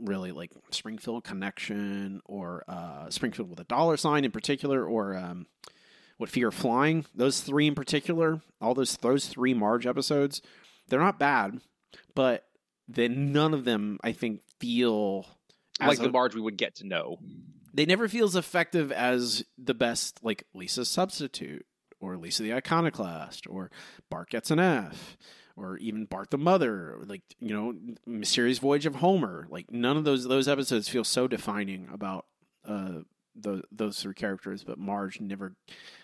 really 0.00 0.32
like 0.32 0.50
Springfield 0.70 1.22
Connection 1.22 2.20
or 2.24 2.64
uh, 2.66 3.08
Springfield 3.08 3.50
with 3.50 3.60
a 3.60 3.64
dollar 3.64 3.96
sign 3.96 4.24
in 4.24 4.32
particular, 4.32 4.84
or 4.84 5.16
um, 5.16 5.46
what 6.18 6.28
Fear 6.28 6.48
of 6.48 6.54
Flying. 6.54 7.06
Those 7.14 7.40
three 7.40 7.68
in 7.68 7.74
particular, 7.74 8.42
all 8.60 8.74
those 8.74 8.96
those 8.96 9.26
three 9.26 9.54
Marge 9.54 9.86
episodes, 9.86 10.42
they're 10.88 10.98
not 10.98 11.20
bad, 11.20 11.60
but 12.14 12.46
then 12.88 13.32
none 13.32 13.54
of 13.54 13.64
them 13.64 13.98
I 14.02 14.12
think 14.12 14.40
feel 14.58 15.26
like 15.80 16.00
a, 16.00 16.02
the 16.02 16.10
Marge 16.10 16.34
we 16.34 16.40
would 16.40 16.56
get 16.56 16.74
to 16.76 16.86
know. 16.86 17.18
They 17.72 17.86
never 17.86 18.08
feel 18.08 18.26
as 18.26 18.36
effective 18.36 18.90
as 18.90 19.44
the 19.56 19.74
best, 19.74 20.18
like 20.22 20.44
Lisa's 20.52 20.88
Substitute 20.88 21.64
or 22.00 22.16
Lisa 22.16 22.42
the 22.42 22.52
Iconoclast 22.52 23.46
or 23.48 23.70
Bart 24.10 24.30
Gets 24.30 24.50
an 24.50 24.58
F 24.58 25.16
or 25.56 25.76
even 25.78 26.06
Bart 26.06 26.30
the 26.30 26.38
Mother, 26.38 26.98
like 27.06 27.22
you 27.40 27.54
know, 27.54 27.74
Mysterious 28.06 28.58
Voyage 28.58 28.86
of 28.86 28.96
Homer. 28.96 29.46
Like 29.50 29.70
none 29.70 29.96
of 29.96 30.04
those 30.04 30.24
those 30.24 30.48
episodes 30.48 30.88
feel 30.88 31.04
so 31.04 31.28
defining 31.28 31.88
about 31.92 32.26
uh, 32.66 33.00
the, 33.34 33.62
those 33.72 34.00
three 34.00 34.14
characters, 34.14 34.64
but 34.64 34.78
Marge 34.78 35.20
never 35.20 35.54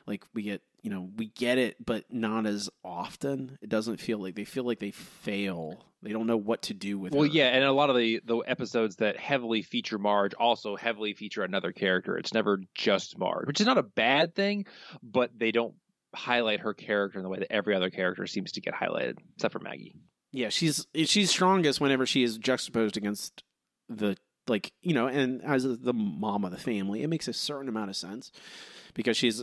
like 0.06 0.24
we 0.34 0.42
get 0.42 0.62
you 0.82 0.90
know 0.90 1.10
we 1.16 1.26
get 1.26 1.58
it, 1.58 1.76
but 1.84 2.04
not 2.10 2.46
as 2.46 2.70
often. 2.84 3.58
It 3.60 3.68
doesn't 3.68 4.00
feel 4.00 4.18
like 4.18 4.34
they 4.34 4.44
feel 4.44 4.64
like 4.64 4.78
they 4.78 4.90
fail. 4.90 5.84
They 6.02 6.12
don't 6.12 6.26
know 6.26 6.36
what 6.36 6.62
to 6.62 6.74
do 6.74 6.98
with. 6.98 7.12
It. 7.12 7.16
Well, 7.16 7.28
her. 7.28 7.34
yeah, 7.34 7.48
and 7.48 7.64
a 7.64 7.72
lot 7.72 7.90
of 7.90 7.96
the 7.96 8.20
the 8.24 8.38
episodes 8.38 8.96
that 8.96 9.18
heavily 9.18 9.62
feature 9.62 9.98
Marge 9.98 10.34
also 10.34 10.76
heavily 10.76 11.12
feature 11.14 11.42
another 11.42 11.72
character. 11.72 12.16
It's 12.16 12.32
never 12.32 12.60
just 12.74 13.18
Marge, 13.18 13.46
which 13.46 13.60
is 13.60 13.66
not 13.66 13.78
a 13.78 13.82
bad 13.82 14.34
thing, 14.34 14.66
but 15.02 15.30
they 15.36 15.50
don't 15.50 15.74
highlight 16.14 16.60
her 16.60 16.74
character 16.74 17.18
in 17.18 17.22
the 17.22 17.28
way 17.28 17.38
that 17.38 17.52
every 17.52 17.74
other 17.74 17.90
character 17.90 18.26
seems 18.26 18.52
to 18.52 18.60
get 18.60 18.74
highlighted, 18.74 19.18
except 19.36 19.52
for 19.52 19.60
Maggie. 19.60 19.96
Yeah, 20.32 20.48
she's 20.50 20.86
she's 20.94 21.30
strongest 21.30 21.80
whenever 21.80 22.06
she 22.06 22.22
is 22.22 22.38
juxtaposed 22.38 22.96
against 22.96 23.42
the 23.88 24.16
like 24.48 24.72
you 24.82 24.94
know, 24.94 25.06
and 25.06 25.42
as 25.42 25.64
the 25.64 25.92
mom 25.92 26.44
of 26.44 26.50
the 26.50 26.58
family, 26.58 27.02
it 27.02 27.08
makes 27.08 27.28
a 27.28 27.32
certain 27.32 27.68
amount 27.68 27.90
of 27.90 27.96
sense 27.96 28.32
because 28.94 29.16
she's 29.16 29.42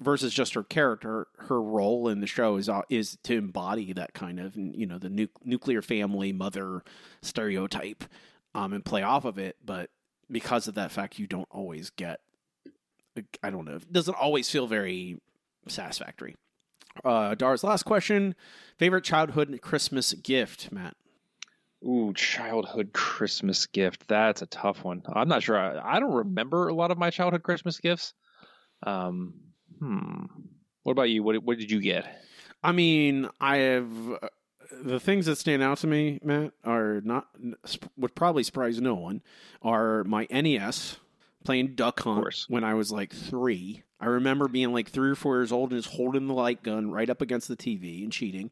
versus 0.00 0.32
just 0.32 0.54
her 0.54 0.62
character. 0.62 1.26
Her 1.38 1.60
role 1.60 2.08
in 2.08 2.20
the 2.20 2.26
show 2.26 2.56
is 2.56 2.70
is 2.88 3.18
to 3.24 3.34
embody 3.36 3.92
that 3.94 4.14
kind 4.14 4.40
of 4.40 4.56
you 4.56 4.86
know 4.86 4.98
the 4.98 5.10
nu- 5.10 5.28
nuclear 5.44 5.82
family 5.82 6.32
mother 6.32 6.82
stereotype, 7.22 8.04
um, 8.54 8.72
and 8.72 8.84
play 8.84 9.02
off 9.02 9.24
of 9.24 9.38
it. 9.38 9.56
But 9.64 9.90
because 10.30 10.68
of 10.68 10.74
that 10.74 10.92
fact, 10.92 11.18
you 11.18 11.26
don't 11.26 11.48
always 11.50 11.90
get. 11.90 12.20
I 13.42 13.50
don't 13.50 13.64
know. 13.64 13.76
It 13.76 13.92
doesn't 13.92 14.14
always 14.14 14.48
feel 14.48 14.68
very 14.68 15.18
satisfactory. 15.68 16.36
Uh, 17.04 17.34
Dar's 17.34 17.64
last 17.64 17.84
question: 17.84 18.34
favorite 18.78 19.04
childhood 19.04 19.58
Christmas 19.62 20.12
gift, 20.14 20.72
Matt. 20.72 20.96
Ooh, 21.86 22.12
childhood 22.14 22.92
Christmas 22.92 23.66
gift. 23.66 24.08
That's 24.08 24.42
a 24.42 24.46
tough 24.46 24.82
one. 24.82 25.02
I'm 25.12 25.28
not 25.28 25.42
sure. 25.44 25.56
I, 25.56 25.96
I 25.96 26.00
don't 26.00 26.12
remember 26.12 26.68
a 26.68 26.74
lot 26.74 26.90
of 26.90 26.98
my 26.98 27.10
childhood 27.10 27.44
Christmas 27.44 27.78
gifts. 27.78 28.14
Um, 28.82 29.34
hmm. 29.78 30.24
What 30.82 30.92
about 30.92 31.10
you? 31.10 31.22
What 31.22 31.42
what 31.44 31.58
did 31.58 31.70
you 31.70 31.80
get? 31.80 32.06
I 32.62 32.72
mean, 32.72 33.28
I 33.40 33.58
have 33.58 33.90
uh, 34.22 34.28
the 34.82 34.98
things 34.98 35.26
that 35.26 35.36
stand 35.36 35.62
out 35.62 35.78
to 35.78 35.86
me, 35.86 36.18
Matt, 36.22 36.52
are 36.64 37.00
not 37.04 37.28
would 37.96 38.14
probably 38.14 38.42
surprise 38.42 38.80
no 38.80 38.94
one. 38.94 39.22
Are 39.62 40.02
my 40.04 40.26
NES 40.30 40.96
playing 41.44 41.74
Duck 41.74 42.00
Hunt 42.00 42.44
when 42.48 42.64
I 42.64 42.74
was 42.74 42.90
like 42.90 43.12
three. 43.12 43.84
I 44.00 44.06
remember 44.06 44.48
being 44.48 44.72
like 44.72 44.88
three 44.88 45.10
or 45.10 45.14
four 45.14 45.36
years 45.38 45.50
old 45.52 45.72
and 45.72 45.82
just 45.82 45.94
holding 45.96 46.26
the 46.28 46.34
light 46.34 46.62
gun 46.62 46.90
right 46.90 47.10
up 47.10 47.20
against 47.20 47.48
the 47.48 47.56
TV 47.56 48.02
and 48.02 48.12
cheating. 48.12 48.50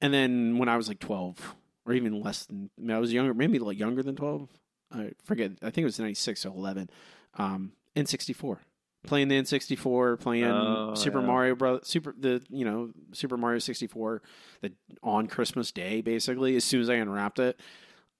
And 0.00 0.12
then 0.12 0.58
when 0.58 0.68
I 0.68 0.76
was 0.76 0.88
like 0.88 0.98
12 0.98 1.54
or 1.86 1.92
even 1.94 2.20
less 2.20 2.44
than, 2.44 2.68
I, 2.78 2.80
mean, 2.82 2.90
I 2.90 2.98
was 2.98 3.12
younger, 3.12 3.32
maybe 3.32 3.58
like 3.58 3.78
younger 3.78 4.02
than 4.02 4.16
12. 4.16 4.48
I 4.92 5.10
forget. 5.24 5.52
I 5.62 5.66
think 5.70 5.78
it 5.78 5.84
was 5.84 5.98
96 5.98 6.44
or 6.46 6.48
11. 6.50 6.90
Um, 7.38 7.72
N64. 7.96 8.58
Playing 9.06 9.28
the 9.28 9.40
N64, 9.40 10.20
playing 10.20 10.44
Oh, 10.44 10.94
Super 10.94 11.20
yeah. 11.20 11.26
Mario 11.26 11.54
Bros. 11.54 11.86
Super 11.86 12.12
the 12.18 12.42
you 12.50 12.64
know 12.64 12.90
Super 13.12 13.36
Mario 13.36 13.60
64, 13.60 14.20
the 14.62 14.72
on 15.00 15.28
Christmas 15.28 15.70
Day 15.70 16.00
basically. 16.00 16.56
As 16.56 16.64
soon 16.64 16.80
as 16.80 16.90
I 16.90 16.94
unwrapped 16.94 17.38
it, 17.38 17.60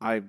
I 0.01 0.23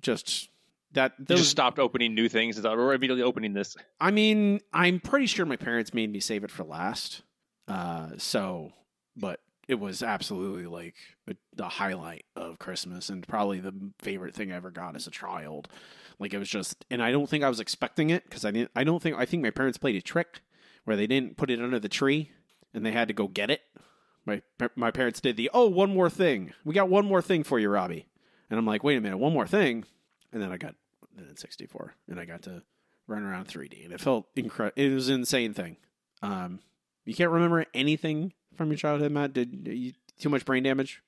just 0.00 0.48
that 0.94 1.14
You 1.18 1.24
those 1.26 1.38
just 1.40 1.50
stopped 1.50 1.78
opening 1.78 2.14
new 2.14 2.28
things 2.28 2.56
and 2.56 2.64
thought, 2.64 2.76
we're 2.76 2.94
immediately 2.94 3.22
opening 3.22 3.52
this. 3.52 3.76
I 4.00 4.10
mean, 4.10 4.60
I'm 4.72 5.00
pretty 5.00 5.26
sure 5.26 5.46
my 5.46 5.56
parents 5.56 5.94
made 5.94 6.10
me 6.10 6.20
save 6.20 6.44
it 6.44 6.50
for 6.50 6.64
last. 6.64 7.22
Uh, 7.68 8.10
so, 8.18 8.72
but 9.16 9.40
it 9.68 9.76
was 9.76 10.02
absolutely 10.02 10.66
like 10.66 10.94
a, 11.28 11.36
the 11.54 11.68
highlight 11.68 12.24
of 12.36 12.58
Christmas 12.58 13.08
and 13.08 13.26
probably 13.26 13.60
the 13.60 13.74
favorite 13.98 14.34
thing 14.34 14.52
I 14.52 14.56
ever 14.56 14.70
got 14.70 14.96
as 14.96 15.06
a 15.06 15.10
child. 15.10 15.68
Like 16.18 16.34
it 16.34 16.38
was 16.38 16.48
just, 16.48 16.84
and 16.90 17.02
I 17.02 17.10
don't 17.12 17.28
think 17.28 17.42
I 17.42 17.48
was 17.48 17.60
expecting 17.60 18.10
it 18.10 18.24
because 18.24 18.44
I 18.44 18.50
didn't. 18.50 18.70
I 18.76 18.84
don't 18.84 19.02
think 19.02 19.16
I 19.16 19.24
think 19.24 19.42
my 19.42 19.50
parents 19.50 19.78
played 19.78 19.96
a 19.96 20.02
trick 20.02 20.42
where 20.84 20.96
they 20.96 21.06
didn't 21.06 21.36
put 21.36 21.50
it 21.50 21.60
under 21.60 21.80
the 21.80 21.88
tree 21.88 22.30
and 22.72 22.84
they 22.84 22.92
had 22.92 23.08
to 23.08 23.14
go 23.14 23.26
get 23.26 23.50
it. 23.50 23.62
My 24.26 24.42
my 24.76 24.90
parents 24.90 25.20
did 25.20 25.36
the 25.36 25.50
oh 25.52 25.68
one 25.68 25.92
more 25.92 26.10
thing. 26.10 26.52
We 26.64 26.74
got 26.74 26.88
one 26.88 27.06
more 27.06 27.22
thing 27.22 27.42
for 27.42 27.58
you, 27.58 27.68
Robbie. 27.68 28.06
And 28.50 28.58
I'm 28.58 28.66
like, 28.66 28.84
wait 28.84 28.96
a 28.96 29.00
minute, 29.00 29.18
one 29.18 29.32
more 29.32 29.46
thing. 29.46 29.84
And 30.32 30.42
then 30.42 30.52
I 30.52 30.56
got 30.56 30.74
the 31.16 31.22
N64 31.22 31.90
and 32.08 32.20
I 32.20 32.24
got 32.24 32.42
to 32.42 32.62
run 33.06 33.22
around 33.22 33.46
3D, 33.48 33.84
and 33.84 33.92
it 33.92 34.00
felt 34.00 34.26
incredible. 34.34 34.80
It 34.82 34.92
was 34.92 35.08
an 35.08 35.16
insane 35.16 35.54
thing. 35.54 35.76
Um, 36.22 36.60
you 37.04 37.14
can't 37.14 37.30
remember 37.30 37.66
anything 37.74 38.32
from 38.56 38.68
your 38.70 38.78
childhood, 38.78 39.12
Matt? 39.12 39.32
Did 39.32 39.68
you 39.68 39.92
too 40.18 40.28
much 40.28 40.44
brain 40.44 40.62
damage? 40.62 41.02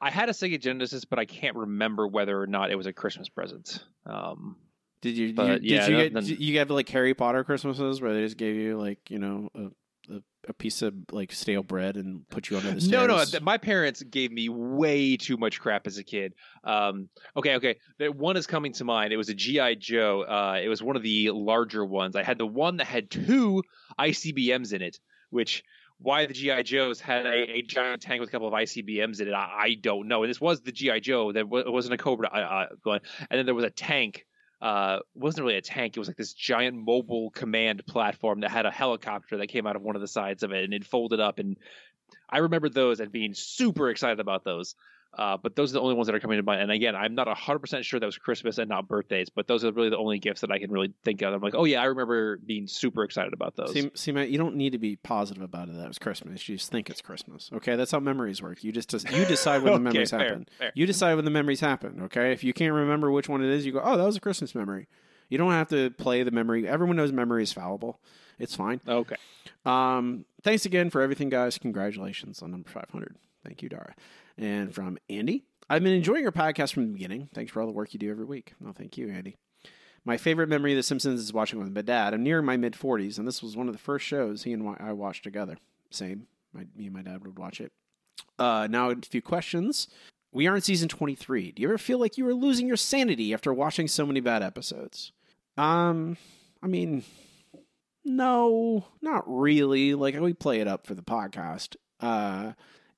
I 0.00 0.10
had 0.10 0.28
a 0.28 0.32
Sega 0.32 0.60
Genesis, 0.60 1.04
but 1.04 1.18
I 1.18 1.24
can't 1.24 1.56
remember 1.56 2.06
whether 2.06 2.40
or 2.40 2.46
not 2.46 2.70
it 2.70 2.76
was 2.76 2.86
a 2.86 2.92
Christmas 2.92 3.28
present. 3.28 3.84
Um, 4.06 4.56
Did 5.00 5.16
you? 5.16 5.34
But, 5.34 5.62
you 5.62 5.74
yeah, 5.74 5.86
did 5.86 5.90
you 5.90 6.02
get? 6.02 6.14
then- 6.14 6.36
you 6.38 6.58
have 6.58 6.70
like 6.70 6.88
Harry 6.90 7.14
Potter 7.14 7.44
Christmases 7.44 8.00
where 8.00 8.14
they 8.14 8.22
just 8.22 8.36
gave 8.36 8.54
you 8.56 8.78
like 8.78 9.10
you 9.10 9.18
know 9.18 9.48
a, 9.54 9.66
a, 10.10 10.22
a 10.48 10.52
piece 10.52 10.82
of 10.82 10.94
like 11.10 11.32
stale 11.32 11.62
bread 11.62 11.96
and 11.96 12.28
put 12.28 12.50
you 12.50 12.56
under 12.56 12.72
the 12.72 12.80
stairs? 12.80 12.90
no, 13.08 13.16
no, 13.16 13.24
th- 13.24 13.42
my 13.42 13.58
parents 13.58 14.02
gave 14.02 14.32
me 14.32 14.48
way 14.48 15.16
too 15.16 15.36
much 15.36 15.60
crap 15.60 15.86
as 15.86 15.98
a 15.98 16.04
kid. 16.04 16.34
Um, 16.64 17.08
okay, 17.36 17.56
okay, 17.56 17.76
the 17.98 18.10
one 18.10 18.36
is 18.36 18.46
coming 18.46 18.72
to 18.74 18.84
mind. 18.84 19.12
It 19.12 19.16
was 19.16 19.28
a 19.28 19.34
GI 19.34 19.76
Joe. 19.76 20.22
Uh, 20.22 20.58
it 20.62 20.68
was 20.68 20.82
one 20.82 20.96
of 20.96 21.02
the 21.02 21.30
larger 21.30 21.84
ones. 21.84 22.16
I 22.16 22.22
had 22.22 22.38
the 22.38 22.46
one 22.46 22.78
that 22.78 22.86
had 22.86 23.10
two 23.10 23.62
ICBMs 23.98 24.72
in 24.72 24.82
it, 24.82 24.98
which 25.30 25.64
why 26.02 26.26
the 26.26 26.34
GI 26.34 26.64
Joes 26.64 27.00
had 27.00 27.26
a, 27.26 27.58
a 27.58 27.62
giant 27.62 28.02
tank 28.02 28.20
with 28.20 28.28
a 28.28 28.32
couple 28.32 28.48
of 28.48 28.54
ICBMs 28.54 29.20
in 29.20 29.28
it, 29.28 29.34
I, 29.34 29.58
I 29.60 29.74
don't 29.80 30.08
know. 30.08 30.22
And 30.22 30.30
this 30.30 30.40
was 30.40 30.60
the 30.60 30.72
GI 30.72 31.00
Joe. 31.00 31.32
That 31.32 31.40
it 31.40 31.72
wasn't 31.72 31.94
a 31.94 31.96
Cobra 31.96 32.28
uh. 32.28 32.66
And 32.90 33.00
then 33.30 33.46
there 33.46 33.54
was 33.54 33.64
a 33.64 33.70
tank. 33.70 34.26
Uh, 34.62 35.00
wasn't 35.16 35.44
really 35.44 35.58
a 35.58 35.60
tank. 35.60 35.96
It 35.96 35.98
was 35.98 36.08
like 36.08 36.16
this 36.16 36.34
giant 36.34 36.76
mobile 36.76 37.30
command 37.30 37.84
platform 37.84 38.40
that 38.40 38.52
had 38.52 38.64
a 38.64 38.70
helicopter 38.70 39.38
that 39.38 39.48
came 39.48 39.66
out 39.66 39.74
of 39.74 39.82
one 39.82 39.96
of 39.96 40.00
the 40.00 40.06
sides 40.06 40.44
of 40.44 40.52
it, 40.52 40.62
and 40.62 40.72
it 40.72 40.84
folded 40.84 41.18
up. 41.18 41.40
And 41.40 41.58
I 42.30 42.38
remember 42.38 42.68
those 42.68 43.00
and 43.00 43.10
being 43.10 43.34
super 43.34 43.90
excited 43.90 44.20
about 44.20 44.44
those. 44.44 44.76
Uh, 45.14 45.36
but 45.36 45.54
those 45.56 45.70
are 45.70 45.74
the 45.74 45.80
only 45.80 45.94
ones 45.94 46.06
that 46.06 46.14
are 46.14 46.20
coming 46.20 46.38
to 46.38 46.42
mind. 46.42 46.62
And 46.62 46.70
again, 46.70 46.96
I'm 46.96 47.14
not 47.14 47.26
100% 47.26 47.82
sure 47.82 48.00
that 48.00 48.06
was 48.06 48.16
Christmas 48.16 48.56
and 48.56 48.68
not 48.68 48.88
birthdays, 48.88 49.28
but 49.28 49.46
those 49.46 49.62
are 49.62 49.70
really 49.70 49.90
the 49.90 49.98
only 49.98 50.18
gifts 50.18 50.40
that 50.40 50.50
I 50.50 50.58
can 50.58 50.70
really 50.70 50.94
think 51.04 51.20
of. 51.20 51.34
I'm 51.34 51.40
like, 51.42 51.54
oh, 51.54 51.64
yeah, 51.64 51.82
I 51.82 51.84
remember 51.84 52.38
being 52.38 52.66
super 52.66 53.04
excited 53.04 53.34
about 53.34 53.54
those. 53.54 53.72
See, 53.74 53.90
see, 53.94 54.12
Matt, 54.12 54.30
you 54.30 54.38
don't 54.38 54.56
need 54.56 54.70
to 54.72 54.78
be 54.78 54.96
positive 54.96 55.42
about 55.42 55.68
it. 55.68 55.74
That 55.76 55.84
it 55.84 55.88
was 55.88 55.98
Christmas. 55.98 56.48
You 56.48 56.56
just 56.56 56.70
think 56.70 56.88
it's 56.88 57.02
Christmas. 57.02 57.50
Okay, 57.52 57.76
that's 57.76 57.90
how 57.90 58.00
memories 58.00 58.40
work. 58.40 58.64
You 58.64 58.72
just 58.72 58.90
you 59.10 59.24
decide 59.26 59.62
when 59.62 59.72
the 59.74 59.80
Okay, 59.80 59.82
memories 59.82 60.10
fair, 60.10 60.20
happen. 60.20 60.48
fair. 60.58 60.72
You 60.74 60.86
decide 60.86 61.14
when 61.16 61.26
the 61.26 61.30
memories 61.30 61.60
happen. 61.60 62.00
Okay, 62.04 62.32
if 62.32 62.42
you 62.42 62.54
can't 62.54 62.72
remember 62.72 63.10
which 63.10 63.28
one 63.28 63.42
it 63.44 63.50
is, 63.50 63.66
you 63.66 63.72
go, 63.72 63.82
"Oh, 63.84 63.98
that 63.98 64.04
was 64.04 64.16
a 64.16 64.20
Christmas 64.20 64.54
memory." 64.54 64.88
You 65.28 65.36
don't 65.38 65.52
have 65.52 65.68
to 65.68 65.90
play 65.90 66.22
the 66.22 66.30
memory. 66.30 66.66
Everyone 66.66 66.96
knows 66.96 67.12
memory 67.12 67.42
is 67.42 67.52
fallible. 67.52 68.00
It's 68.38 68.54
fine. 68.56 68.80
Okay. 68.88 69.16
Um, 69.64 70.24
thanks 70.42 70.64
again 70.66 70.90
for 70.90 71.00
everything, 71.00 71.28
guys. 71.28 71.58
Congratulations 71.58 72.42
on 72.42 72.50
number 72.50 72.68
500. 72.68 73.16
Thank 73.44 73.62
you, 73.62 73.68
Dara. 73.68 73.94
And 74.38 74.74
from 74.74 74.98
Andy, 75.08 75.44
I've 75.68 75.82
been 75.82 75.92
enjoying 75.94 76.22
your 76.22 76.32
podcast 76.32 76.72
from 76.72 76.86
the 76.86 76.92
beginning. 76.92 77.28
Thanks 77.34 77.52
for 77.52 77.60
all 77.60 77.66
the 77.66 77.72
work 77.72 77.92
you 77.92 77.98
do 77.98 78.10
every 78.10 78.24
week. 78.24 78.54
No, 78.60 78.72
thank 78.72 78.96
you, 78.96 79.10
Andy. 79.10 79.36
My 80.04 80.16
favorite 80.16 80.48
memory 80.48 80.72
of 80.72 80.76
The 80.76 80.82
Simpsons 80.82 81.20
is 81.20 81.32
watching 81.32 81.60
with 81.60 81.72
my 81.72 81.82
dad. 81.82 82.12
I'm 82.12 82.22
near 82.22 82.42
my 82.42 82.56
mid 82.56 82.74
40s, 82.74 83.18
and 83.18 83.26
this 83.26 83.42
was 83.42 83.56
one 83.56 83.68
of 83.68 83.72
the 83.72 83.78
first 83.78 84.04
shows 84.04 84.42
he 84.42 84.52
and 84.52 84.76
I 84.80 84.92
watched 84.92 85.22
together. 85.22 85.56
Same. 85.90 86.26
My, 86.52 86.66
me 86.76 86.86
and 86.86 86.94
my 86.94 87.02
dad 87.02 87.24
would 87.24 87.38
watch 87.38 87.60
it. 87.60 87.72
Uh, 88.38 88.66
now, 88.68 88.90
a 88.90 88.96
few 88.96 89.22
questions. 89.22 89.88
We 90.32 90.46
are 90.46 90.56
in 90.56 90.62
season 90.62 90.88
23. 90.88 91.52
Do 91.52 91.62
you 91.62 91.68
ever 91.68 91.78
feel 91.78 91.98
like 91.98 92.18
you 92.18 92.26
are 92.26 92.34
losing 92.34 92.66
your 92.66 92.76
sanity 92.76 93.32
after 93.32 93.52
watching 93.52 93.86
so 93.86 94.04
many 94.04 94.20
bad 94.20 94.42
episodes? 94.42 95.12
Um, 95.56 96.16
I 96.62 96.66
mean, 96.66 97.04
no, 98.04 98.86
not 99.00 99.24
really. 99.26 99.94
Like 99.94 100.18
we 100.18 100.32
play 100.32 100.60
it 100.60 100.68
up 100.68 100.86
for 100.86 100.94
the 100.94 101.02
podcast. 101.02 101.76
Uh 102.00 102.52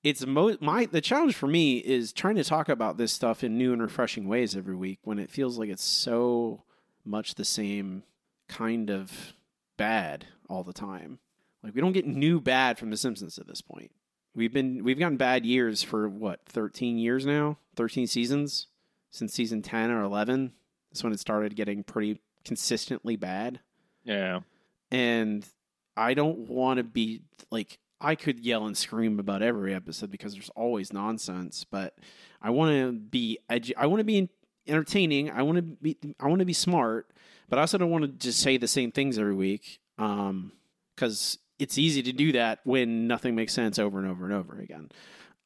it's 0.04 0.24
mo- 0.26 0.56
my 0.60 0.86
the 0.86 1.00
challenge 1.00 1.34
for 1.34 1.46
me 1.48 1.78
is 1.78 2.12
trying 2.12 2.36
to 2.36 2.44
talk 2.44 2.68
about 2.68 2.96
this 2.98 3.12
stuff 3.12 3.42
in 3.42 3.58
new 3.58 3.72
and 3.72 3.82
refreshing 3.82 4.28
ways 4.28 4.54
every 4.54 4.76
week 4.76 4.98
when 5.02 5.18
it 5.18 5.30
feels 5.30 5.58
like 5.58 5.70
it's 5.70 5.82
so 5.82 6.62
much 7.04 7.34
the 7.34 7.44
same 7.44 8.04
kind 8.48 8.90
of 8.90 9.32
bad 9.76 10.26
all 10.48 10.62
the 10.62 10.72
time. 10.72 11.18
Like 11.62 11.74
we 11.74 11.80
don't 11.80 11.92
get 11.92 12.06
new 12.06 12.40
bad 12.40 12.78
from 12.78 12.90
the 12.90 12.96
Simpsons 12.96 13.38
at 13.38 13.46
this 13.46 13.62
point. 13.62 13.90
We've 14.34 14.52
been 14.52 14.84
we've 14.84 14.98
gotten 14.98 15.16
bad 15.16 15.46
years 15.46 15.82
for 15.82 16.08
what, 16.08 16.40
13 16.46 16.98
years 16.98 17.24
now? 17.24 17.56
13 17.76 18.06
seasons 18.06 18.66
since 19.10 19.32
season 19.32 19.62
10 19.62 19.90
or 19.90 20.02
11. 20.02 20.52
That's 20.90 21.02
when 21.02 21.12
it 21.12 21.20
started 21.20 21.56
getting 21.56 21.82
pretty 21.82 22.20
consistently 22.44 23.16
bad 23.16 23.60
Yeah. 24.04 24.40
and 24.90 25.46
I 25.96 26.12
don't 26.14 26.40
want 26.48 26.76
to 26.78 26.84
be 26.84 27.22
like 27.50 27.78
I 28.04 28.14
could 28.14 28.40
yell 28.40 28.66
and 28.66 28.76
scream 28.76 29.18
about 29.18 29.42
every 29.42 29.74
episode 29.74 30.10
because 30.10 30.34
there's 30.34 30.50
always 30.50 30.92
nonsense, 30.92 31.64
but 31.64 31.96
I 32.42 32.50
want 32.50 32.72
to 32.72 32.92
be 32.92 33.38
edu- 33.50 33.72
I 33.76 33.86
want 33.86 34.00
to 34.00 34.04
be 34.04 34.28
entertaining. 34.66 35.30
I 35.30 35.42
want 35.42 35.56
to 35.56 35.62
be 35.62 35.96
I 36.20 36.28
want 36.28 36.40
to 36.40 36.44
be 36.44 36.52
smart, 36.52 37.10
but 37.48 37.58
I 37.58 37.62
also 37.62 37.78
don't 37.78 37.90
want 37.90 38.04
to 38.04 38.10
just 38.10 38.40
say 38.40 38.56
the 38.56 38.68
same 38.68 38.92
things 38.92 39.18
every 39.18 39.34
week. 39.34 39.80
Um, 39.98 40.52
because 40.94 41.38
it's 41.58 41.78
easy 41.78 42.02
to 42.02 42.12
do 42.12 42.32
that 42.32 42.60
when 42.64 43.08
nothing 43.08 43.34
makes 43.34 43.52
sense 43.52 43.78
over 43.78 43.98
and 43.98 44.08
over 44.08 44.24
and 44.24 44.32
over 44.32 44.60
again. 44.60 44.90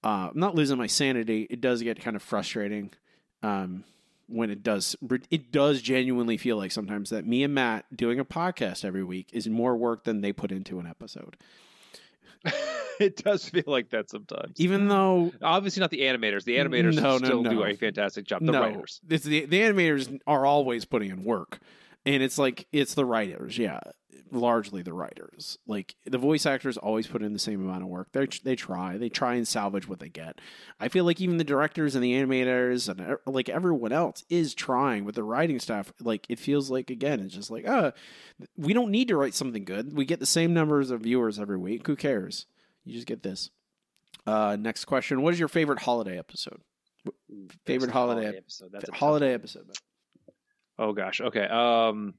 Uh, 0.05 0.29
I'm 0.31 0.39
not 0.39 0.55
losing 0.55 0.77
my 0.77 0.87
sanity. 0.87 1.47
It 1.49 1.61
does 1.61 1.83
get 1.83 2.01
kind 2.01 2.17
of 2.17 2.23
frustrating. 2.23 2.91
Um, 3.43 3.85
when 4.27 4.51
it 4.51 4.63
does 4.63 4.95
it 5.31 5.51
does 5.53 5.81
genuinely 5.81 6.37
feel 6.37 6.57
like 6.57 6.71
sometimes 6.71 7.11
that 7.11 7.27
me 7.27 7.43
and 7.43 7.55
Matt 7.55 7.87
doing 7.97 8.21
a 8.21 8.25
podcast 8.25 8.85
every 8.85 9.03
week 9.03 9.31
is 9.33 9.49
more 9.49 9.75
work 9.77 10.05
than 10.05 10.21
they 10.21 10.33
put 10.33 10.53
into 10.53 10.79
an 10.79 10.87
episode. 10.87 11.37
it 13.01 13.17
does 13.17 13.49
feel 13.49 13.65
like 13.67 13.91
that 13.91 14.11
sometimes. 14.11 14.61
Even 14.61 14.89
though 14.89 15.33
Obviously, 15.43 15.81
not 15.81 15.91
the 15.91 16.03
animators. 16.03 16.45
The 16.45 16.57
animators 16.57 16.95
No, 16.95 17.19
no, 17.19 17.25
still 17.25 17.43
do 17.43 17.65
a 17.65 17.75
fantastic 17.75 18.27
job. 18.27 18.45
The 18.45 18.53
no, 18.53 18.61
writers. 18.61 19.01
It's 19.09 19.25
the 19.25 19.47
the 19.47 19.61
animators 19.61 20.19
are 20.27 20.45
always 20.47 20.85
putting 20.85 21.11
in 21.11 21.25
work. 21.25 21.61
And 22.07 22.23
it's 22.23 22.39
like 22.39 22.67
it's 22.73 22.95
the 22.95 23.05
writers, 23.05 23.59
yeah, 23.59 23.81
largely 24.31 24.83
the 24.83 24.93
writers. 24.93 25.59
Like 25.67 25.95
the 26.07 26.19
voice 26.19 26.47
actors 26.47 26.77
always 26.77 27.07
put 27.07 27.23
in 27.23 27.33
the 27.33 27.39
same 27.39 27.61
amount 27.61 27.83
of 27.83 27.89
work. 27.89 28.09
They 28.13 28.27
they 28.45 28.57
try, 28.57 28.97
they 28.97 29.09
try 29.09 29.35
and 29.35 29.47
salvage 29.47 29.89
what 29.89 30.01
they 30.01 30.09
get. 30.09 30.41
I 30.81 30.89
feel 30.89 31.05
like 31.05 31.21
even 31.21 31.37
the 31.37 31.45
directors 31.45 31.95
and 31.95 32.05
the 32.05 32.13
animators 32.13 32.89
and 32.89 33.01
uh, 33.01 33.17
like 33.27 33.49
everyone 33.49 33.93
else 33.93 34.25
is 34.29 34.55
trying 34.55 35.05
with 35.05 35.17
the 35.17 35.25
writing 35.25 35.59
staff. 35.59 35.93
Like 36.01 36.27
it 36.29 36.39
feels 36.39 36.71
like 36.71 36.91
again, 36.91 37.21
it's 37.21 37.35
just 37.35 37.51
like, 37.51 37.67
uh, 37.67 37.93
we 38.57 38.73
don't 38.73 38.91
need 38.91 39.09
to 39.09 39.17
write 39.17 39.35
something 39.35 39.65
good. 39.65 39.97
We 39.97 40.05
get 40.05 40.21
the 40.21 40.27
same 40.27 40.55
numbers 40.55 40.91
of 40.91 41.03
viewers 41.03 41.39
every 41.39 41.59
week. 41.59 41.87
Who 41.87 41.97
cares? 41.97 42.47
You 42.89 42.95
just 42.95 43.07
get 43.07 43.23
this. 43.23 43.51
Uh, 44.27 44.57
next 44.59 44.87
question: 44.87 45.21
What 45.21 45.35
is 45.35 45.39
your 45.39 45.49
favorite 45.49 45.79
holiday 45.79 46.19
episode? 46.19 46.63
Favorite 47.67 47.89
Best 47.89 47.93
holiday, 47.93 48.37
episode. 48.37 48.71
That's 48.73 48.89
holiday 48.91 49.35
episode. 49.35 49.67
Oh 50.79 50.93
gosh. 50.93 51.21
Okay. 51.21 51.45
Um, 51.45 52.15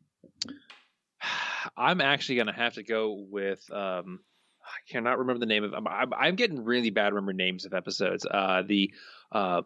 I'm 1.78 2.02
actually 2.02 2.36
gonna 2.36 2.54
have 2.54 2.76
to 2.76 2.84
go 2.84 3.26
with. 3.30 3.60
Um, 3.72 4.20
I 4.64 4.92
cannot 4.92 5.18
remember 5.18 5.40
the 5.40 5.48
name 5.48 5.64
of. 5.64 5.74
I'm, 5.74 5.88
I'm, 5.88 6.14
I'm 6.14 6.36
getting 6.36 6.64
really 6.64 6.92
bad 6.92 7.14
remember 7.14 7.34
names 7.34 7.66
of 7.66 7.74
episodes. 7.74 8.28
Uh, 8.30 8.62
the 8.66 8.94
uh, 9.32 9.64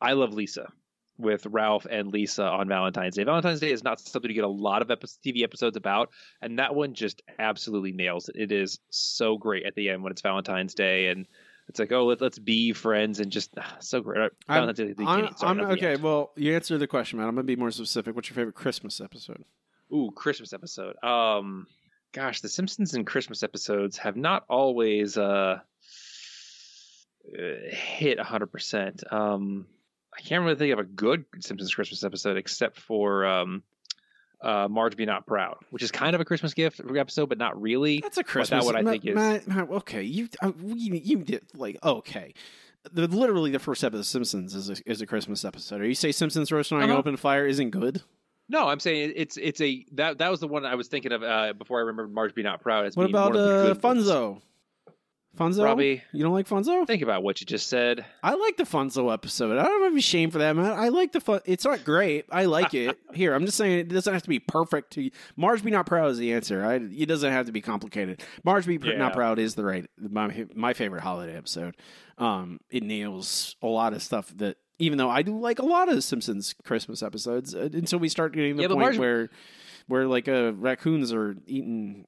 I 0.00 0.12
Love 0.12 0.34
Lisa 0.34 0.68
with 1.22 1.46
Ralph 1.46 1.86
and 1.88 2.12
Lisa 2.12 2.44
on 2.44 2.68
Valentine's 2.68 3.16
Day. 3.16 3.24
Valentine's 3.24 3.60
Day 3.60 3.72
is 3.72 3.82
not 3.82 4.00
something 4.00 4.30
you 4.30 4.34
get 4.34 4.44
a 4.44 4.48
lot 4.48 4.82
of 4.82 4.88
TV 4.88 5.42
episodes 5.42 5.76
about, 5.76 6.10
and 6.40 6.58
that 6.58 6.74
one 6.74 6.94
just 6.94 7.22
absolutely 7.38 7.92
nails 7.92 8.28
it. 8.28 8.36
It 8.36 8.52
is 8.52 8.78
so 8.90 9.38
great 9.38 9.64
at 9.64 9.74
the 9.74 9.88
end 9.88 10.02
when 10.02 10.10
it's 10.12 10.22
Valentine's 10.22 10.74
Day 10.74 11.08
and. 11.08 11.26
It's 11.68 11.78
like, 11.78 11.92
oh, 11.92 12.06
let, 12.06 12.20
let's 12.20 12.40
be 12.40 12.72
friends 12.72 13.20
and 13.20 13.30
just 13.30 13.50
ah, 13.56 13.76
so 13.78 14.00
great. 14.00 14.32
I'm- 14.48 14.74
Day, 14.74 14.94
I'm, 14.98 15.34
sorry, 15.36 15.60
I'm- 15.60 15.70
okay. 15.70 15.94
Well, 15.94 16.32
you 16.36 16.54
answered 16.54 16.78
the 16.78 16.88
question, 16.88 17.18
man. 17.18 17.28
I'm 17.28 17.36
gonna 17.36 17.44
be 17.44 17.54
more 17.54 17.70
specific. 17.70 18.16
What's 18.16 18.28
your 18.28 18.34
favorite 18.34 18.56
Christmas 18.56 19.00
episode? 19.00 19.44
Ooh, 19.94 20.10
Christmas 20.14 20.52
episode. 20.52 21.02
Um, 21.04 21.68
gosh, 22.12 22.40
the 22.40 22.48
Simpsons 22.48 22.94
and 22.94 23.06
Christmas 23.06 23.44
episodes 23.44 23.96
have 23.98 24.16
not 24.16 24.44
always 24.48 25.16
uh 25.16 25.60
uh, 27.38 27.42
hit 27.70 28.18
100%. 28.18 29.12
Um, 29.12 29.66
I 30.16 30.20
can't 30.20 30.44
really 30.44 30.56
think 30.56 30.72
of 30.72 30.78
a 30.78 30.84
good 30.84 31.24
Simpsons 31.40 31.74
Christmas 31.74 32.04
episode 32.04 32.36
except 32.36 32.78
for 32.78 33.24
um, 33.24 33.62
uh, 34.40 34.68
Marge 34.68 34.96
Be 34.96 35.06
Not 35.06 35.26
Proud, 35.26 35.56
which 35.70 35.82
is 35.82 35.90
kind 35.90 36.14
of 36.14 36.20
a 36.20 36.24
Christmas 36.24 36.52
gift 36.54 36.80
episode, 36.96 37.28
but 37.28 37.38
not 37.38 37.60
really. 37.60 38.00
That's 38.00 38.18
a 38.18 38.24
Christmas. 38.24 38.64
what 38.64 38.76
I 38.76 38.82
think 38.82 39.06
is- 39.06 39.16
okay, 39.70 40.02
you 40.02 40.28
uh, 40.42 40.52
you, 40.64 40.94
you 41.02 41.16
did 41.18 41.42
like 41.54 41.78
okay. 41.82 42.34
The, 42.92 43.06
literally, 43.06 43.52
the 43.52 43.60
first 43.60 43.84
episode 43.84 44.00
of 44.00 44.06
Simpsons 44.06 44.56
is 44.56 44.68
a, 44.68 44.76
is 44.90 45.00
a 45.00 45.06
Christmas 45.06 45.44
episode. 45.44 45.80
Or 45.80 45.86
you 45.86 45.94
say 45.94 46.10
Simpsons 46.10 46.50
roasting 46.50 46.78
on 46.78 46.82
an 46.84 46.90
Uh-huh. 46.90 46.98
open 46.98 47.16
fire 47.16 47.46
isn't 47.46 47.70
good? 47.70 48.02
No, 48.48 48.66
I'm 48.66 48.80
saying 48.80 49.12
it's 49.14 49.36
it's 49.36 49.60
a 49.60 49.86
that 49.92 50.18
that 50.18 50.30
was 50.32 50.40
the 50.40 50.48
one 50.48 50.66
I 50.66 50.74
was 50.74 50.88
thinking 50.88 51.12
of 51.12 51.22
uh, 51.22 51.52
before 51.52 51.78
I 51.78 51.82
remembered 51.82 52.12
Marge 52.12 52.34
Be 52.34 52.42
Not 52.42 52.60
Proud. 52.60 52.84
As 52.86 52.96
What 52.96 53.08
about 53.08 53.30
one 53.34 53.40
of 53.40 53.46
the 53.48 53.54
uh, 53.54 53.62
good 53.74 53.82
ones. 53.82 54.08
Funzo? 55.38 55.64
Robbie, 55.64 56.02
you 56.12 56.22
don't 56.22 56.34
like 56.34 56.46
Funzo? 56.46 56.86
think 56.86 57.00
about 57.02 57.22
what 57.22 57.40
you 57.40 57.46
just 57.46 57.68
said. 57.68 58.04
I 58.22 58.34
like 58.34 58.58
the 58.58 58.64
Funzo 58.64 59.12
episode. 59.12 59.56
I 59.58 59.62
don't 59.64 59.82
have 59.82 59.92
any 59.92 60.02
shame 60.02 60.30
for 60.30 60.38
that, 60.38 60.54
man. 60.54 60.70
I 60.70 60.88
like 60.90 61.12
the 61.12 61.20
fun. 61.20 61.40
It's 61.46 61.64
not 61.64 61.84
great. 61.84 62.26
I 62.30 62.44
like 62.44 62.74
it. 62.74 62.98
Here, 63.14 63.34
I'm 63.34 63.46
just 63.46 63.56
saying 63.56 63.78
it 63.78 63.88
doesn't 63.88 64.12
have 64.12 64.22
to 64.24 64.28
be 64.28 64.38
perfect. 64.40 64.92
To 64.92 65.10
Marge 65.36 65.64
be 65.64 65.70
not 65.70 65.86
proud 65.86 66.10
is 66.10 66.18
the 66.18 66.34
answer. 66.34 66.62
I, 66.64 66.74
it 66.74 67.06
doesn't 67.06 67.32
have 67.32 67.46
to 67.46 67.52
be 67.52 67.62
complicated. 67.62 68.22
Marge 68.44 68.66
be 68.66 68.78
Yeah. 68.82 68.98
not 68.98 69.14
proud 69.14 69.38
is 69.38 69.54
the 69.54 69.64
right 69.64 69.86
my 69.98 70.46
my 70.54 70.74
favorite 70.74 71.00
holiday 71.02 71.34
episode. 71.36 71.76
Um, 72.18 72.60
it 72.70 72.82
nails 72.82 73.56
a 73.62 73.66
lot 73.66 73.94
of 73.94 74.02
stuff 74.02 74.30
that 74.36 74.58
even 74.78 74.98
though 74.98 75.08
I 75.10 75.22
do 75.22 75.38
like 75.38 75.60
a 75.60 75.64
lot 75.64 75.88
of 75.88 76.04
Simpsons 76.04 76.54
Christmas 76.64 77.02
episodes 77.02 77.54
uh, 77.54 77.68
until 77.72 77.98
we 77.98 78.08
start 78.10 78.34
getting 78.34 78.56
the 78.56 78.62
Yeah, 78.62 78.68
point 78.68 78.80
Marge- 78.80 78.98
where 78.98 79.30
where 79.88 80.06
like 80.06 80.28
uh, 80.28 80.52
raccoons 80.54 81.10
are 81.12 81.36
eating 81.46 82.04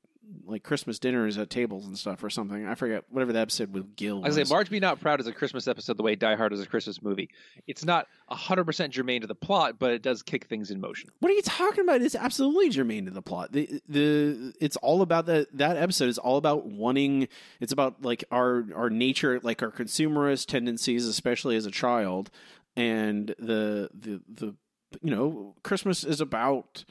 like 0.47 0.63
Christmas 0.63 0.99
dinners 0.99 1.39
at 1.39 1.51
tables 1.51 1.87
and 1.87 1.99
stuff 1.99 2.23
or 2.23 2.31
something. 2.31 2.67
I 2.67 2.75
forget 2.75 3.05
whatever 3.09 3.33
the 3.33 3.39
episode 3.39 3.73
with 3.73 3.97
Gil. 3.97 4.23
I 4.23 4.29
was 4.29 4.35
say 4.35 4.43
was. 4.43 4.51
Marge 4.51 4.71
Be 4.71 4.81
Not 4.81 5.01
Proud 5.01 5.21
is 5.21 5.27
a 5.27 5.33
Christmas 5.33 5.67
episode 5.69 5.97
the 5.97 6.03
way 6.03 6.15
Die 6.15 6.37
Hard 6.37 6.53
is 6.53 6.61
a 6.61 6.67
Christmas 6.67 7.03
movie. 7.03 7.31
It's 7.67 7.85
not 7.85 8.07
100% 8.31 8.91
germane 8.91 9.23
to 9.23 9.27
the 9.27 9.35
plot, 9.35 9.79
but 9.79 9.93
it 9.93 10.03
does 10.03 10.23
kick 10.23 10.47
things 10.47 10.71
in 10.71 10.81
motion. 10.81 11.11
What 11.21 11.31
are 11.31 11.35
you 11.35 11.43
talking 11.43 11.81
about? 11.83 12.03
It's 12.03 12.15
absolutely 12.15 12.71
germane 12.71 13.07
to 13.07 13.11
the 13.11 13.23
plot. 13.23 13.53
The 13.53 13.81
the 13.89 14.53
it's 14.61 14.77
all 14.77 15.03
about 15.03 15.27
that 15.27 15.57
that 15.57 15.77
episode 15.77 16.09
is 16.09 16.19
all 16.19 16.37
about 16.37 16.67
wanting 16.67 17.29
it's 17.61 17.73
about 17.73 18.03
like 18.03 18.25
our 18.31 18.67
our 18.75 18.91
nature, 18.91 19.41
like 19.43 19.63
our 19.63 19.71
consumerist 19.71 20.47
tendencies, 20.47 21.07
especially 21.07 21.57
as 21.57 21.67
a 21.67 21.71
child, 21.71 22.31
and 22.77 23.29
the 23.39 23.91
the 23.95 24.21
the 24.29 24.55
you 25.03 25.11
know, 25.11 25.55
Christmas 25.63 26.05
is 26.05 26.21
about 26.21 26.85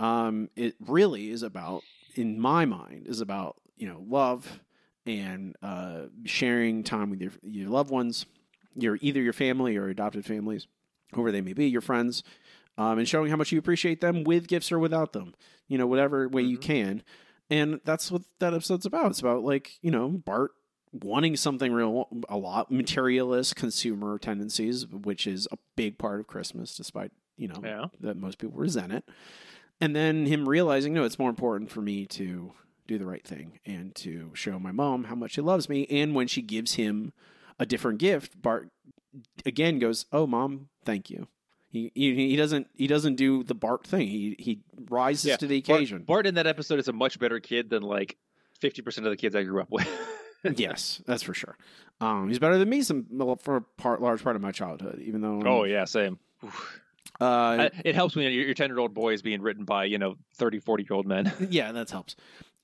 um 0.00 0.50
it 0.56 0.74
really 0.80 1.30
is 1.30 1.42
about 1.42 1.82
in 2.14 2.38
my 2.40 2.64
mind 2.64 3.06
is 3.06 3.20
about, 3.20 3.56
you 3.76 3.86
know, 3.88 4.04
love 4.06 4.60
and 5.06 5.54
uh 5.62 6.02
sharing 6.24 6.82
time 6.82 7.10
with 7.10 7.20
your 7.20 7.32
your 7.42 7.68
loved 7.68 7.90
ones, 7.90 8.26
your 8.74 8.98
either 9.00 9.20
your 9.20 9.32
family 9.34 9.76
or 9.76 9.88
adopted 9.88 10.24
families, 10.24 10.66
whoever 11.12 11.30
they 11.32 11.40
may 11.42 11.52
be, 11.52 11.66
your 11.66 11.80
friends 11.82 12.22
um, 12.76 12.98
and 12.98 13.08
showing 13.08 13.30
how 13.30 13.36
much 13.36 13.52
you 13.52 13.58
appreciate 13.58 14.00
them 14.00 14.24
with 14.24 14.48
gifts 14.48 14.72
or 14.72 14.78
without 14.78 15.12
them. 15.12 15.34
You 15.68 15.78
know, 15.78 15.86
whatever 15.86 16.28
way 16.28 16.42
you 16.42 16.58
Mhm. 16.58 16.62
can. 16.62 17.02
And 17.50 17.80
that's 17.84 18.10
what 18.10 18.22
that 18.40 18.52
episode's 18.54 18.86
about. 18.86 19.10
It's 19.10 19.20
about 19.20 19.44
like 19.44 19.78
you 19.82 19.90
know 19.90 20.08
Bart 20.08 20.52
wanting 20.92 21.36
something 21.36 21.72
real 21.72 22.08
a 22.28 22.36
lot 22.38 22.70
materialist 22.70 23.56
consumer 23.56 24.18
tendencies, 24.18 24.86
which 24.86 25.26
is 25.26 25.46
a 25.52 25.58
big 25.76 25.98
part 25.98 26.20
of 26.20 26.26
Christmas, 26.26 26.76
despite 26.76 27.12
you 27.36 27.48
know 27.48 27.60
Yeah. 27.62 27.86
that 28.00 28.16
most 28.16 28.38
people 28.38 28.56
resent 28.56 28.92
it. 28.92 29.04
And 29.80 29.94
then 29.94 30.26
him 30.26 30.48
realizing, 30.48 30.94
no, 30.94 31.04
it's 31.04 31.18
more 31.18 31.30
important 31.30 31.70
for 31.70 31.80
me 31.80 32.06
to 32.06 32.52
do 32.86 32.98
the 32.98 33.06
right 33.06 33.26
thing 33.26 33.58
and 33.64 33.94
to 33.96 34.30
show 34.34 34.58
my 34.58 34.72
mom 34.72 35.04
how 35.04 35.14
much 35.14 35.32
she 35.32 35.40
loves 35.40 35.68
me. 35.68 35.86
And 35.90 36.14
when 36.14 36.26
she 36.26 36.42
gives 36.42 36.74
him 36.74 37.12
a 37.58 37.66
different 37.66 37.98
gift, 37.98 38.40
Bart 38.40 38.70
again 39.46 39.78
goes, 39.78 40.06
"Oh, 40.12 40.26
mom, 40.26 40.68
thank 40.84 41.10
you." 41.10 41.28
He, 41.70 41.90
he 41.94 42.14
he 42.14 42.36
doesn't 42.36 42.68
he 42.76 42.86
doesn't 42.86 43.16
do 43.16 43.42
the 43.42 43.54
Bart 43.54 43.86
thing. 43.86 44.06
He 44.08 44.36
he 44.38 44.60
rises 44.88 45.24
Yeah, 45.24 45.36
to 45.36 45.46
the 45.46 45.56
occasion. 45.56 46.02
Bart 46.02 46.26
in 46.26 46.34
that 46.36 46.46
episode 46.46 46.78
is 46.78 46.88
a 46.88 46.92
much 46.92 47.18
better 47.18 47.40
kid 47.40 47.70
than 47.70 47.82
like 47.82 48.16
50% 48.60 48.98
of 48.98 49.04
the 49.04 49.16
kids 49.16 49.34
I 49.34 49.42
grew 49.42 49.60
up 49.60 49.70
with. 49.70 49.88
yes, 50.56 51.02
that's 51.06 51.22
for 51.22 51.34
sure. 51.34 51.56
Um, 52.00 52.28
he's 52.28 52.38
better 52.38 52.58
than 52.58 52.68
me 52.68 52.82
some 52.82 53.06
for 53.42 53.56
a 53.56 53.60
part 53.60 54.00
large 54.02 54.22
part 54.22 54.36
of 54.36 54.42
my 54.42 54.52
childhood. 54.52 55.00
Even 55.04 55.20
though 55.20 55.42
oh, 55.44 55.64
yeah, 55.64 55.84
same. 55.84 56.18
Uh, 57.20 57.68
it 57.84 57.94
helps 57.94 58.16
when 58.16 58.32
your 58.32 58.54
10 58.54 58.70
year 58.70 58.78
old 58.78 58.94
boy 58.94 59.12
is 59.12 59.22
being 59.22 59.40
written 59.42 59.64
by, 59.64 59.84
you 59.84 59.98
know, 59.98 60.16
30, 60.36 60.60
40 60.60 60.82
year 60.82 60.96
old 60.96 61.06
men. 61.06 61.32
yeah, 61.50 61.72
that 61.72 61.90
helps. 61.90 62.16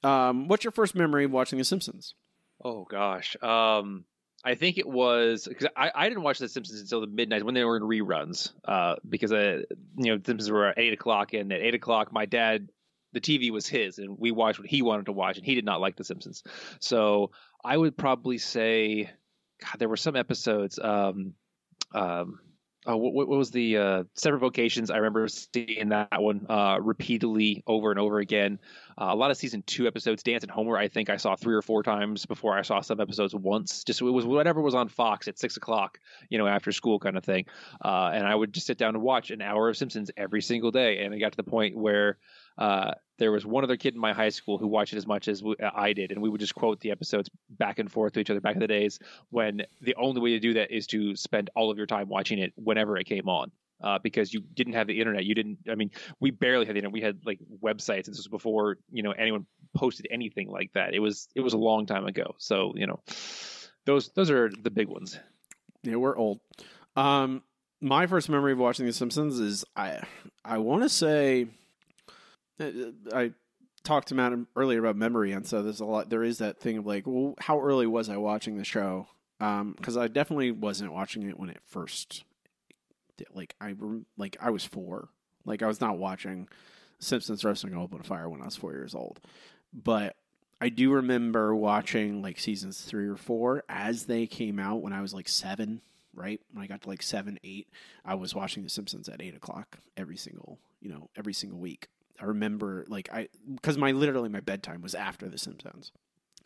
Um, 0.03 0.49
what's 0.49 0.64
your 0.64 0.72
first 0.72 0.95
memory 0.95 1.24
of 1.24 1.30
watching 1.30 1.59
The 1.59 1.64
Simpsons? 1.64 2.14
Oh 2.62 2.84
gosh. 2.84 3.36
Um 3.43 4.05
I 4.43 4.55
think 4.55 4.78
it 4.78 4.88
was 4.88 5.47
because 5.47 5.68
I, 5.76 5.91
I 5.95 6.09
didn't 6.09 6.24
watch 6.24 6.38
The 6.38 6.49
Simpsons 6.49 6.80
until 6.80 7.03
the 7.03 7.07
midnight 7.07 7.45
when 7.45 7.55
they 7.55 7.64
were 7.64 7.76
in 7.76 7.82
reruns. 7.82 8.53
Uh, 8.64 8.97
because 9.07 9.32
uh, 9.32 9.62
you 9.97 10.12
know, 10.12 10.16
The 10.16 10.24
Simpsons 10.24 10.51
were 10.51 10.68
at 10.68 10.78
eight 10.78 10.95
o'clock, 10.95 11.34
and 11.34 11.53
at 11.53 11.61
eight 11.61 11.74
o'clock, 11.74 12.12
my 12.12 12.24
dad, 12.24 12.70
the 13.12 13.20
TV 13.20 13.51
was 13.51 13.66
his, 13.66 13.99
and 13.99 14.18
we 14.18 14.30
watched 14.30 14.59
what 14.59 14.68
he 14.68 14.82
wanted 14.82 15.07
to 15.07 15.12
watch, 15.12 15.36
and 15.36 15.45
he 15.45 15.55
did 15.55 15.64
not 15.64 15.80
like 15.80 15.97
The 15.97 16.05
Simpsons. 16.05 16.43
So 16.78 17.32
I 17.62 17.76
would 17.76 17.97
probably 17.99 18.38
say, 18.38 19.11
God, 19.61 19.78
there 19.78 19.88
were 19.88 19.99
some 19.99 20.16
episodes. 20.16 20.78
Um, 20.78 21.34
um, 21.95 22.41
oh, 22.87 22.97
what, 22.97 23.14
what 23.14 23.28
was 23.28 23.51
the 23.51 23.76
uh, 23.76 24.05
separate 24.14 24.41
vocations? 24.41 24.91
I 24.91 24.97
remember 24.97 25.28
seeing 25.28 25.91
that 25.91 26.20
one 26.20 26.47
uh, 26.49 26.78
repeatedly 26.81 27.62
over 27.66 27.91
and 27.91 28.01
over 28.01 28.18
again. 28.18 28.59
Uh, 29.01 29.09
a 29.11 29.14
lot 29.14 29.31
of 29.31 29.37
season 29.37 29.62
two 29.66 29.87
episodes, 29.87 30.22
Dancin' 30.22 30.49
Homer, 30.49 30.76
I 30.76 30.89
think 30.89 31.11
I 31.11 31.16
saw 31.16 31.37
three 31.37 31.55
or 31.55 31.62
four 31.62 31.83
times 31.83 32.26
before 32.26 32.57
I 32.57 32.62
saw 32.62 32.81
some 32.81 33.01
episodes 33.01 33.35
once. 33.35 33.85
Just 33.85 34.01
it 34.01 34.05
was 34.05 34.26
whatever 34.26 34.61
was 34.61 34.74
on 34.74 34.89
Fox 34.89 35.28
at 35.28 35.39
six 35.39 35.57
o'clock, 35.57 35.99
you 36.28 36.39
know, 36.39 36.47
after 36.47 36.72
school 36.72 36.99
kind 36.99 37.16
of 37.16 37.24
thing. 37.24 37.47
Uh, 37.85 38.11
and 38.12 38.26
I 38.26 38.35
would 38.35 38.53
just 38.53 38.66
sit 38.66 38.78
down 38.78 38.95
and 38.95 39.03
watch 39.03 39.31
an 39.31 39.43
hour 39.43 39.68
of 39.68 39.76
Simpsons 39.76 40.11
every 40.16 40.43
single 40.43 40.70
day. 40.70 41.05
And 41.05 41.14
it 41.14 41.18
got 41.18 41.33
to 41.33 41.37
the 41.37 41.43
point 41.43 41.76
where 41.76 42.18
uh, 42.61 42.92
there 43.18 43.32
was 43.32 43.44
one 43.44 43.64
other 43.64 43.76
kid 43.76 43.94
in 43.94 44.00
my 44.00 44.12
high 44.12 44.28
school 44.28 44.58
who 44.58 44.66
watched 44.66 44.92
it 44.92 44.98
as 44.98 45.06
much 45.06 45.28
as 45.28 45.42
we, 45.42 45.56
I 45.58 45.94
did, 45.94 46.12
and 46.12 46.22
we 46.22 46.28
would 46.28 46.40
just 46.40 46.54
quote 46.54 46.78
the 46.80 46.90
episodes 46.90 47.30
back 47.48 47.78
and 47.78 47.90
forth 47.90 48.12
to 48.12 48.20
each 48.20 48.30
other 48.30 48.40
back 48.40 48.54
in 48.54 48.61
the 48.61 48.66
days 48.66 48.98
when 49.30 49.62
the 49.80 49.94
only 49.96 50.20
way 50.20 50.30
to 50.30 50.40
do 50.40 50.54
that 50.54 50.70
is 50.70 50.86
to 50.88 51.16
spend 51.16 51.50
all 51.56 51.70
of 51.70 51.78
your 51.78 51.86
time 51.86 52.08
watching 52.08 52.38
it 52.38 52.52
whenever 52.56 52.96
it 52.96 53.04
came 53.04 53.28
on. 53.28 53.50
Uh, 53.82 53.98
because 54.02 54.34
you 54.34 54.42
didn't 54.52 54.74
have 54.74 54.86
the 54.86 55.00
internet, 55.00 55.24
you 55.24 55.34
didn't. 55.34 55.56
I 55.70 55.74
mean, 55.74 55.90
we 56.20 56.30
barely 56.30 56.66
had 56.66 56.74
the 56.74 56.80
internet. 56.80 56.92
We 56.92 57.00
had 57.00 57.20
like 57.24 57.38
websites, 57.62 58.04
and 58.04 58.08
this 58.08 58.18
was 58.18 58.28
before 58.28 58.76
you 58.92 59.02
know 59.02 59.12
anyone 59.12 59.46
posted 59.74 60.06
anything 60.11 60.50
like 60.50 60.70
that. 60.74 60.92
It 60.92 60.98
was 60.98 61.28
it 61.34 61.40
was 61.40 61.54
a 61.54 61.58
long 61.58 61.86
time 61.86 62.04
ago. 62.04 62.34
So 62.36 62.74
you 62.76 62.86
know, 62.86 63.00
those 63.86 64.11
those 64.11 64.30
are 64.30 64.50
the 64.50 64.70
big 64.70 64.88
ones. 64.88 65.18
Yeah, 65.82 65.94
we're 65.94 66.14
old. 66.14 66.40
Um, 66.94 67.42
my 67.80 68.06
first 68.06 68.28
memory 68.28 68.52
of 68.52 68.58
watching 68.58 68.84
The 68.84 68.92
Simpsons 68.92 69.38
is 69.38 69.64
I 69.74 70.02
I 70.44 70.58
want 70.58 70.82
to 70.82 70.90
say 70.90 71.46
Uh, 72.61 72.64
uh, 72.64 73.16
I 73.16 73.32
talked 73.82 74.08
to 74.08 74.14
Matt 74.14 74.32
earlier 74.56 74.80
about 74.80 74.96
memory, 74.96 75.32
and 75.32 75.46
so 75.46 75.62
there's 75.62 75.80
a 75.80 75.84
lot. 75.84 76.11
There 76.11 76.22
is 76.22 76.38
that 76.38 76.58
thing 76.58 76.78
of 76.78 76.86
like, 76.86 77.04
well, 77.06 77.34
how 77.40 77.61
early 77.61 77.86
was 77.86 78.08
I 78.08 78.16
watching 78.16 78.56
the 78.56 78.64
show? 78.64 79.08
Um, 79.40 79.74
because 79.76 79.96
I 79.96 80.08
definitely 80.08 80.50
wasn't 80.50 80.92
watching 80.92 81.22
it 81.28 81.38
when 81.38 81.48
it 81.48 81.61
first. 81.64 82.24
Like 83.34 83.54
I 83.61 83.74
like 84.16 84.36
I 84.40 84.50
was 84.50 84.64
four. 84.64 85.08
Like 85.44 85.62
I 85.62 85.66
was 85.66 85.80
not 85.80 85.98
watching 85.98 86.48
Simpsons 86.98 87.44
a 87.44 87.48
open 87.74 88.02
fire 88.02 88.28
when 88.28 88.42
I 88.42 88.46
was 88.46 88.56
four 88.56 88.72
years 88.72 88.94
old, 88.94 89.20
but 89.72 90.16
I 90.61 90.68
do 90.68 90.92
remember 90.92 91.54
watching 91.54 92.20
like 92.20 92.38
seasons 92.38 92.82
three 92.82 93.06
or 93.06 93.16
four 93.16 93.64
as 93.68 94.04
they 94.04 94.26
came 94.26 94.58
out 94.58 94.82
when 94.82 94.92
I 94.92 95.00
was 95.00 95.14
like 95.14 95.28
seven, 95.28 95.80
right? 96.14 96.40
When 96.52 96.62
I 96.62 96.66
got 96.66 96.82
to 96.82 96.88
like 96.88 97.02
seven, 97.02 97.38
eight, 97.42 97.68
I 98.04 98.14
was 98.14 98.34
watching 98.34 98.62
The 98.62 98.68
Simpsons 98.68 99.08
at 99.08 99.22
eight 99.22 99.34
o'clock 99.34 99.78
every 99.96 100.18
single, 100.18 100.58
you 100.82 100.90
know, 100.90 101.08
every 101.16 101.32
single 101.32 101.58
week. 101.58 101.88
I 102.20 102.26
remember 102.26 102.84
like 102.88 103.08
I 103.12 103.28
because 103.52 103.78
my 103.78 103.92
literally 103.92 104.28
my 104.28 104.40
bedtime 104.40 104.82
was 104.82 104.94
after 104.94 105.28
The 105.28 105.38
Simpsons. 105.38 105.92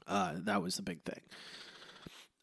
Uh, 0.07 0.35
that 0.45 0.63
was 0.63 0.77
the 0.77 0.83
big 0.83 1.03
thing. 1.03 1.21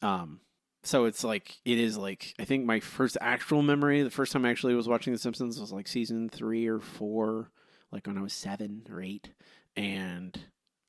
Um, 0.02 0.40
so 0.84 1.06
it's 1.06 1.24
like 1.24 1.60
it 1.64 1.78
is 1.80 1.98
like 1.98 2.34
I 2.40 2.46
think 2.46 2.66
my 2.66 2.80
first 2.80 3.18
actual 3.22 3.62
memory, 3.62 4.02
the 4.02 4.10
first 4.10 4.32
time 4.32 4.46
I 4.46 4.50
actually 4.50 4.76
was 4.76 4.88
watching 4.88 5.14
The 5.14 5.20
Simpsons 5.20 5.60
was 5.60 5.72
like 5.72 5.88
season 5.88 6.30
three 6.30 6.68
or 6.68 6.80
four, 6.80 7.52
like 7.92 8.08
when 8.08 8.18
I 8.18 8.22
was 8.22 8.34
seven 8.34 8.84
or 8.92 9.02
eight, 9.02 9.30
and 9.76 10.38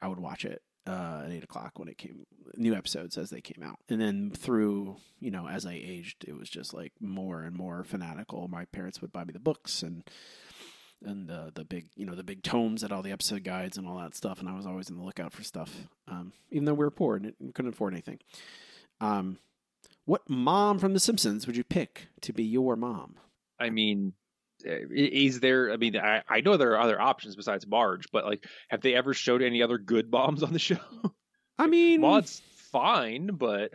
I 0.01 0.09
would 0.09 0.20
watch 0.20 0.45
it 0.45 0.62
uh, 0.86 1.22
at 1.24 1.30
eight 1.30 1.45
o'clock 1.45 1.78
when 1.78 1.88
it 1.88 1.99
came 1.99 2.24
new 2.57 2.74
episodes 2.74 3.16
as 3.18 3.30
they 3.30 3.40
came 3.40 3.62
out, 3.62 3.78
and 3.88 4.01
then 4.01 4.30
through 4.30 4.97
you 5.20 5.30
know 5.30 5.47
as 5.47 5.66
I 5.66 5.74
aged, 5.74 6.24
it 6.26 6.38
was 6.38 6.49
just 6.49 6.72
like 6.72 6.93
more 7.01 7.43
and 7.43 7.55
more 7.55 7.84
fanatical. 7.84 8.49
My 8.49 8.64
parents 8.66 9.03
would 9.03 9.12
buy 9.12 9.24
me 9.24 9.32
the 9.32 9.38
books 9.40 9.82
and 9.82 10.05
and 11.05 11.29
the 11.29 11.51
the 11.55 11.65
big 11.65 11.87
you 11.97 12.07
know 12.07 12.15
the 12.15 12.25
big 12.25 12.43
tomes 12.43 12.83
that 12.83 12.93
all 12.93 13.03
the 13.03 13.13
episode 13.13 13.45
guides 13.45 13.77
and 13.77 13.87
all 13.87 13.99
that 13.99 14.15
stuff, 14.15 14.41
and 14.41 14.49
I 14.49 14.57
was 14.57 14.67
always 14.67 14.91
on 14.91 14.97
the 14.97 15.05
lookout 15.05 15.33
for 15.33 15.43
stuff, 15.43 15.89
um, 16.09 16.33
even 16.51 16.65
though 16.65 16.75
we 16.75 16.85
were 16.85 16.91
poor 16.91 17.17
and 17.17 17.35
couldn't 17.55 17.75
afford 17.75 17.95
anything. 17.95 18.19
Um, 19.01 19.39
what 20.05 20.29
mom 20.29 20.79
from 20.79 20.95
The 20.95 21.01
Simpsons 21.01 21.47
would 21.47 21.57
you 21.57 21.65
pick 21.65 22.09
to 22.23 22.33
be 22.33 22.45
your 22.45 22.77
mom? 22.77 23.17
I 23.59 23.71
mean, 23.71 24.15
uh, 24.67 24.75
is 24.91 25.41
there? 25.41 25.73
I 25.73 25.77
mean, 25.77 25.97
I, 25.97 26.23
I 26.29 26.41
know 26.41 26.57
there 26.57 26.73
are 26.73 26.81
other 26.81 27.01
options 27.01 27.37
besides 27.37 27.67
Marge, 27.67 28.07
but 28.13 28.25
like, 28.25 28.47
have 28.69 28.81
they 28.81 28.95
ever 28.95 29.15
showed 29.15 29.43
any 29.43 29.63
other 29.63 29.79
good 29.79 30.11
moms 30.11 30.43
on 30.43 30.53
the 30.53 30.59
show? 30.59 30.79
I 31.59 31.67
mean, 31.67 32.01
Maud's 32.01 32.43
fine, 32.73 33.31
but 33.35 33.71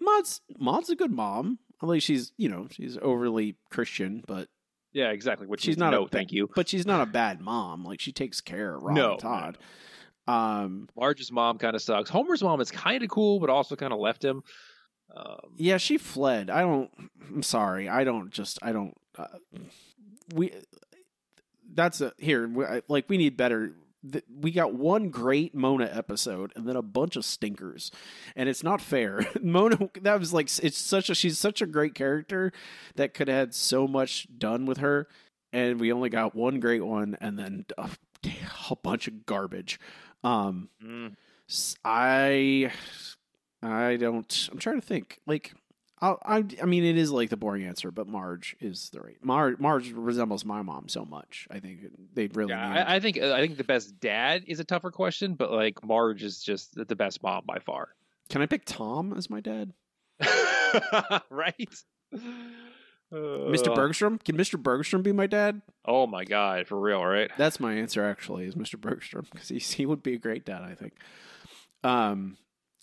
Maud's 0.00 0.40
Maud's 0.58 0.90
a 0.90 0.96
good 0.96 1.12
mom. 1.12 1.58
At 1.82 1.88
least 1.88 2.06
she's 2.06 2.32
you 2.36 2.48
know 2.48 2.68
she's 2.70 2.98
overly 3.00 3.56
Christian, 3.70 4.22
but 4.26 4.48
yeah, 4.92 5.10
exactly. 5.10 5.46
Which 5.46 5.62
she's 5.62 5.76
not 5.78 5.90
no, 5.90 6.04
a 6.04 6.08
thank 6.08 6.32
you. 6.32 6.48
But 6.54 6.68
she's 6.68 6.86
not 6.86 7.00
a 7.00 7.06
bad 7.06 7.40
mom. 7.40 7.84
Like 7.84 8.00
she 8.00 8.12
takes 8.12 8.40
care 8.40 8.74
of 8.76 8.82
Rob 8.82 8.96
No, 8.96 9.12
and 9.12 9.22
no, 9.22 9.30
Todd. 9.30 9.58
Um, 10.26 10.88
Marge's 10.96 11.32
mom 11.32 11.58
kind 11.58 11.74
of 11.74 11.82
sucks. 11.82 12.10
Homer's 12.10 12.42
mom 12.42 12.60
is 12.60 12.70
kind 12.70 13.02
of 13.02 13.08
cool, 13.08 13.40
but 13.40 13.50
also 13.50 13.74
kind 13.76 13.92
of 13.92 13.98
left 13.98 14.24
him. 14.24 14.42
Um, 15.14 15.54
yeah, 15.56 15.76
she 15.76 15.98
fled. 15.98 16.50
I 16.50 16.60
don't. 16.60 16.90
I'm 17.28 17.42
sorry. 17.42 17.88
I 17.88 18.04
don't 18.04 18.30
just. 18.30 18.58
I 18.62 18.72
don't. 18.72 18.94
Uh, 19.18 19.26
we. 20.34 20.52
That's 21.72 22.00
a 22.00 22.12
here. 22.18 22.46
we- 22.48 22.64
Like 22.88 23.08
we 23.08 23.16
need 23.16 23.36
better. 23.36 23.72
Th- 24.10 24.24
We 24.40 24.50
got 24.50 24.74
one 24.74 25.10
great 25.10 25.54
Mona 25.54 25.88
episode 25.92 26.52
and 26.54 26.66
then 26.66 26.76
a 26.76 26.82
bunch 26.82 27.16
of 27.16 27.24
stinkers, 27.24 27.90
and 28.36 28.48
it's 28.48 28.62
not 28.62 28.80
fair. 28.80 29.26
Mona, 29.42 29.90
that 30.02 30.18
was 30.18 30.32
like 30.32 30.48
it's 30.62 30.78
such 30.78 31.10
a 31.10 31.14
she's 31.14 31.38
such 31.38 31.60
a 31.62 31.66
great 31.66 31.94
character 31.94 32.52
that 32.96 33.14
could 33.14 33.28
have 33.28 33.36
had 33.36 33.54
so 33.54 33.86
much 33.86 34.26
done 34.36 34.66
with 34.66 34.78
her, 34.78 35.08
and 35.52 35.80
we 35.80 35.92
only 35.92 36.08
got 36.08 36.34
one 36.34 36.60
great 36.60 36.84
one 36.84 37.16
and 37.20 37.38
then 37.38 37.66
a, 37.78 37.90
a 38.70 38.76
bunch 38.76 39.08
of 39.08 39.26
garbage. 39.26 39.78
Um, 40.22 40.68
mm, 40.84 41.14
I 41.84 42.72
I 43.62 43.96
don't. 43.96 44.48
I'm 44.50 44.58
trying 44.58 44.80
to 44.80 44.86
think. 44.86 45.20
Like, 45.26 45.54
I 46.00 46.14
I 46.24 46.44
I 46.62 46.64
mean, 46.66 46.84
it 46.84 46.96
is 46.96 47.10
like 47.10 47.30
the 47.30 47.36
boring 47.36 47.64
answer, 47.64 47.90
but 47.90 48.06
Marge 48.06 48.56
is 48.60 48.90
the 48.90 49.00
right. 49.00 49.16
Marge 49.22 49.58
Marge 49.58 49.92
resembles 49.92 50.44
my 50.44 50.62
mom 50.62 50.88
so 50.88 51.04
much. 51.04 51.46
I 51.50 51.60
think 51.60 51.80
they 52.14 52.28
really. 52.28 52.50
yeah, 52.50 52.84
I, 52.86 52.96
I 52.96 53.00
think 53.00 53.18
I 53.18 53.40
think 53.40 53.56
the 53.56 53.64
best 53.64 53.98
dad 54.00 54.44
is 54.46 54.60
a 54.60 54.64
tougher 54.64 54.90
question, 54.90 55.34
but 55.34 55.52
like 55.52 55.84
Marge 55.84 56.22
is 56.22 56.42
just 56.42 56.74
the 56.74 56.96
best 56.96 57.22
mom 57.22 57.44
by 57.46 57.58
far. 57.58 57.88
Can 58.28 58.42
I 58.42 58.46
pick 58.46 58.64
Tom 58.64 59.12
as 59.12 59.28
my 59.28 59.40
dad? 59.40 59.72
right? 61.30 61.74
Mr. 63.12 63.68
Uh, 63.68 63.74
Bergstrom? 63.74 64.18
Can 64.18 64.36
Mr. 64.36 64.62
Bergstrom 64.62 65.02
be 65.02 65.12
my 65.12 65.26
dad? 65.26 65.60
Oh 65.84 66.06
my 66.06 66.24
god, 66.24 66.68
for 66.68 66.78
real, 66.78 67.04
right? 67.04 67.30
That's 67.36 67.58
my 67.58 67.74
answer. 67.74 68.04
Actually, 68.04 68.46
is 68.46 68.54
Mr. 68.54 68.80
Bergstrom 68.80 69.26
because 69.32 69.48
he 69.48 69.58
he 69.58 69.86
would 69.86 70.02
be 70.02 70.14
a 70.14 70.18
great 70.18 70.44
dad. 70.44 70.62
I 70.62 70.74
think. 70.74 70.94
Um, 71.82 72.36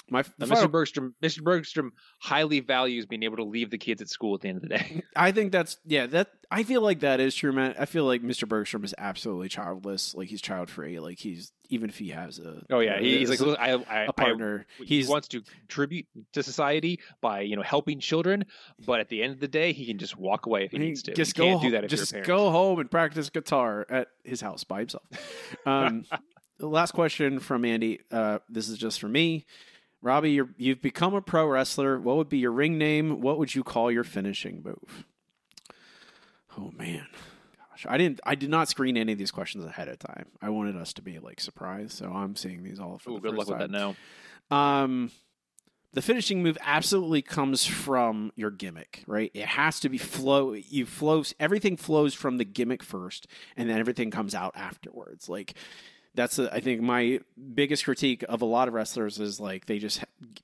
my 0.09 0.23
Now, 0.39 0.47
final- 0.47 0.67
Mr. 0.67 0.71
Bergstrom, 0.71 1.15
Mr. 1.21 1.43
Bergstrom 1.43 1.91
highly 2.19 2.59
values 2.59 3.05
being 3.05 3.23
able 3.23 3.37
to 3.37 3.43
leave 3.43 3.69
the 3.69 3.77
kids 3.77 4.01
at 4.01 4.09
school 4.09 4.35
at 4.35 4.41
the 4.41 4.49
end 4.49 4.57
of 4.57 4.61
the 4.63 4.69
day. 4.69 5.03
I 5.15 5.31
think 5.31 5.51
that's 5.51 5.77
yeah. 5.85 6.05
That 6.07 6.29
I 6.49 6.63
feel 6.63 6.81
like 6.81 7.01
that 7.01 7.19
is 7.19 7.35
true, 7.35 7.51
man. 7.51 7.75
I 7.77 7.85
feel 7.85 8.05
like 8.05 8.21
Mr. 8.21 8.47
Bergstrom 8.47 8.83
is 8.83 8.95
absolutely 8.97 9.49
childless. 9.49 10.15
Like 10.15 10.29
he's 10.29 10.41
child 10.41 10.69
free. 10.69 10.99
Like 10.99 11.19
he's 11.19 11.51
even 11.69 11.89
if 11.89 11.97
he 11.97 12.09
has 12.09 12.39
a 12.39 12.61
Oh 12.69 12.79
yeah, 12.79 12.99
he- 12.99 13.17
he's 13.17 13.29
like, 13.29 13.41
a, 13.41 13.61
I, 13.61 13.73
I, 13.73 13.99
a 14.05 14.13
partner. 14.13 14.65
I, 14.79 14.83
he 14.85 15.03
wants 15.05 15.27
to 15.29 15.41
contribute 15.41 16.05
to 16.33 16.41
society 16.43 16.99
by 17.21 17.41
you 17.41 17.55
know 17.55 17.61
helping 17.63 17.99
children, 17.99 18.45
but 18.85 18.99
at 19.01 19.09
the 19.09 19.21
end 19.21 19.33
of 19.33 19.39
the 19.41 19.47
day, 19.49 19.73
he 19.73 19.85
can 19.85 19.97
just 19.97 20.17
walk 20.17 20.45
away 20.45 20.63
if 20.65 20.71
he, 20.71 20.77
he 20.77 20.85
needs 20.85 21.03
to. 21.03 21.13
just 21.13 21.37
you 21.37 21.43
can't 21.43 21.61
go 21.61 21.67
do 21.67 21.71
that 21.71 21.83
if 21.83 21.89
just 21.89 22.13
you're 22.13 22.21
a 22.21 22.25
go 22.25 22.49
home 22.51 22.79
and 22.79 22.89
practice 22.89 23.29
guitar 23.29 23.85
at 23.89 24.07
his 24.23 24.39
house 24.41 24.63
by 24.63 24.79
himself. 24.79 25.03
Um, 25.65 26.05
the 26.59 26.67
last 26.67 26.93
question 26.93 27.39
from 27.39 27.65
Andy. 27.65 27.99
Uh, 28.09 28.39
this 28.49 28.69
is 28.69 28.77
just 28.77 28.99
for 29.01 29.07
me. 29.09 29.45
Robbie, 30.01 30.31
you're, 30.31 30.49
you've 30.57 30.81
become 30.81 31.13
a 31.13 31.21
pro 31.21 31.47
wrestler. 31.47 31.99
What 31.99 32.17
would 32.17 32.29
be 32.29 32.37
your 32.37 32.51
ring 32.51 32.77
name? 32.77 33.21
What 33.21 33.37
would 33.39 33.55
you 33.55 33.63
call 33.63 33.91
your 33.91 34.03
finishing 34.03 34.61
move? 34.63 35.05
Oh 36.57 36.71
man, 36.77 37.07
gosh, 37.69 37.85
I 37.87 37.97
didn't. 37.97 38.19
I 38.23 38.35
did 38.35 38.49
not 38.49 38.67
screen 38.67 38.97
any 38.97 39.11
of 39.11 39.17
these 39.19 39.31
questions 39.31 39.63
ahead 39.65 39.87
of 39.87 39.99
time. 39.99 40.25
I 40.41 40.49
wanted 40.49 40.75
us 40.75 40.93
to 40.93 41.01
be 41.01 41.19
like 41.19 41.39
surprised, 41.39 41.91
so 41.91 42.11
I'm 42.11 42.35
seeing 42.35 42.63
these 42.63 42.79
all 42.79 42.97
for 42.97 43.11
Ooh, 43.11 43.19
the 43.19 43.19
good 43.19 43.35
luck 43.35 43.47
first 43.47 43.49
with 43.49 43.59
that 43.59 43.71
time. 43.71 43.95
now. 44.49 44.55
Um, 44.55 45.11
the 45.93 46.01
finishing 46.01 46.43
move 46.43 46.57
absolutely 46.61 47.21
comes 47.21 47.65
from 47.65 48.31
your 48.35 48.51
gimmick, 48.51 49.03
right? 49.07 49.31
It 49.33 49.45
has 49.45 49.79
to 49.81 49.89
be 49.89 49.97
flow. 49.97 50.53
You 50.53 50.85
flows 50.85 51.33
Everything 51.39 51.77
flows 51.77 52.13
from 52.13 52.37
the 52.37 52.45
gimmick 52.45 52.83
first, 52.83 53.27
and 53.55 53.69
then 53.69 53.79
everything 53.79 54.11
comes 54.11 54.35
out 54.35 54.53
afterwards. 54.55 55.29
Like 55.29 55.53
that's 56.17 56.39
I 56.39 56.59
think 56.59 56.81
my 56.81 57.21
biggest 57.53 57.85
critique 57.85 58.25
of 58.27 58.41
a 58.41 58.45
lot 58.45 58.67
of 58.67 58.73
wrestlers 58.73 59.19
is 59.19 59.39
like 59.39 59.67
they 59.67 59.77
just 59.77 60.03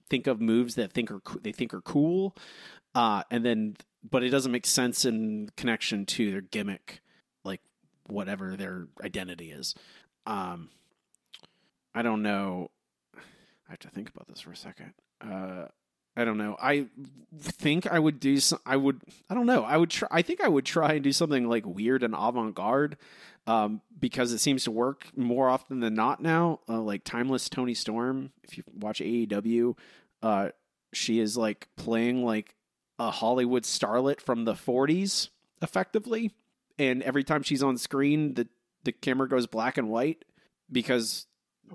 think 0.09 0.27
of 0.27 0.39
moves 0.39 0.75
that 0.75 0.93
think 0.93 1.11
are 1.11 1.19
they 1.41 1.51
think 1.51 1.73
are 1.73 1.81
cool, 1.81 2.35
uh, 2.95 3.23
and 3.31 3.43
then 3.43 3.75
but 4.07 4.23
it 4.23 4.29
doesn't 4.29 4.51
make 4.51 4.67
sense 4.67 5.03
in 5.03 5.49
connection 5.57 6.05
to 6.05 6.31
their 6.31 6.41
gimmick, 6.41 7.01
like 7.43 7.61
whatever 8.07 8.55
their 8.55 8.87
identity 9.03 9.51
is. 9.51 9.73
Um, 10.27 10.69
I 11.95 12.03
don't 12.03 12.21
know. 12.21 12.69
I 13.17 13.71
have 13.71 13.79
to 13.79 13.89
think 13.89 14.09
about 14.09 14.27
this 14.27 14.41
for 14.41 14.51
a 14.51 14.55
second. 14.55 14.93
Uh, 15.19 15.65
I 16.15 16.25
don't 16.25 16.37
know. 16.37 16.55
I 16.61 16.87
think 17.39 17.87
I 17.87 17.97
would 17.97 18.19
do 18.19 18.39
some. 18.39 18.59
I 18.65 18.77
would. 18.77 19.01
I 19.29 19.33
don't 19.33 19.47
know. 19.47 19.63
I 19.63 19.77
would 19.77 19.89
try. 19.89 20.07
I 20.11 20.21
think 20.21 20.41
I 20.41 20.47
would 20.47 20.65
try 20.65 20.93
and 20.93 21.03
do 21.03 21.11
something 21.11 21.49
like 21.49 21.65
weird 21.65 22.03
and 22.03 22.13
avant 22.13 22.53
garde, 22.53 22.97
um, 23.47 23.81
because 23.99 24.31
it 24.31 24.39
seems 24.39 24.63
to 24.63 24.71
work 24.71 25.07
more 25.15 25.49
often 25.49 25.79
than 25.79 25.93
not 25.93 26.21
now. 26.21 26.59
Uh, 26.67 26.81
like 26.81 27.03
timeless 27.03 27.49
Toni 27.49 27.73
Storm. 27.73 28.31
If 28.43 28.57
you 28.57 28.63
watch 28.73 28.99
AEW, 28.99 29.77
uh, 30.21 30.49
she 30.93 31.19
is 31.19 31.37
like 31.37 31.67
playing 31.75 32.23
like 32.23 32.55
a 32.99 33.11
Hollywood 33.11 33.63
starlet 33.63 34.21
from 34.21 34.45
the 34.45 34.53
'40s, 34.53 35.29
effectively. 35.61 36.31
And 36.79 37.03
every 37.03 37.23
time 37.23 37.43
she's 37.43 37.63
on 37.63 37.77
screen, 37.77 38.33
the 38.35 38.47
the 38.83 38.91
camera 38.91 39.27
goes 39.27 39.47
black 39.47 39.77
and 39.77 39.89
white 39.89 40.25
because 40.71 41.27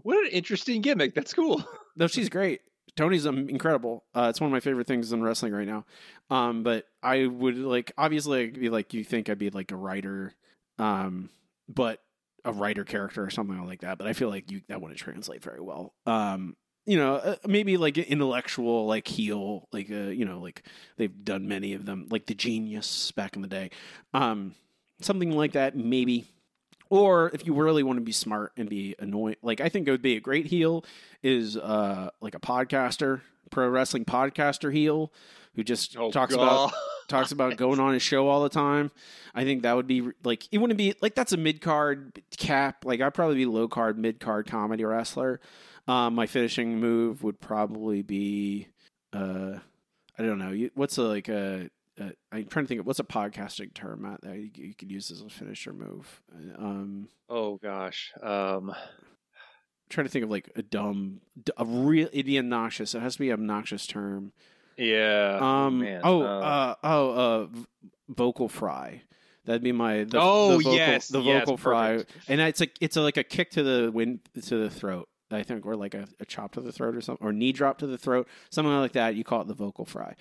What 0.02 0.18
an 0.24 0.30
interesting 0.30 0.82
gimmick. 0.82 1.14
That's 1.14 1.32
cool. 1.32 1.64
no, 1.96 2.06
she's 2.06 2.28
great. 2.28 2.60
Toni's 2.96 3.26
um, 3.26 3.48
incredible. 3.48 4.04
Uh, 4.14 4.26
it's 4.28 4.40
one 4.40 4.48
of 4.48 4.52
my 4.52 4.60
favorite 4.60 4.86
things 4.86 5.12
in 5.12 5.22
wrestling 5.22 5.52
right 5.52 5.66
now. 5.68 5.84
Um, 6.30 6.62
but 6.62 6.86
I 7.02 7.26
would 7.26 7.56
like 7.56 7.92
obviously 7.96 8.42
I'd 8.42 8.58
be 8.58 8.70
like 8.70 8.92
you 8.92 9.04
think 9.04 9.28
I'd 9.28 9.38
be 9.38 9.50
like 9.50 9.70
a 9.70 9.76
writer, 9.76 10.34
um, 10.78 11.30
but 11.68 12.00
a 12.44 12.52
writer 12.52 12.84
character 12.84 13.22
or 13.22 13.30
something 13.30 13.64
like 13.66 13.80
that. 13.80 13.98
But 13.98 14.06
I 14.06 14.12
feel 14.12 14.28
like 14.28 14.50
you 14.50 14.62
that 14.68 14.80
wouldn't 14.80 14.98
translate 14.98 15.42
very 15.42 15.60
well. 15.60 15.94
Um, 16.06 16.56
you 16.86 16.96
know, 16.96 17.16
uh, 17.16 17.36
maybe 17.46 17.76
like 17.76 17.98
intellectual 17.98 18.86
like 18.86 19.06
heel, 19.06 19.68
like 19.72 19.90
uh, 19.90 20.08
you 20.08 20.24
know, 20.24 20.40
like 20.40 20.62
they've 20.96 21.24
done 21.24 21.46
many 21.46 21.74
of 21.74 21.84
them, 21.84 22.06
like 22.10 22.26
the 22.26 22.34
Genius 22.34 23.12
back 23.12 23.36
in 23.36 23.42
the 23.42 23.48
day. 23.48 23.70
Um, 24.14 24.54
something 25.00 25.30
like 25.36 25.52
that, 25.52 25.76
maybe. 25.76 26.24
Or 26.90 27.30
if 27.34 27.46
you 27.46 27.52
really 27.52 27.82
want 27.82 27.98
to 27.98 28.02
be 28.04 28.12
smart 28.12 28.52
and 28.56 28.70
be 28.70 28.94
annoying, 28.98 29.36
like 29.42 29.60
I 29.60 29.68
think 29.68 29.86
it 29.86 29.90
would 29.90 30.00
be 30.00 30.16
a 30.16 30.20
great 30.20 30.46
heel 30.46 30.86
is 31.22 31.58
uh 31.58 32.08
like 32.22 32.34
a 32.34 32.40
podcaster, 32.40 33.20
pro 33.48 33.68
wrestling 33.68 34.04
podcaster 34.04 34.72
heel 34.72 35.12
who 35.54 35.64
just 35.64 35.96
Oh, 35.96 36.10
talks 36.10 36.34
about 36.34 36.72
talks 37.08 37.32
about 37.32 37.56
going 37.56 37.80
on 37.80 37.92
his 37.94 38.02
show 38.02 38.28
all 38.28 38.42
the 38.42 38.48
time. 38.48 38.90
I 39.34 39.44
think 39.44 39.62
that 39.62 39.74
would 39.76 39.86
be 39.86 40.08
like 40.24 40.46
it 40.52 40.58
wouldn't 40.58 40.78
be 40.78 40.94
like 41.00 41.14
that's 41.14 41.32
a 41.32 41.36
mid 41.36 41.60
card 41.60 42.22
cap. 42.36 42.84
Like 42.84 43.00
I'd 43.00 43.14
probably 43.14 43.36
be 43.36 43.46
low 43.46 43.68
card, 43.68 43.98
mid 43.98 44.20
card 44.20 44.46
comedy 44.46 44.84
wrestler. 44.84 45.40
Um, 45.86 46.14
my 46.14 46.26
finishing 46.26 46.78
move 46.80 47.22
would 47.22 47.40
probably 47.40 48.02
be 48.02 48.68
uh 49.12 49.58
I 50.18 50.22
don't 50.22 50.38
know. 50.38 50.50
You, 50.50 50.70
what's 50.74 50.98
a, 50.98 51.02
like 51.02 51.28
a, 51.28 51.70
a 51.98 52.12
I'm 52.32 52.46
trying 52.46 52.64
to 52.64 52.68
think 52.68 52.80
of 52.80 52.86
what's 52.86 52.98
a 52.98 53.04
podcasting 53.04 53.72
term 53.72 54.02
Matt, 54.02 54.20
that 54.22 54.36
you, 54.36 54.50
you 54.54 54.74
could 54.74 54.90
use 54.90 55.10
as 55.10 55.22
a 55.22 55.28
finisher 55.28 55.72
move. 55.72 56.20
Um, 56.58 57.08
Oh 57.28 57.56
gosh. 57.56 58.12
Um, 58.22 58.74
trying 59.88 60.06
to 60.06 60.10
think 60.10 60.24
of 60.24 60.30
like 60.30 60.50
a 60.56 60.62
dumb, 60.62 61.20
a 61.56 61.64
real, 61.64 62.08
it'd 62.12 62.36
obnoxious. 62.36 62.94
It 62.94 63.00
has 63.00 63.14
to 63.14 63.20
be 63.20 63.30
an 63.30 63.34
obnoxious 63.34 63.86
term. 63.86 64.32
yeah. 64.76 65.38
Um. 65.40 65.80
man. 65.80 66.00
Oh. 66.04 66.22
Uh, 66.22 66.26
Uh. 66.26 66.74
Oh. 66.82 67.10
Uh. 67.10 67.46
Vocal 68.08 68.48
fry. 68.48 69.02
That'd 69.44 69.62
be 69.62 69.72
my. 69.72 70.04
The, 70.04 70.18
Oh, 70.20 70.50
the 70.50 70.56
vocal, 70.58 70.74
yes, 70.74 71.08
The 71.08 71.20
yes, 71.20 71.40
vocal 71.40 71.56
fry, 71.56 71.92
perfect. 71.98 72.12
and 72.28 72.40
it's 72.40 72.60
a 72.60 72.68
it's 72.80 72.96
a, 72.96 73.02
like 73.02 73.16
a 73.16 73.24
kick 73.24 73.50
to 73.52 73.62
the 73.62 73.90
wind 73.92 74.20
to 74.46 74.56
the 74.56 74.70
throat. 74.70 75.08
I 75.30 75.42
think, 75.42 75.66
or 75.66 75.76
like 75.76 75.92
a, 75.94 76.06
a 76.20 76.24
chop 76.24 76.52
to 76.54 76.62
the 76.62 76.72
throat 76.72 76.96
or 76.96 77.02
something, 77.02 77.26
or 77.26 77.32
knee 77.34 77.52
drop 77.52 77.78
to 77.78 77.86
the 77.86 77.98
throat, 77.98 78.28
something 78.50 78.72
like 78.72 78.92
that. 78.92 79.14
You 79.14 79.24
call 79.24 79.42
it 79.42 79.48
the 79.48 79.54
vocal 79.54 79.84
fry. 79.84 80.14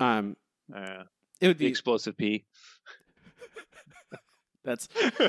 Um. 0.00 0.36
uh, 0.74 1.04
It 1.40 1.48
would 1.48 1.58
the 1.58 1.64
be 1.64 1.70
explosive 1.70 2.16
P. 2.16 2.44
that's 4.64 4.88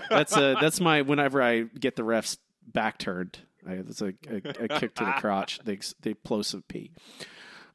that's 0.09 0.37
uh 0.37 0.55
that's 0.61 0.79
my 0.79 1.01
whenever 1.01 1.41
I 1.41 1.63
get 1.63 1.97
the 1.97 2.03
refs 2.03 2.37
back 2.65 2.97
turned. 2.97 3.39
I, 3.67 3.75
that's 3.77 4.01
a, 4.01 4.13
a, 4.29 4.35
a 4.63 4.67
kick 4.79 4.95
to 4.95 5.05
the 5.05 5.13
crotch. 5.19 5.59
The 5.63 5.73
ex- 5.73 5.95
the 6.01 6.13
plosive 6.13 6.67
P. 6.67 6.91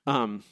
Um. 0.07 0.45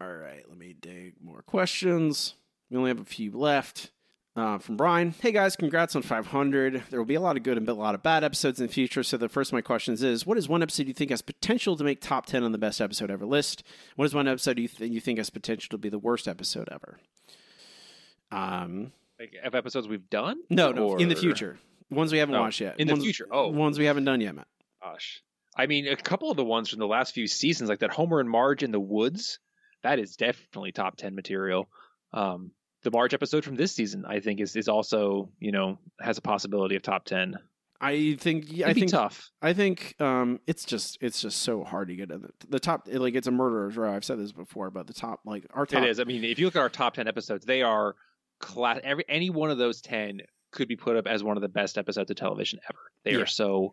All 0.00 0.12
right, 0.12 0.42
let 0.48 0.56
me 0.56 0.74
dig 0.78 1.14
more 1.22 1.42
questions. 1.42 2.34
We 2.70 2.76
only 2.78 2.88
have 2.90 3.00
a 3.00 3.04
few 3.04 3.30
left. 3.32 3.90
Uh, 4.36 4.58
from 4.58 4.76
Brian, 4.76 5.12
hey 5.20 5.32
guys, 5.32 5.56
congrats 5.56 5.94
on 5.96 6.02
500. 6.02 6.84
There 6.88 6.98
will 7.00 7.04
be 7.04 7.16
a 7.16 7.20
lot 7.20 7.36
of 7.36 7.42
good 7.42 7.58
and 7.58 7.68
a 7.68 7.74
lot 7.74 7.94
of 7.96 8.02
bad 8.02 8.22
episodes 8.24 8.60
in 8.60 8.66
the 8.68 8.72
future. 8.72 9.02
So 9.02 9.16
the 9.16 9.28
first 9.28 9.50
of 9.50 9.54
my 9.54 9.60
questions 9.60 10.02
is, 10.04 10.24
what 10.24 10.38
is 10.38 10.48
one 10.48 10.62
episode 10.62 10.86
you 10.86 10.94
think 10.94 11.10
has 11.10 11.20
potential 11.20 11.76
to 11.76 11.82
make 11.84 12.00
top 12.00 12.26
10 12.26 12.44
on 12.44 12.52
the 12.52 12.56
best 12.56 12.80
episode 12.80 13.10
ever 13.10 13.26
list? 13.26 13.64
What 13.96 14.04
is 14.04 14.14
one 14.14 14.28
episode 14.28 14.58
you, 14.58 14.68
th- 14.68 14.90
you 14.90 15.00
think 15.00 15.18
has 15.18 15.30
potential 15.30 15.68
to 15.70 15.78
be 15.78 15.88
the 15.88 15.98
worst 15.98 16.28
episode 16.28 16.68
ever? 16.70 17.00
Um, 18.30 18.92
Like 19.18 19.34
of 19.42 19.54
episodes 19.54 19.88
we've 19.88 20.08
done? 20.08 20.38
no, 20.48 20.70
no, 20.72 20.96
in 20.96 21.08
the 21.08 21.16
future. 21.16 21.58
Ones 21.90 22.12
we 22.12 22.18
haven't 22.18 22.36
Oh, 22.36 22.40
watched 22.42 22.60
yet. 22.60 22.78
in 22.78 22.86
the 22.86 22.94
Ones- 22.94 23.04
future. 23.04 23.26
Oh. 23.30 23.48
Ones 23.48 23.78
we 23.78 23.86
haven't 23.86 24.04
done 24.04 24.20
yet, 24.20 24.34
Matt. 24.36 24.46
Gosh. 24.82 25.22
I 25.56 25.66
mean, 25.66 25.88
a 25.88 25.96
couple 25.96 26.30
of 26.30 26.36
the 26.36 26.44
ones 26.44 26.68
from 26.70 26.78
the 26.78 26.86
last 26.86 27.12
few 27.14 27.26
seasons, 27.26 27.68
like 27.68 27.80
that 27.80 27.90
Homer 27.90 28.20
and 28.20 28.30
Marge 28.30 28.62
in 28.62 28.70
the 28.70 28.80
woods, 28.80 29.38
that 29.82 29.98
is 29.98 30.16
definitely 30.16 30.72
top 30.72 30.96
ten 30.96 31.14
material. 31.14 31.68
Um, 32.12 32.52
the 32.82 32.90
Marge 32.90 33.12
episode 33.14 33.44
from 33.44 33.56
this 33.56 33.72
season, 33.72 34.04
I 34.06 34.20
think, 34.20 34.40
is 34.40 34.56
is 34.56 34.68
also 34.68 35.30
you 35.40 35.52
know 35.52 35.78
has 36.00 36.18
a 36.18 36.22
possibility 36.22 36.76
of 36.76 36.82
top 36.82 37.04
ten. 37.04 37.36
I 37.82 38.16
think 38.20 38.50
It'd 38.52 38.62
I 38.64 38.72
be 38.74 38.80
think 38.80 38.92
tough. 38.92 39.30
I 39.40 39.52
think 39.54 39.96
um, 40.00 40.38
it's 40.46 40.64
just 40.64 40.98
it's 41.00 41.20
just 41.22 41.40
so 41.42 41.64
hard 41.64 41.88
to 41.88 41.96
get 41.96 42.10
in 42.10 42.22
the, 42.22 42.30
the 42.48 42.60
top. 42.60 42.86
Like 42.90 43.14
it's 43.14 43.26
a 43.26 43.30
murderer's 43.32 43.76
row. 43.76 43.92
I've 43.94 44.04
said 44.04 44.18
this 44.18 44.32
before, 44.32 44.70
but 44.70 44.86
the 44.86 44.92
top 44.92 45.20
like 45.24 45.46
our 45.52 45.66
top 45.66 45.82
It 45.82 45.88
is. 45.88 45.98
I 45.98 46.04
mean, 46.04 46.22
if 46.24 46.38
you 46.38 46.46
look 46.46 46.56
at 46.56 46.62
our 46.62 46.68
top 46.68 46.94
ten 46.94 47.08
episodes, 47.08 47.44
they 47.44 47.62
are 47.62 47.96
class. 48.38 48.80
Every 48.84 49.04
any 49.08 49.30
one 49.30 49.50
of 49.50 49.58
those 49.58 49.80
ten 49.80 50.20
could 50.52 50.68
be 50.68 50.76
put 50.76 50.96
up 50.96 51.06
as 51.06 51.24
one 51.24 51.36
of 51.36 51.40
the 51.42 51.48
best 51.48 51.76
episodes 51.78 52.10
of 52.10 52.16
television 52.16 52.60
ever. 52.68 52.78
They 53.04 53.12
Yeah. 53.12 53.18
are 53.22 53.26
so 53.26 53.72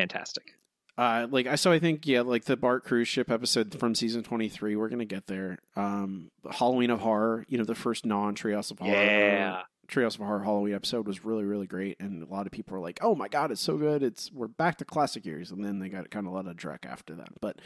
fantastic. 0.00 0.54
Uh, 0.98 1.26
like 1.30 1.46
I 1.46 1.56
so 1.56 1.70
I 1.72 1.78
think 1.78 2.06
yeah, 2.06 2.22
like 2.22 2.44
the 2.46 2.56
Bart 2.56 2.84
cruise 2.84 3.08
ship 3.08 3.30
episode 3.30 3.78
from 3.78 3.94
season 3.94 4.22
twenty 4.22 4.48
three, 4.48 4.76
we're 4.76 4.88
gonna 4.88 5.04
get 5.04 5.26
there. 5.26 5.58
Um, 5.76 6.30
Halloween 6.50 6.88
of 6.90 7.00
Horror, 7.00 7.44
you 7.48 7.58
know, 7.58 7.64
the 7.64 7.74
first 7.74 8.06
non 8.06 8.34
Treehouse 8.34 8.70
of 8.70 8.78
Horror, 8.78 8.94
Yeah. 8.94 9.62
Treehouse 9.88 10.14
of 10.14 10.24
Horror 10.24 10.42
Halloween 10.42 10.74
episode 10.74 11.06
was 11.06 11.22
really 11.24 11.44
really 11.44 11.66
great, 11.66 12.00
and 12.00 12.22
a 12.22 12.26
lot 12.26 12.46
of 12.46 12.52
people 12.52 12.74
were 12.74 12.80
like, 12.82 12.98
"Oh 13.02 13.14
my 13.14 13.28
god, 13.28 13.50
it's 13.52 13.60
so 13.60 13.76
good! 13.76 14.02
It's 14.02 14.32
we're 14.32 14.48
back 14.48 14.78
to 14.78 14.84
classic 14.86 15.26
years," 15.26 15.50
and 15.52 15.62
then 15.62 15.80
they 15.80 15.90
got 15.90 16.10
kind 16.10 16.26
of 16.26 16.32
a 16.32 16.34
lot 16.34 16.46
of 16.46 16.56
Drek 16.56 16.86
after 16.86 17.14
that. 17.16 17.28
But, 17.42 17.60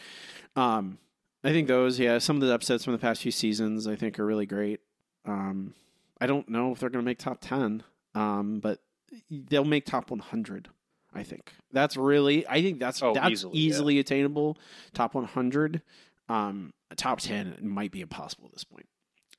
um, 0.56 0.98
I 1.44 1.52
think 1.52 1.68
those 1.68 2.00
yeah, 2.00 2.18
some 2.18 2.42
of 2.42 2.46
the 2.46 2.52
episodes 2.52 2.82
from 2.84 2.92
the 2.94 2.98
past 2.98 3.22
few 3.22 3.30
seasons 3.32 3.86
I 3.86 3.94
think 3.94 4.18
are 4.18 4.26
really 4.26 4.44
great. 4.46 4.80
Um, 5.24 5.74
I 6.20 6.26
don't 6.26 6.48
know 6.48 6.72
if 6.72 6.80
they're 6.80 6.90
gonna 6.90 7.04
make 7.04 7.18
top 7.18 7.38
ten, 7.40 7.84
um, 8.16 8.58
but 8.58 8.80
they'll 9.30 9.64
make 9.64 9.86
top 9.86 10.10
one 10.10 10.18
hundred. 10.20 10.68
I 11.12 11.22
think 11.22 11.52
that's 11.72 11.96
really. 11.96 12.46
I 12.46 12.62
think 12.62 12.78
that's 12.80 13.02
Oh, 13.02 13.12
that's 13.14 13.30
easily, 13.30 13.58
easily, 13.58 13.94
yeah. 13.94 14.00
attainable. 14.00 14.58
Top 14.94 15.14
100, 15.14 15.82
um, 16.28 16.72
top 16.96 17.18
10 17.20 17.58
might 17.62 17.90
be 17.90 18.00
impossible 18.00 18.46
at 18.46 18.52
this 18.52 18.64
point. 18.64 18.86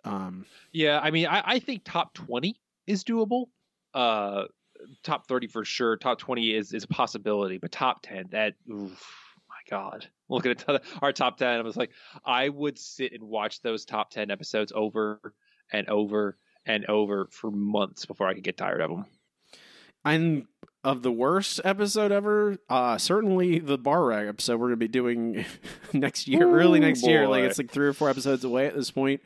Um, 0.04 0.46
Yeah, 0.74 1.00
I 1.02 1.12
mean, 1.12 1.28
I, 1.28 1.44
I 1.46 1.60
think 1.60 1.84
top 1.86 2.14
twenty 2.14 2.56
is 2.88 3.04
doable. 3.04 3.46
Uh, 3.94 4.46
top 5.04 5.28
thirty 5.28 5.48
for 5.48 5.64
sure. 5.64 5.96
Top 5.96 6.18
twenty 6.18 6.54
is 6.56 6.74
is 6.74 6.84
a 6.84 6.88
possibility, 6.88 7.58
but 7.60 7.72
top 7.72 8.02
ten, 8.02 8.26
that 8.32 8.56
oof, 8.70 9.00
my 9.48 9.56
god, 9.70 10.08
looking 10.30 10.52
at 10.52 10.66
our 11.02 11.14
top 11.14 11.38
ten, 11.38 11.60
I 11.60 11.62
was 11.62 11.78
like, 11.78 11.92
I 12.26 12.50
would 12.50 12.80
sit 12.80 13.14
and 13.14 13.24
watch 13.24 13.62
those 13.62 13.86
top 13.86 14.10
ten 14.10 14.32
episodes 14.32 14.72
over 14.76 15.20
and 15.72 15.88
over 15.88 16.38
and 16.66 16.86
over 16.88 17.28
for 17.32 17.52
months 17.52 18.06
before 18.06 18.28
I 18.28 18.34
could 18.34 18.44
get 18.44 18.58
tired 18.58 18.82
of 18.82 18.90
them. 18.90 19.06
and 20.04 20.46
of 20.84 21.04
the 21.04 21.12
worst 21.12 21.62
episode 21.64 22.12
ever, 22.12 22.58
uh, 22.70 22.98
certainly 22.98 23.60
the 23.60 23.78
bar 23.78 24.06
rag 24.06 24.28
episode 24.28 24.60
we're 24.60 24.68
gonna 24.68 24.78
be 24.78 24.88
doing 24.88 25.46
next 25.94 26.28
year, 26.28 26.50
early 26.50 26.80
Ooh, 26.80 26.84
next 26.84 27.06
year. 27.06 27.28
Like 27.28 27.44
it's 27.44 27.58
like 27.58 27.72
three 27.72 27.88
or 27.88 27.94
four 27.94 28.10
episodes 28.10 28.44
away 28.44 28.68
at 28.68 28.76
this 28.76 28.92
point. 28.92 29.22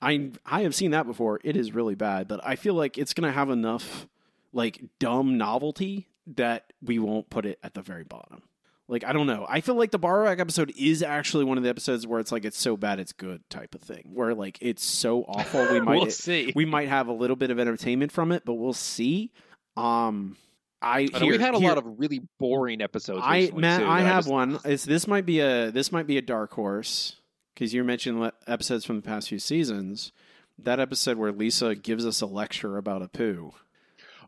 I 0.00 0.30
I 0.46 0.62
have 0.62 0.74
seen 0.74 0.92
that 0.92 1.06
before. 1.06 1.40
It 1.44 1.56
is 1.56 1.74
really 1.74 1.94
bad, 1.94 2.28
but 2.28 2.40
I 2.44 2.56
feel 2.56 2.74
like 2.74 2.98
it's 2.98 3.14
gonna 3.14 3.32
have 3.32 3.50
enough 3.50 4.06
like 4.52 4.82
dumb 4.98 5.36
novelty 5.36 6.08
that 6.36 6.72
we 6.82 6.98
won't 6.98 7.28
put 7.28 7.44
it 7.44 7.58
at 7.62 7.74
the 7.74 7.82
very 7.82 8.04
bottom. 8.04 8.42
Like 8.86 9.04
I 9.04 9.12
don't 9.12 9.26
know. 9.26 9.46
I 9.48 9.60
feel 9.60 9.74
like 9.76 9.90
the 9.90 9.98
bar 9.98 10.20
rack 10.22 10.40
episode 10.40 10.72
is 10.76 11.02
actually 11.02 11.44
one 11.44 11.56
of 11.56 11.64
the 11.64 11.70
episodes 11.70 12.06
where 12.06 12.20
it's 12.20 12.32
like 12.32 12.44
it's 12.44 12.60
so 12.60 12.76
bad 12.76 12.98
it's 12.98 13.12
good 13.12 13.48
type 13.48 13.74
of 13.74 13.80
thing. 13.80 14.10
Where 14.12 14.34
like 14.34 14.58
it's 14.60 14.84
so 14.84 15.22
awful 15.24 15.66
we 15.72 15.80
might 15.82 16.00
we'll 16.00 16.10
see. 16.10 16.52
we 16.54 16.64
might 16.64 16.88
have 16.88 17.08
a 17.08 17.12
little 17.12 17.36
bit 17.36 17.50
of 17.50 17.58
entertainment 17.58 18.12
from 18.12 18.32
it, 18.32 18.44
but 18.44 18.54
we'll 18.54 18.72
see. 18.74 19.32
Um, 19.76 20.36
I, 20.84 21.08
I 21.14 21.18
here- 21.18 21.32
we've 21.32 21.40
had 21.40 21.54
a 21.54 21.58
here- 21.58 21.68
lot 21.68 21.78
of 21.78 21.84
really 21.98 22.20
boring 22.38 22.80
episodes. 22.82 23.22
I 23.24 23.50
Matt, 23.54 23.80
too, 23.80 23.86
I 23.86 24.00
have 24.02 24.24
just- 24.24 24.30
one. 24.30 24.58
It's 24.64 24.84
this 24.84 25.06
might 25.06 25.26
be 25.26 25.40
a 25.40 25.70
this 25.70 25.90
might 25.92 26.06
be 26.06 26.18
a 26.18 26.22
dark 26.22 26.52
horse 26.52 27.16
because 27.54 27.72
you 27.74 27.82
mentioned 27.84 28.20
le- 28.20 28.32
episodes 28.46 28.84
from 28.84 28.96
the 28.96 29.02
past 29.02 29.28
few 29.28 29.38
seasons. 29.38 30.12
That 30.58 30.78
episode 30.78 31.16
where 31.18 31.32
Lisa 31.32 31.74
gives 31.74 32.06
us 32.06 32.20
a 32.20 32.26
lecture 32.26 32.76
about 32.76 33.02
Apu. 33.02 33.52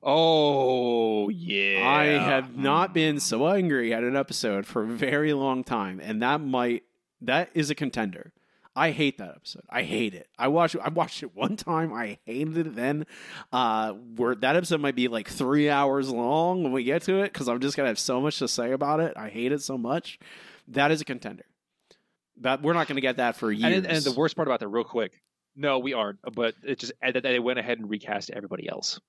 Oh 0.03 1.29
yeah, 1.31 1.83
I 1.89 2.05
have 2.05 2.57
not 2.57 2.95
been 2.95 3.19
so 3.21 3.49
angry 3.49 3.93
at 3.93 4.05
an 4.05 4.17
episode 4.17 4.67
for 4.67 4.83
a 4.85 4.87
very 4.87 5.33
long 5.33 5.65
time, 5.65 6.01
and 6.01 6.23
that 6.23 6.41
might 6.41 6.85
that 7.21 7.51
is 7.55 7.71
a 7.71 7.75
contender. 7.75 8.33
I 8.77 8.91
hate 8.91 9.17
that 9.19 9.31
episode. 9.31 9.63
I 9.71 9.83
hate 9.83 10.13
it. 10.13 10.29
I 10.39 10.49
watched 10.49 10.77
I 10.81 10.91
watched 10.91 11.23
it 11.23 11.35
one 11.35 11.57
time. 11.57 11.95
I 11.95 12.19
hated 12.27 12.59
it 12.59 12.77
then. 12.77 13.07
Uh, 13.51 13.93
where 13.93 14.35
that 14.35 14.55
episode 14.55 14.83
might 14.83 14.95
be 14.95 15.09
like 15.09 15.29
three 15.29 15.71
hours 15.71 16.11
long 16.11 16.63
when 16.63 16.73
we 16.73 16.85
get 16.85 17.03
to 17.05 17.21
it 17.23 17.33
because 17.33 17.49
I'm 17.49 17.59
just 17.61 17.75
gonna 17.77 17.89
have 17.89 17.99
so 17.99 18.21
much 18.21 18.39
to 18.41 18.49
say 18.49 18.73
about 18.73 19.01
it. 19.01 19.15
I 19.17 19.31
hate 19.31 19.53
it 19.53 19.63
so 19.63 19.79
much. 19.79 20.19
That 20.69 20.91
is 20.91 21.01
a 21.01 21.07
contender. 21.07 21.47
That 22.43 22.61
we're 22.61 22.75
not 22.75 22.87
gonna 22.87 23.01
get 23.01 23.17
that 23.17 23.37
for 23.37 23.51
years. 23.51 23.79
And, 23.79 23.87
and 23.87 24.05
the 24.05 24.13
worst 24.13 24.37
part 24.37 24.47
about 24.47 24.61
that, 24.61 24.69
real 24.69 24.85
quick, 24.85 25.23
no, 25.57 25.79
we 25.79 25.95
aren't. 25.95 26.19
But 26.35 26.55
it 26.63 26.79
just 26.79 26.93
that 27.01 27.23
they 27.23 27.39
went 27.39 27.59
ahead 27.59 27.79
and 27.79 27.89
recast 27.89 28.31
everybody 28.31 28.69
else. 28.69 29.01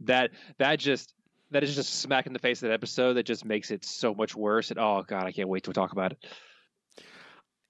That 0.00 0.32
that 0.58 0.80
just 0.80 1.14
that 1.52 1.62
is 1.62 1.76
just 1.76 1.92
a 1.92 1.96
smack 1.96 2.26
in 2.26 2.32
the 2.32 2.40
face 2.40 2.64
of 2.64 2.68
that 2.68 2.74
episode 2.74 3.14
that 3.14 3.26
just 3.26 3.44
makes 3.44 3.70
it 3.70 3.84
so 3.84 4.12
much 4.12 4.34
worse. 4.34 4.70
And 4.72 4.80
oh 4.80 5.04
god, 5.06 5.24
I 5.24 5.30
can't 5.30 5.48
wait 5.48 5.62
to 5.64 5.72
talk 5.72 5.92
about 5.92 6.10
it. 6.10 6.18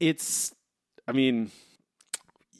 it's 0.00 0.54
i 1.08 1.12
mean 1.12 1.50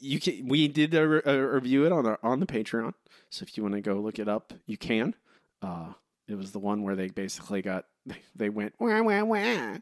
you 0.00 0.20
can 0.20 0.46
we 0.48 0.68
did 0.68 0.94
a, 0.94 1.30
a 1.30 1.54
review 1.54 1.86
it 1.86 1.92
on 1.92 2.04
our 2.06 2.18
on 2.22 2.40
the 2.40 2.46
patreon. 2.46 2.92
So 3.30 3.42
if 3.42 3.56
you 3.56 3.62
want 3.62 3.74
to 3.74 3.80
go 3.80 3.94
look 3.94 4.18
it 4.18 4.28
up 4.28 4.52
you 4.66 4.76
can. 4.76 5.14
Uh 5.62 5.92
it 6.26 6.36
was 6.36 6.52
the 6.52 6.58
one 6.58 6.82
where 6.82 6.96
they 6.96 7.08
basically 7.08 7.60
got 7.62 7.84
they 8.36 8.48
went 8.48 8.74
wah, 8.78 9.02
wah, 9.02 9.22
wah. 9.24 9.76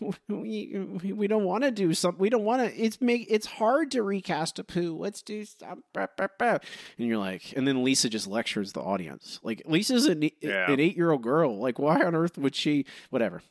We, 0.28 1.12
we 1.12 1.26
don't 1.28 1.44
want 1.44 1.64
to 1.64 1.70
do 1.70 1.94
something 1.94 2.20
we 2.20 2.28
don't 2.30 2.44
want 2.44 2.62
to 2.62 2.76
it's 2.80 3.00
make 3.00 3.26
it's 3.30 3.46
hard 3.46 3.90
to 3.92 4.02
recast 4.02 4.56
Apu. 4.56 4.98
Let's 4.98 5.22
do 5.22 5.44
some 5.44 5.82
and 5.94 6.60
you're 6.98 7.18
like 7.18 7.52
and 7.56 7.66
then 7.66 7.84
lisa 7.84 8.08
just 8.08 8.26
lectures 8.26 8.72
the 8.72 8.80
audience. 8.80 9.38
Like 9.42 9.62
lisa's 9.64 10.06
an, 10.06 10.28
Yeah. 10.40 10.70
an 10.70 10.80
eight 10.80 10.96
year 10.96 11.10
old 11.12 11.22
girl. 11.22 11.58
Like 11.58 11.78
why 11.78 12.02
on 12.02 12.14
earth 12.16 12.36
would 12.38 12.54
she 12.56 12.84
whatever 13.10 13.42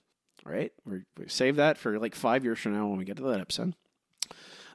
all 0.46 0.52
right 0.52 0.72
we 0.86 1.02
save 1.28 1.56
that 1.58 1.78
for 1.78 1.98
like 2.00 2.16
five 2.16 2.44
years 2.44 2.60
from 2.60 2.74
now 2.74 2.88
when 2.88 2.98
we 2.98 3.06
get 3.06 3.18
to 3.18 3.24
that 3.24 3.40
episode 3.42 3.74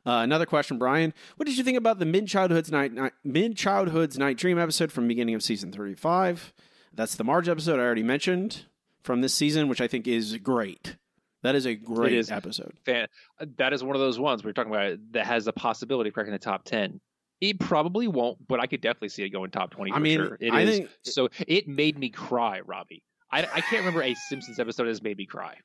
uh, 0.07 0.21
another 0.23 0.47
question, 0.47 0.79
Brian. 0.79 1.13
What 1.37 1.47
did 1.47 1.57
you 1.57 1.65
think 1.65 1.79
about 1.79 1.99
the 1.99 2.05
mid 2.07 2.27
childhood's 2.27 2.71
night, 2.71 2.93
night 2.93 3.13
mid 3.25 3.57
childhood's 3.57 4.19
night 4.19 4.37
dream 4.37 4.59
episode 4.59 4.91
from 4.93 5.09
beginning 5.09 5.35
of 5.35 5.43
season 5.43 5.73
thirty 5.73 5.95
five? 5.95 6.53
That's 6.95 7.15
the 7.15 7.25
Marge 7.25 7.49
episode 7.49 7.81
I 7.81 7.83
already 7.85 8.03
mentioned 8.03 8.65
from 9.03 9.21
this 9.21 9.33
season, 9.35 9.69
which 9.69 9.81
I 9.81 9.89
think 9.89 10.07
is 10.07 10.37
great. 10.39 10.97
That 11.43 11.55
is 11.55 11.67
a 11.67 11.75
great 11.75 12.13
is. 12.13 12.31
episode. 12.31 12.75
Fan, 12.85 13.09
that 13.57 13.73
is 13.73 13.83
one 13.83 13.97
of 13.97 14.01
those 14.01 14.19
ones 14.19 14.45
we're 14.45 14.53
talking 14.53 14.73
about 14.73 14.99
that 15.13 15.27
has 15.27 15.45
the 15.45 15.53
possibility 15.53 16.09
of 16.09 16.15
cracking 16.15 16.33
the 16.33 16.39
top 16.39 16.65
ten. 16.65 17.01
It 17.41 17.59
probably 17.59 18.07
won't, 18.07 18.47
but 18.47 18.61
I 18.61 18.67
could 18.67 18.81
definitely 18.81 19.09
see 19.09 19.25
it 19.25 19.31
going 19.31 19.51
top 19.51 19.73
twenty. 19.73 19.93
I 19.93 19.99
mean, 19.99 20.19
sure. 20.19 20.39
It 20.41 20.53
I 20.53 20.61
is- 20.61 20.79
think 20.79 20.91
so. 21.03 21.29
It 21.49 21.67
made 21.67 21.99
me 21.99 22.11
cry, 22.11 22.61
Robbie. 22.61 23.03
I, 23.33 23.41
I 23.41 23.61
can't 23.63 23.81
remember 23.81 24.03
a 24.03 24.15
Simpsons 24.15 24.61
episode 24.61 24.85
that 24.85 24.89
has 24.91 25.03
made 25.03 25.17
me 25.17 25.25
cry. 25.27 25.57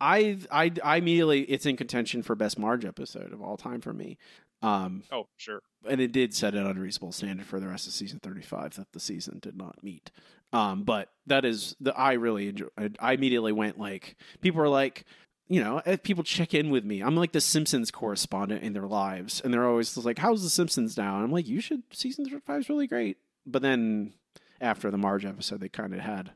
I, 0.00 0.38
I 0.50 0.72
I 0.82 0.96
immediately 0.96 1.42
it's 1.42 1.66
in 1.66 1.76
contention 1.76 2.22
for 2.22 2.34
best 2.34 2.58
Marge 2.58 2.84
episode 2.84 3.32
of 3.32 3.42
all 3.42 3.56
time 3.56 3.80
for 3.80 3.92
me. 3.92 4.18
Um, 4.62 5.02
Oh, 5.12 5.26
sure. 5.36 5.60
and 5.88 6.00
it 6.00 6.10
did 6.12 6.34
set 6.34 6.54
an 6.54 6.66
unreasonable 6.66 7.12
standard 7.12 7.46
for 7.46 7.60
the 7.60 7.68
rest 7.68 7.86
of 7.86 7.92
season 7.92 8.18
35 8.20 8.76
that 8.76 8.92
the 8.92 9.00
season 9.00 9.38
did 9.40 9.56
not 9.58 9.82
meet. 9.84 10.10
Um, 10.54 10.84
but 10.84 11.10
that 11.26 11.44
is 11.44 11.76
the 11.80 11.94
I 11.94 12.12
really 12.14 12.48
enjoy. 12.48 12.68
I, 12.78 12.90
I 12.98 13.12
immediately 13.12 13.52
went 13.52 13.78
like 13.78 14.16
people 14.40 14.62
are 14.62 14.68
like, 14.68 15.04
you 15.48 15.62
know, 15.62 15.82
if 15.84 16.02
people 16.02 16.24
check 16.24 16.54
in 16.54 16.70
with 16.70 16.84
me. 16.84 17.02
I'm 17.02 17.16
like 17.16 17.32
the 17.32 17.40
Simpsons 17.42 17.90
correspondent 17.90 18.62
in 18.62 18.72
their 18.72 18.86
lives, 18.86 19.40
and 19.42 19.52
they're 19.52 19.66
always 19.68 19.94
like, 19.98 20.18
"How's 20.18 20.42
the 20.42 20.48
Simpsons 20.48 20.96
now?" 20.96 21.16
And 21.16 21.24
I'm 21.24 21.32
like, 21.32 21.46
"You 21.48 21.60
should 21.60 21.82
season 21.92 22.24
35 22.24 22.60
is 22.60 22.68
really 22.70 22.86
great." 22.86 23.18
But 23.44 23.60
then 23.60 24.14
after 24.62 24.90
the 24.90 24.96
Marge 24.96 25.26
episode, 25.26 25.60
they 25.60 25.68
kind 25.68 25.92
of 25.92 26.00
had 26.00 26.30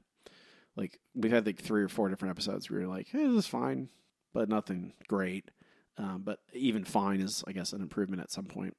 like 0.79 0.99
we've 1.14 1.33
had 1.33 1.45
like 1.45 1.59
three 1.61 1.83
or 1.83 1.89
four 1.89 2.09
different 2.09 2.31
episodes 2.31 2.70
where 2.70 2.81
you're 2.81 2.89
like, 2.89 3.09
hey, 3.09 3.26
"This 3.26 3.35
is 3.45 3.47
fine," 3.47 3.89
but 4.33 4.49
nothing 4.49 4.93
great. 5.09 5.51
Um, 5.99 6.22
but 6.24 6.39
even 6.53 6.85
fine 6.85 7.20
is, 7.20 7.43
I 7.47 7.53
guess, 7.53 7.72
an 7.72 7.83
improvement 7.83 8.22
at 8.22 8.31
some 8.31 8.45
point. 8.47 8.76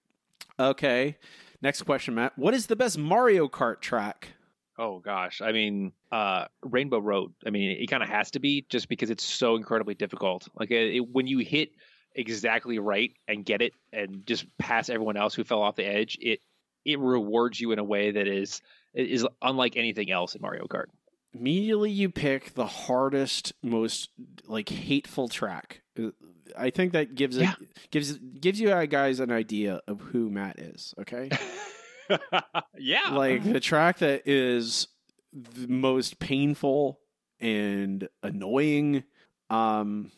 Okay. 0.57 1.17
Next 1.61 1.83
question, 1.83 2.15
Matt. 2.15 2.37
What 2.37 2.53
is 2.53 2.67
the 2.67 2.75
best 2.75 2.97
Mario 2.97 3.47
Kart 3.47 3.81
track? 3.81 4.29
Oh 4.77 4.99
gosh, 4.99 5.41
I 5.41 5.51
mean, 5.51 5.91
uh, 6.09 6.45
Rainbow 6.63 6.99
Road. 6.99 7.33
I 7.45 7.49
mean, 7.49 7.71
it 7.71 7.87
kind 7.87 8.01
of 8.01 8.07
has 8.07 8.31
to 8.31 8.39
be 8.39 8.65
just 8.69 8.87
because 8.87 9.09
it's 9.09 9.23
so 9.25 9.57
incredibly 9.57 9.93
difficult. 9.93 10.47
Like 10.57 10.71
it, 10.71 10.95
it- 10.95 11.09
when 11.09 11.27
you 11.27 11.39
hit 11.39 11.71
exactly 12.15 12.79
right 12.79 13.11
and 13.27 13.45
get 13.45 13.61
it, 13.61 13.73
and 13.91 14.25
just 14.25 14.45
pass 14.57 14.89
everyone 14.89 15.17
else 15.17 15.33
who 15.35 15.43
fell 15.43 15.61
off 15.61 15.75
the 15.75 15.85
edge, 15.85 16.17
it 16.21 16.39
it 16.85 16.97
rewards 16.99 17.59
you 17.59 17.73
in 17.73 17.79
a 17.79 17.83
way 17.83 18.11
that 18.11 18.27
is 18.27 18.61
is 18.93 19.27
unlike 19.41 19.75
anything 19.75 20.09
else 20.11 20.33
in 20.35 20.41
Mario 20.41 20.65
Kart. 20.65 20.85
Immediately, 21.33 21.91
you 21.91 22.09
pick 22.09 22.53
the 22.55 22.65
hardest, 22.65 23.53
most 23.61 24.09
like 24.47 24.69
hateful 24.69 25.27
track. 25.27 25.81
Uh, 25.97 26.09
I 26.57 26.71
think 26.71 26.93
that 26.93 27.13
gives 27.15 27.37
it 27.37 27.41
Yeah. 27.43 27.53
gives 27.91 28.13
gives 28.17 28.59
you 28.59 28.69
guys 28.87 29.19
an 29.19 29.31
idea 29.31 29.81
of 29.87 30.01
who 30.01 30.29
Matt 30.29 30.57
is. 30.59 30.93
Okay, 30.99 31.29
yeah, 32.77 33.09
like 33.11 33.43
the 33.43 33.59
track 33.59 33.99
that 33.99 34.23
is 34.27 34.87
the 35.31 35.67
most 35.67 36.19
painful 36.19 36.99
and 37.39 38.09
annoying. 38.23 39.03
Um, 39.51 40.11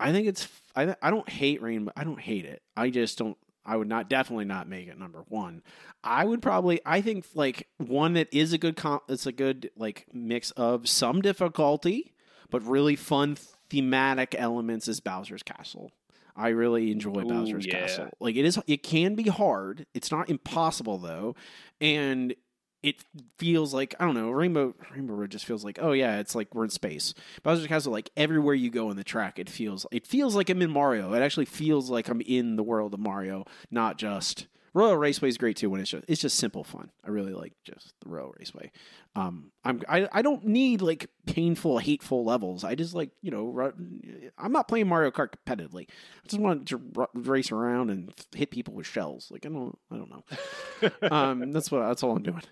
I 0.00 0.10
think 0.12 0.26
it's 0.26 0.48
I 0.74 0.96
I 1.00 1.10
don't 1.10 1.28
hate 1.28 1.62
Rainbow. 1.62 1.92
I 1.96 2.02
don't 2.04 2.20
hate 2.20 2.44
it. 2.44 2.62
I 2.76 2.90
just 2.90 3.18
don't. 3.18 3.36
I 3.68 3.76
would 3.76 3.88
not 3.88 4.08
definitely 4.08 4.46
not 4.46 4.66
make 4.66 4.88
it 4.88 4.98
number 4.98 5.24
one. 5.28 5.62
I 6.02 6.24
would 6.24 6.40
probably. 6.40 6.80
I 6.86 7.02
think 7.02 7.26
like 7.34 7.68
one 7.76 8.14
that 8.14 8.28
is 8.32 8.54
a 8.54 8.58
good 8.58 8.76
comp. 8.76 9.02
It's 9.08 9.26
a 9.26 9.32
good 9.32 9.70
like 9.76 10.06
mix 10.10 10.52
of 10.52 10.88
some 10.88 11.20
difficulty, 11.20 12.14
but 12.50 12.62
really 12.62 12.96
fun 12.96 13.36
thematic 13.68 14.34
elements 14.38 14.88
is 14.88 15.00
Bowser's 15.00 15.42
Castle. 15.42 15.92
I 16.34 16.48
really 16.48 16.90
enjoy 16.90 17.20
Ooh, 17.20 17.28
Bowser's 17.28 17.66
yeah. 17.66 17.80
Castle. 17.80 18.08
Like 18.20 18.36
it 18.36 18.46
is, 18.46 18.58
it 18.66 18.82
can 18.82 19.14
be 19.14 19.24
hard. 19.24 19.84
It's 19.92 20.10
not 20.10 20.30
impossible 20.30 20.96
though, 20.96 21.36
and 21.78 22.34
it 22.82 23.04
feels 23.38 23.74
like 23.74 23.94
I 23.98 24.04
don't 24.04 24.14
know. 24.14 24.30
Rainbow 24.30 24.74
Rainbow 24.94 25.14
Road 25.14 25.30
just 25.30 25.44
feels 25.44 25.64
like 25.64 25.78
oh 25.80 25.92
yeah, 25.92 26.18
it's 26.18 26.34
like 26.34 26.54
we're 26.54 26.64
in 26.64 26.70
space. 26.70 27.14
Bowser's 27.42 27.66
Castle, 27.66 27.92
like 27.92 28.10
everywhere 28.16 28.54
you 28.54 28.70
go 28.70 28.90
in 28.90 28.96
the 28.96 29.04
track, 29.04 29.38
it 29.38 29.50
feels 29.50 29.86
it 29.90 30.06
feels 30.06 30.34
like 30.34 30.48
I'm 30.50 30.62
in 30.62 30.70
Mario. 30.70 31.12
It 31.14 31.22
actually 31.22 31.46
feels 31.46 31.90
like 31.90 32.08
I'm 32.08 32.20
in 32.20 32.56
the 32.56 32.62
world 32.62 32.94
of 32.94 33.00
Mario, 33.00 33.44
not 33.70 33.98
just. 33.98 34.46
Royal 34.74 34.96
Raceway 34.96 35.28
is 35.28 35.38
great 35.38 35.56
too 35.56 35.70
when 35.70 35.80
it's 35.80 35.90
just 35.90 36.04
it's 36.08 36.20
just 36.20 36.38
simple 36.38 36.64
fun. 36.64 36.90
I 37.04 37.10
really 37.10 37.32
like 37.32 37.52
just 37.64 37.94
the 38.00 38.08
Royal 38.10 38.34
Raceway. 38.38 38.70
Um, 39.16 39.50
I'm 39.64 39.82
I, 39.88 40.08
I 40.12 40.22
don't 40.22 40.44
need 40.44 40.82
like 40.82 41.08
painful, 41.26 41.78
hateful 41.78 42.24
levels. 42.24 42.64
I 42.64 42.74
just 42.74 42.94
like 42.94 43.10
you 43.22 43.30
know 43.30 43.44
ru- 43.46 44.30
I'm 44.36 44.52
not 44.52 44.68
playing 44.68 44.88
Mario 44.88 45.10
Kart 45.10 45.32
competitively. 45.32 45.86
I 45.88 46.28
just 46.28 46.40
want 46.40 46.68
to 46.68 46.80
r- 46.96 47.08
race 47.14 47.50
around 47.50 47.90
and 47.90 48.12
hit 48.34 48.50
people 48.50 48.74
with 48.74 48.86
shells. 48.86 49.30
Like 49.30 49.46
I 49.46 49.48
don't 49.48 49.78
I 49.90 49.96
don't 49.96 50.10
know. 50.10 51.10
um, 51.10 51.52
that's 51.52 51.70
what 51.70 51.86
that's 51.86 52.02
all 52.02 52.16
I'm 52.16 52.22
doing. 52.22 52.42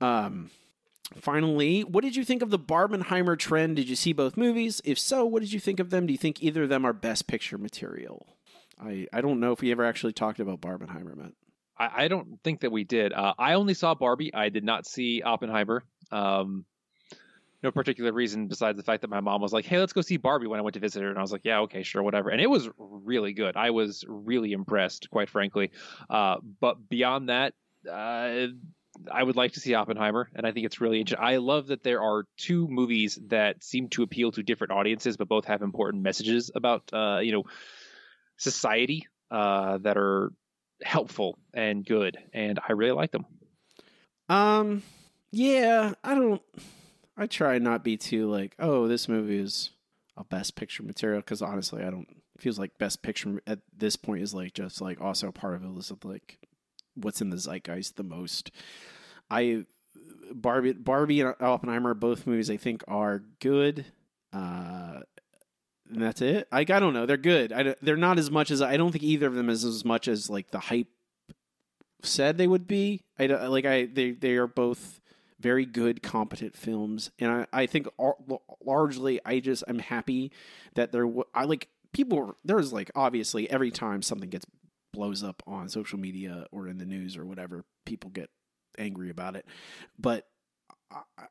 Um, 0.00 0.50
finally, 1.16 1.82
what 1.82 2.04
did 2.04 2.16
you 2.16 2.24
think 2.24 2.42
of 2.42 2.50
the 2.50 2.58
Barbenheimer 2.58 3.38
trend? 3.38 3.76
Did 3.76 3.88
you 3.88 3.96
see 3.96 4.12
both 4.12 4.36
movies? 4.36 4.80
If 4.84 4.98
so, 4.98 5.24
what 5.24 5.40
did 5.40 5.52
you 5.52 5.60
think 5.60 5.80
of 5.80 5.90
them? 5.90 6.06
Do 6.06 6.12
you 6.12 6.18
think 6.18 6.42
either 6.42 6.64
of 6.64 6.68
them 6.68 6.84
are 6.84 6.92
Best 6.92 7.26
Picture 7.26 7.58
material? 7.58 8.26
I 8.80 9.06
I 9.12 9.20
don't 9.20 9.40
know 9.40 9.52
if 9.52 9.60
we 9.60 9.70
ever 9.70 9.84
actually 9.84 10.12
talked 10.12 10.40
about 10.40 10.60
Barbenheimer, 10.60 11.16
Matt. 11.16 11.32
I, 11.76 12.04
I 12.04 12.08
don't 12.08 12.40
think 12.42 12.60
that 12.60 12.72
we 12.72 12.84
did. 12.84 13.12
Uh, 13.12 13.34
I 13.38 13.54
only 13.54 13.74
saw 13.74 13.94
Barbie. 13.94 14.32
I 14.34 14.48
did 14.48 14.64
not 14.64 14.86
see 14.86 15.22
Oppenheimer. 15.22 15.84
Um, 16.10 16.64
no 17.62 17.70
particular 17.70 18.12
reason 18.12 18.46
besides 18.46 18.76
the 18.76 18.82
fact 18.82 19.00
that 19.00 19.08
my 19.08 19.20
mom 19.20 19.40
was 19.40 19.52
like, 19.52 19.64
"Hey, 19.64 19.78
let's 19.78 19.94
go 19.94 20.02
see 20.02 20.18
Barbie." 20.18 20.46
When 20.46 20.60
I 20.60 20.62
went 20.62 20.74
to 20.74 20.80
visit 20.80 21.02
her, 21.02 21.08
and 21.08 21.18
I 21.18 21.22
was 21.22 21.32
like, 21.32 21.44
"Yeah, 21.44 21.60
okay, 21.60 21.82
sure, 21.82 22.02
whatever." 22.02 22.28
And 22.28 22.40
it 22.40 22.50
was 22.50 22.68
really 22.78 23.32
good. 23.32 23.56
I 23.56 23.70
was 23.70 24.04
really 24.06 24.52
impressed, 24.52 25.08
quite 25.10 25.30
frankly. 25.30 25.70
Uh, 26.10 26.36
but 26.60 26.88
beyond 26.88 27.30
that, 27.30 27.54
uh, 27.90 28.48
I 29.10 29.22
would 29.22 29.36
like 29.36 29.52
to 29.52 29.60
see 29.60 29.74
Oppenheimer, 29.74 30.30
and 30.34 30.46
I 30.46 30.52
think 30.52 30.66
it's 30.66 30.80
really 30.80 31.00
interesting. 31.00 31.26
I 31.26 31.38
love 31.38 31.68
that 31.68 31.82
there 31.82 32.02
are 32.02 32.26
two 32.36 32.68
movies 32.68 33.18
that 33.28 33.64
seem 33.64 33.88
to 33.90 34.02
appeal 34.02 34.30
to 34.32 34.42
different 34.42 34.72
audiences, 34.72 35.16
but 35.16 35.28
both 35.28 35.46
have 35.46 35.62
important 35.62 36.02
messages 36.02 36.50
about, 36.54 36.90
uh, 36.92 37.20
you 37.22 37.32
know, 37.32 37.44
society 38.36 39.06
uh, 39.30 39.78
that 39.78 39.96
are 39.96 40.32
helpful 40.82 41.38
and 41.52 41.84
good, 41.84 42.18
and 42.32 42.58
I 42.68 42.72
really 42.72 42.92
like 42.92 43.12
them. 43.12 43.26
Um, 44.28 44.82
yeah, 45.30 45.94
I 46.02 46.14
don't. 46.14 46.42
I 47.16 47.26
try 47.26 47.58
not 47.58 47.84
be 47.84 47.96
too 47.96 48.30
like, 48.30 48.54
oh, 48.58 48.88
this 48.88 49.08
movie 49.08 49.38
is 49.38 49.70
a 50.16 50.24
best 50.24 50.56
picture 50.56 50.82
material 50.82 51.20
because 51.20 51.42
honestly, 51.42 51.82
I 51.82 51.90
don't. 51.90 52.08
Feels 52.38 52.58
like 52.58 52.78
best 52.78 53.02
picture 53.02 53.40
at 53.46 53.60
this 53.76 53.94
point 53.94 54.22
is 54.22 54.34
like 54.34 54.54
just 54.54 54.80
like 54.80 55.00
also 55.00 55.30
part 55.30 55.54
of 55.54 55.62
it 55.62 55.78
is 55.78 55.92
like 56.02 56.38
what's 56.94 57.20
in 57.20 57.30
the 57.30 57.38
zeitgeist 57.38 57.96
the 57.96 58.02
most. 58.02 58.50
I 59.30 59.66
Barbie, 60.32 60.72
Barbie 60.72 61.20
and 61.20 61.34
Oppenheimer, 61.40 61.94
both 61.94 62.26
movies 62.26 62.50
I 62.50 62.56
think 62.56 62.82
are 62.88 63.22
good. 63.40 63.86
Uh, 64.32 65.00
and 65.92 66.02
that's 66.02 66.20
it. 66.20 66.48
Like 66.50 66.70
I 66.70 66.80
don't 66.80 66.94
know, 66.94 67.06
they're 67.06 67.16
good. 67.16 67.52
I, 67.52 67.74
they're 67.82 67.96
not 67.96 68.18
as 68.18 68.30
much 68.30 68.50
as 68.50 68.62
I 68.62 68.76
don't 68.76 68.92
think 68.92 69.04
either 69.04 69.26
of 69.26 69.34
them 69.34 69.48
is 69.48 69.64
as 69.64 69.84
much 69.84 70.08
as 70.08 70.30
like 70.30 70.50
the 70.50 70.58
hype 70.58 70.88
said 72.02 72.38
they 72.38 72.46
would 72.46 72.66
be. 72.66 73.02
I 73.18 73.26
like 73.26 73.64
I 73.64 73.86
they 73.86 74.12
they 74.12 74.36
are 74.36 74.46
both 74.46 75.00
very 75.40 75.66
good, 75.66 76.02
competent 76.02 76.56
films, 76.56 77.10
and 77.18 77.30
I 77.30 77.46
I 77.52 77.66
think 77.66 77.88
ar- 77.98 78.16
largely 78.64 79.20
I 79.24 79.40
just 79.40 79.64
I'm 79.68 79.78
happy 79.78 80.32
that 80.74 80.92
there 80.92 81.06
I 81.34 81.44
like 81.44 81.68
people. 81.92 82.36
There's 82.44 82.72
like 82.72 82.90
obviously 82.94 83.50
every 83.50 83.70
time 83.70 84.02
something 84.02 84.30
gets 84.30 84.46
blows 84.92 85.24
up 85.24 85.42
on 85.46 85.68
social 85.68 85.98
media 85.98 86.46
or 86.52 86.68
in 86.68 86.78
the 86.78 86.86
news 86.86 87.16
or 87.16 87.24
whatever, 87.24 87.64
people 87.84 88.10
get 88.10 88.30
angry 88.78 89.10
about 89.10 89.36
it, 89.36 89.46
but. 89.98 90.26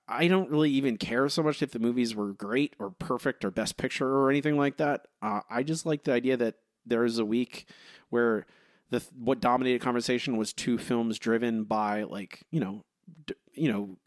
I- 0.08 0.28
don't 0.28 0.50
really 0.50 0.72
even 0.72 0.98
care 0.98 1.28
so 1.30 1.44
much 1.44 1.62
if 1.62 1.72
the 1.72 1.80
movies 1.80 2.16
were 2.16 2.34
great 2.34 2.76
or 2.80 2.92
perfect 2.92 3.44
or 3.46 3.52
best 3.52 3.78
picture 3.78 4.08
or 4.08 4.30
anything 4.30 4.58
like 4.58 4.78
that. 4.78 5.08
Uh, 5.22 5.42
I 5.50 5.64
just 5.64 5.86
like 5.86 6.04
the 6.04 6.14
idea 6.14 6.38
that 6.38 6.56
there 6.86 7.06
is 7.06 7.18
a 7.20 7.26
week 7.26 7.66
where 8.10 8.46
the 8.90 9.02
what 9.18 9.40
dominated 9.40 9.82
conversation 9.82 10.38
was 10.38 10.54
two 10.54 10.78
films 10.78 11.18
driven 11.18 11.64
by 11.64 12.04
like 12.04 12.42
you 12.52 12.60
know 12.60 12.84
d- 13.26 13.34
you 13.54 13.72
know 13.72 13.98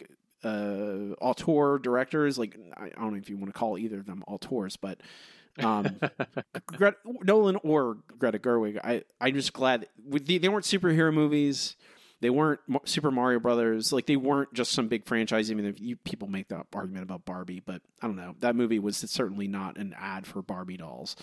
uh 0.45 1.15
auteur 1.21 1.79
directors 1.79 2.39
like 2.39 2.57
I 2.77 2.91
don't 2.91 3.13
know 3.13 3.19
if 3.19 3.29
you 3.31 3.37
want 3.37 3.53
to 3.53 3.59
call 3.59 3.79
either 3.79 3.99
of 3.99 4.07
them 4.07 4.23
auteurs 4.29 4.77
but 4.77 5.01
um 5.59 5.99
Gret- 6.67 6.95
Nolan 7.05 7.57
or 7.65 7.99
Greta 8.19 8.39
Gerwig 8.39 8.79
I 8.85 9.03
I'm 9.21 9.35
just 9.35 9.53
glad 9.55 9.89
with 10.07 10.27
the, 10.27 10.39
they 10.39 10.49
weren't 10.49 10.67
superhero 10.67 11.13
movies 11.13 11.77
they 12.21 12.31
weren't 12.31 12.61
Super 12.85 13.11
Mario 13.11 13.41
Brothers 13.41 13.93
like 13.93 14.07
they 14.07 14.17
weren't 14.17 14.53
just 14.55 14.73
some 14.73 14.89
big 14.89 15.05
franchise 15.07 15.51
even 15.51 15.65
if 15.65 15.81
you 15.81 15.97
people 15.97 16.29
make 16.29 16.49
that 16.49 16.67
argument 16.75 17.05
about 17.05 17.25
Barbie 17.25 17.63
but 17.65 17.83
I 18.03 18.07
don't 18.07 18.17
know 18.17 18.35
that 18.41 18.57
movie 18.57 18.79
was 18.79 18.97
certainly 18.97 19.49
not 19.49 19.77
an 19.77 19.95
ad 19.99 20.27
for 20.27 20.43
Barbie 20.43 20.77
dolls 20.79 21.17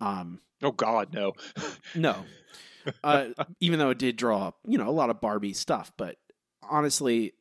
um 0.00 0.40
oh 0.62 0.72
God, 0.72 1.12
no. 1.12 1.32
no. 1.94 2.24
Uh, 3.04 3.28
even 3.60 3.78
though 3.78 3.90
it 3.90 3.98
did 3.98 4.16
draw 4.16 4.52
you 4.66 4.78
know, 4.78 4.88
a 4.88 4.90
lot 4.90 5.10
of 5.10 5.20
Barbie 5.20 5.52
stuff, 5.52 5.92
but 5.96 6.16
honestly, 6.62 7.34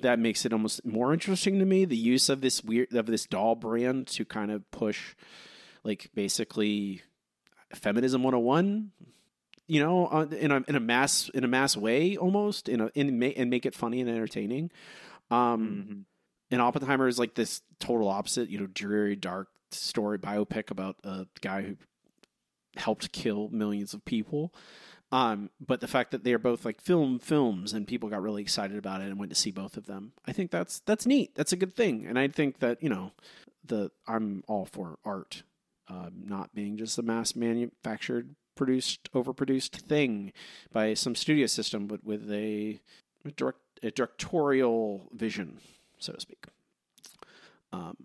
that 0.00 0.18
makes 0.18 0.44
it 0.44 0.52
almost 0.52 0.84
more 0.84 1.12
interesting 1.12 1.58
to 1.60 1.64
me. 1.64 1.84
The 1.84 1.96
use 1.96 2.28
of 2.28 2.40
this 2.40 2.62
weird 2.62 2.92
of 2.94 3.06
this 3.06 3.26
doll 3.26 3.54
brand 3.54 4.08
to 4.08 4.24
kind 4.24 4.50
of 4.50 4.68
push, 4.70 5.14
like 5.84 6.10
basically, 6.14 7.02
feminism 7.74 8.22
one 8.22 8.32
hundred 8.32 8.38
and 8.38 8.46
one. 8.46 8.90
You 9.70 9.80
know, 9.80 10.06
uh, 10.08 10.26
in 10.36 10.50
a 10.50 10.64
in 10.66 10.74
a 10.74 10.80
mass 10.80 11.28
in 11.28 11.44
a 11.44 11.48
mass 11.48 11.76
way, 11.76 12.16
almost 12.16 12.68
in 12.68 12.80
a 12.80 12.90
in 12.94 13.22
and 13.22 13.50
make 13.50 13.64
it 13.66 13.74
funny 13.74 14.00
and 14.00 14.10
entertaining. 14.10 14.70
Um, 15.30 15.86
Mhm. 15.88 16.04
and 16.50 16.60
Oppenheimer 16.60 17.06
is 17.06 17.18
like 17.20 17.34
this 17.34 17.62
total 17.78 18.08
opposite, 18.08 18.50
you 18.50 18.58
know, 18.58 18.66
dreary, 18.66 19.14
dark 19.14 19.48
story 19.70 20.18
biopic 20.18 20.72
about 20.72 20.96
a 21.04 21.26
guy 21.40 21.62
who 21.62 21.76
helped 22.76 23.12
kill 23.12 23.48
millions 23.50 23.94
of 23.94 24.04
people. 24.04 24.52
Um, 25.12 25.50
but 25.60 25.80
the 25.80 25.88
fact 25.88 26.10
that 26.12 26.24
they 26.24 26.32
are 26.32 26.38
both 26.38 26.64
like 26.64 26.80
film 26.80 27.18
films 27.20 27.72
and 27.72 27.86
people 27.86 28.08
got 28.08 28.22
really 28.22 28.42
excited 28.42 28.76
about 28.76 29.00
it 29.00 29.08
and 29.08 29.18
went 29.20 29.30
to 29.30 29.36
see 29.36 29.50
both 29.52 29.76
of 29.76 29.86
them, 29.86 30.12
I 30.26 30.32
think 30.32 30.50
that's 30.50 30.80
that's 30.80 31.06
neat. 31.06 31.34
That's 31.36 31.52
a 31.52 31.56
good 31.56 31.74
thing, 31.76 32.06
and 32.06 32.18
I 32.18 32.26
think 32.28 32.58
that 32.58 32.82
you 32.82 32.88
know, 32.88 33.12
the 33.64 33.90
I'm 34.08 34.42
all 34.48 34.64
for 34.66 34.98
art, 35.04 35.44
um, 35.88 36.22
not 36.26 36.54
being 36.54 36.76
just 36.76 36.98
a 36.98 37.02
mass 37.02 37.36
manufactured, 37.36 38.34
produced, 38.60 39.10
overproduced 39.14 39.70
thing 39.80 40.34
by 40.70 40.92
some 40.92 41.14
studio 41.14 41.46
system, 41.46 41.86
but 41.86 42.04
with 42.04 42.30
a, 42.30 42.78
direct 43.34 43.58
a 43.82 43.90
directorial 43.90 45.08
vision, 45.14 45.60
so 45.98 46.12
to 46.12 46.20
speak. 46.20 46.44
Um, 47.72 47.96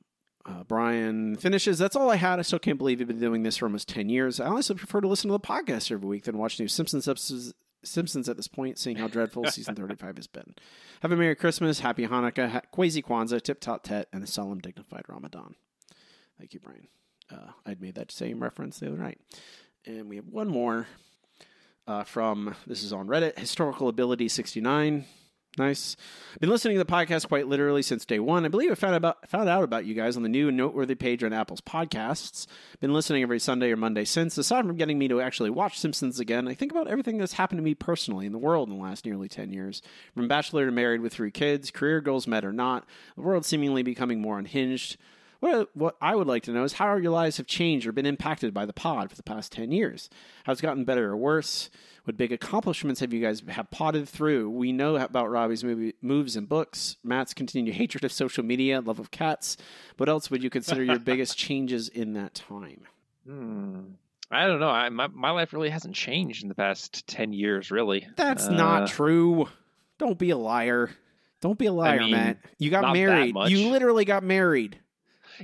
uh, 0.45 0.63
Brian 0.63 1.35
finishes. 1.35 1.77
That's 1.77 1.97
all 1.97 2.09
I 2.09 2.15
had. 2.15 2.39
I 2.39 2.43
still 2.43 2.59
can't 2.59 2.77
believe 2.77 3.01
you've 3.01 3.09
been 3.09 3.19
doing 3.19 3.43
this 3.43 3.57
for 3.57 3.65
almost 3.65 3.89
10 3.89 4.07
years. 4.07 4.39
I 4.39 4.45
honestly 4.45 4.77
prefer 4.77 5.01
to 5.01 5.09
listen 5.09 5.27
to 5.27 5.33
the 5.33 5.39
podcast 5.41 5.91
every 5.91 6.07
week 6.07 6.23
than 6.23 6.37
watch 6.37 6.57
new 6.57 6.69
Simpsons 6.69 7.09
episodes. 7.09 7.53
Simpsons 7.83 8.29
at 8.29 8.37
this 8.37 8.47
point, 8.47 8.79
seeing 8.79 8.95
how 8.95 9.09
dreadful 9.09 9.43
season 9.51 9.75
35 9.75 10.15
has 10.15 10.27
been. 10.27 10.55
Have 11.01 11.11
a 11.11 11.17
Merry 11.17 11.35
Christmas, 11.35 11.81
Happy 11.81 12.07
Hanukkah, 12.07 12.49
ha- 12.49 12.61
Quasi 12.71 13.01
Kwanzaa, 13.01 13.41
Tip 13.41 13.59
Top 13.59 13.83
Tet, 13.83 14.07
and 14.13 14.23
a 14.23 14.27
solemn, 14.27 14.59
dignified 14.59 15.03
Ramadan. 15.09 15.55
Thank 16.39 16.53
you, 16.53 16.61
Brian. 16.61 16.87
Uh, 17.31 17.51
I'd 17.65 17.81
made 17.81 17.95
that 17.95 18.11
same 18.11 18.41
reference 18.41 18.79
the 18.79 18.87
other 18.87 18.97
night. 18.97 19.19
And 19.87 20.09
we 20.09 20.15
have 20.15 20.27
one 20.27 20.47
more 20.47 20.87
uh, 21.87 22.03
from, 22.03 22.55
this 22.65 22.83
is 22.83 22.91
on 22.91 23.07
Reddit, 23.07 23.37
Historical 23.37 23.87
Ability 23.87 24.27
69. 24.29 25.05
Nice. 25.57 25.95
Been 26.41 26.49
listening 26.49 26.75
to 26.77 26.83
the 26.83 26.91
podcast 26.91 27.29
quite 27.29 27.47
literally 27.47 27.81
since 27.81 28.03
day 28.03 28.19
one. 28.19 28.43
I 28.45 28.49
believe 28.49 28.71
I 28.71 28.75
found 28.75 28.95
about 28.95 29.29
found 29.29 29.47
out 29.47 29.63
about 29.63 29.85
you 29.85 29.93
guys 29.93 30.17
on 30.17 30.23
the 30.23 30.27
new 30.27 30.49
and 30.49 30.57
noteworthy 30.57 30.95
page 30.95 31.23
on 31.23 31.31
Apple's 31.31 31.61
podcasts. 31.61 32.45
Been 32.81 32.93
listening 32.93 33.23
every 33.23 33.39
Sunday 33.39 33.71
or 33.71 33.77
Monday 33.77 34.03
since. 34.03 34.37
Aside 34.37 34.65
from 34.65 34.75
getting 34.75 34.99
me 34.99 35.07
to 35.07 35.21
actually 35.21 35.49
watch 35.49 35.79
Simpsons 35.79 36.19
again, 36.19 36.49
I 36.49 36.55
think 36.55 36.73
about 36.73 36.89
everything 36.89 37.17
that's 37.17 37.33
happened 37.33 37.59
to 37.59 37.63
me 37.63 37.73
personally 37.73 38.25
in 38.25 38.33
the 38.33 38.37
world 38.37 38.67
in 38.67 38.75
the 38.75 38.83
last 38.83 39.05
nearly 39.05 39.29
ten 39.29 39.53
years. 39.53 39.81
From 40.13 40.27
bachelor 40.27 40.65
to 40.65 40.73
married 40.73 40.99
with 40.99 41.13
three 41.13 41.31
kids, 41.31 41.71
career 41.71 42.01
goals 42.01 42.27
met 42.27 42.43
or 42.43 42.51
not, 42.51 42.85
the 43.15 43.21
world 43.21 43.45
seemingly 43.45 43.81
becoming 43.81 44.19
more 44.19 44.37
unhinged. 44.37 44.97
What, 45.39 45.69
what 45.75 45.95
I 46.01 46.15
would 46.15 46.27
like 46.27 46.43
to 46.43 46.51
know 46.51 46.63
is 46.63 46.73
how 46.73 46.95
your 46.95 47.11
lives 47.11 47.37
have 47.37 47.47
changed 47.47 47.85
or 47.87 47.91
been 47.91 48.05
impacted 48.05 48.53
by 48.53 48.65
the 48.65 48.73
pod 48.73 49.09
for 49.09 49.15
the 49.15 49.23
past 49.23 49.51
10 49.51 49.71
years. 49.71 50.09
How 50.45 50.51
it's 50.53 50.61
gotten 50.61 50.85
better 50.85 51.09
or 51.11 51.17
worse? 51.17 51.69
What 52.05 52.17
big 52.17 52.31
accomplishments 52.31 52.99
have 52.99 53.13
you 53.13 53.21
guys 53.21 53.41
have 53.47 53.71
potted 53.71 54.07
through? 54.07 54.49
We 54.51 54.71
know 54.71 54.95
about 54.95 55.29
Robbie's 55.31 55.63
movie, 55.63 55.93
moves 56.01 56.35
and 56.35 56.47
books, 56.47 56.97
Matt's 57.03 57.33
continued 57.33 57.75
hatred 57.75 58.03
of 58.03 58.11
social 58.11 58.43
media, 58.43 58.79
love 58.81 58.99
of 58.99 59.09
cats. 59.11 59.57
What 59.97 60.07
else 60.09 60.29
would 60.29 60.43
you 60.43 60.49
consider 60.51 60.83
your 60.83 60.99
biggest 61.11 61.37
changes 61.37 61.89
in 61.89 62.13
that 62.13 62.35
time? 62.35 62.81
Hmm. 63.27 63.79
I 64.31 64.47
don't 64.47 64.59
know. 64.59 64.69
I, 64.69 64.89
my 64.89 65.07
my 65.07 65.29
life 65.31 65.53
really 65.53 65.69
hasn't 65.69 65.95
changed 65.95 66.41
in 66.43 66.49
the 66.49 66.55
past 66.55 67.05
ten 67.07 67.31
years. 67.31 67.69
Really, 67.71 68.07
That's 68.15 68.47
Uh, 68.47 68.53
not 68.53 68.87
true. 68.87 69.47
Don't 69.99 70.17
be 70.17 70.31
a 70.31 70.37
liar. 70.37 70.89
Don't 71.41 71.59
be 71.59 71.67
a 71.67 71.71
liar, 71.73 71.99
mean, 71.99 72.11
Matt. 72.11 72.37
You 72.57 72.71
got 72.71 72.91
married. 72.93 73.35
You 73.47 73.69
literally 73.69 74.03
got 74.03 74.23
married. 74.23 74.79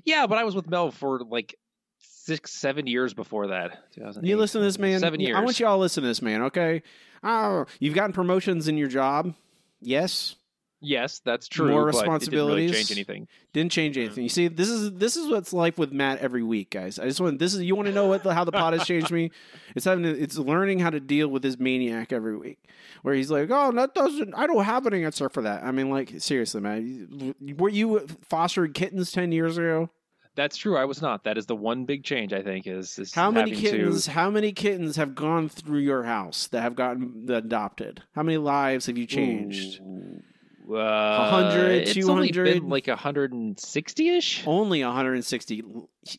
Yeah, 0.05 0.27
but 0.27 0.37
I 0.37 0.43
was 0.43 0.55
with 0.55 0.69
Mel 0.69 0.91
for 0.91 1.19
like 1.19 1.55
six, 1.99 2.53
seven 2.53 2.87
years 2.87 3.13
before 3.13 3.47
that. 3.47 3.83
You 3.95 4.37
listen 4.37 4.61
to 4.61 4.65
this 4.65 4.79
man. 4.79 4.99
Seven 4.99 5.19
years. 5.19 5.35
I 5.35 5.41
want 5.41 5.59
you 5.59 5.67
all 5.67 5.77
to 5.77 5.81
listen 5.81 6.03
to 6.03 6.07
this 6.07 6.21
man, 6.21 6.43
okay? 6.43 6.83
Oh, 7.23 7.65
you've 7.79 7.95
gotten 7.95 8.13
promotions 8.13 8.67
in 8.67 8.77
your 8.77 8.87
job. 8.87 9.33
Yes. 9.81 10.35
Yes, 10.83 11.19
that's 11.23 11.47
true. 11.47 11.69
More 11.69 11.89
It 11.89 11.91
didn't 11.91 12.01
responsibilities. 12.01 12.71
really 12.71 12.83
change 12.83 12.91
anything. 12.91 13.27
Didn't 13.53 13.71
change 13.71 13.95
mm-hmm. 13.95 14.05
anything. 14.05 14.23
You 14.23 14.29
see, 14.29 14.47
this 14.47 14.67
is 14.67 14.93
this 14.93 15.15
is 15.15 15.29
what's 15.29 15.53
life 15.53 15.77
with 15.77 15.91
Matt 15.91 16.19
every 16.19 16.41
week, 16.41 16.71
guys. 16.71 16.97
I 16.97 17.05
just 17.05 17.21
want 17.21 17.37
this 17.37 17.53
is 17.53 17.61
you 17.61 17.75
want 17.75 17.87
to 17.87 17.93
know 17.93 18.07
what 18.07 18.23
the, 18.23 18.33
how 18.33 18.43
the 18.43 18.51
pot 18.51 18.73
has 18.73 18.85
changed 18.85 19.11
me. 19.11 19.31
It's 19.73 19.85
having 19.85 20.03
to, 20.03 20.09
it's 20.09 20.37
learning 20.37 20.79
how 20.79 20.89
to 20.89 20.99
deal 20.99 21.29
with 21.29 21.43
this 21.43 21.57
maniac 21.57 22.11
every 22.11 22.35
week, 22.35 22.59
where 23.03 23.15
he's 23.15 23.31
like, 23.31 23.47
"Oh, 23.49 23.71
that 23.71 23.95
doesn't. 23.95 24.33
I 24.35 24.45
don't 24.45 24.65
have 24.65 24.85
an 24.85 24.93
answer 24.93 25.29
for 25.29 25.43
that." 25.43 25.63
I 25.63 25.71
mean, 25.71 25.89
like 25.89 26.15
seriously, 26.17 26.59
man. 26.59 27.35
Were 27.57 27.69
you 27.69 28.05
fostering 28.27 28.73
kittens 28.73 29.13
ten 29.13 29.31
years 29.31 29.57
ago? 29.57 29.89
That's 30.35 30.57
true. 30.57 30.77
I 30.77 30.85
was 30.85 31.01
not. 31.01 31.25
That 31.25 31.37
is 31.37 31.45
the 31.45 31.55
one 31.55 31.85
big 31.85 32.03
change 32.03 32.31
I 32.33 32.41
think 32.41 32.65
is, 32.65 32.97
is 32.97 33.13
How 33.13 33.31
many 33.31 33.51
having 33.51 33.63
to- 33.63 33.71
kittens? 33.71 34.07
How 34.07 34.29
many 34.29 34.53
kittens 34.53 34.95
have 34.95 35.13
gone 35.13 35.49
through 35.49 35.79
your 35.79 36.03
house 36.03 36.47
that 36.47 36.61
have 36.61 36.75
gotten 36.75 37.27
adopted? 37.29 38.03
How 38.13 38.23
many 38.23 38.37
lives 38.37 38.85
have 38.85 38.97
you 38.97 39.05
changed? 39.05 39.81
Ooh, 39.81 40.21
Uh, 40.69 41.29
100, 41.31 41.87
it's 41.87 42.07
only 42.07 42.31
been 42.31 42.69
like 42.69 42.87
160 42.87 44.09
ish. 44.09 44.43
Only 44.45 44.83
160 44.83 45.63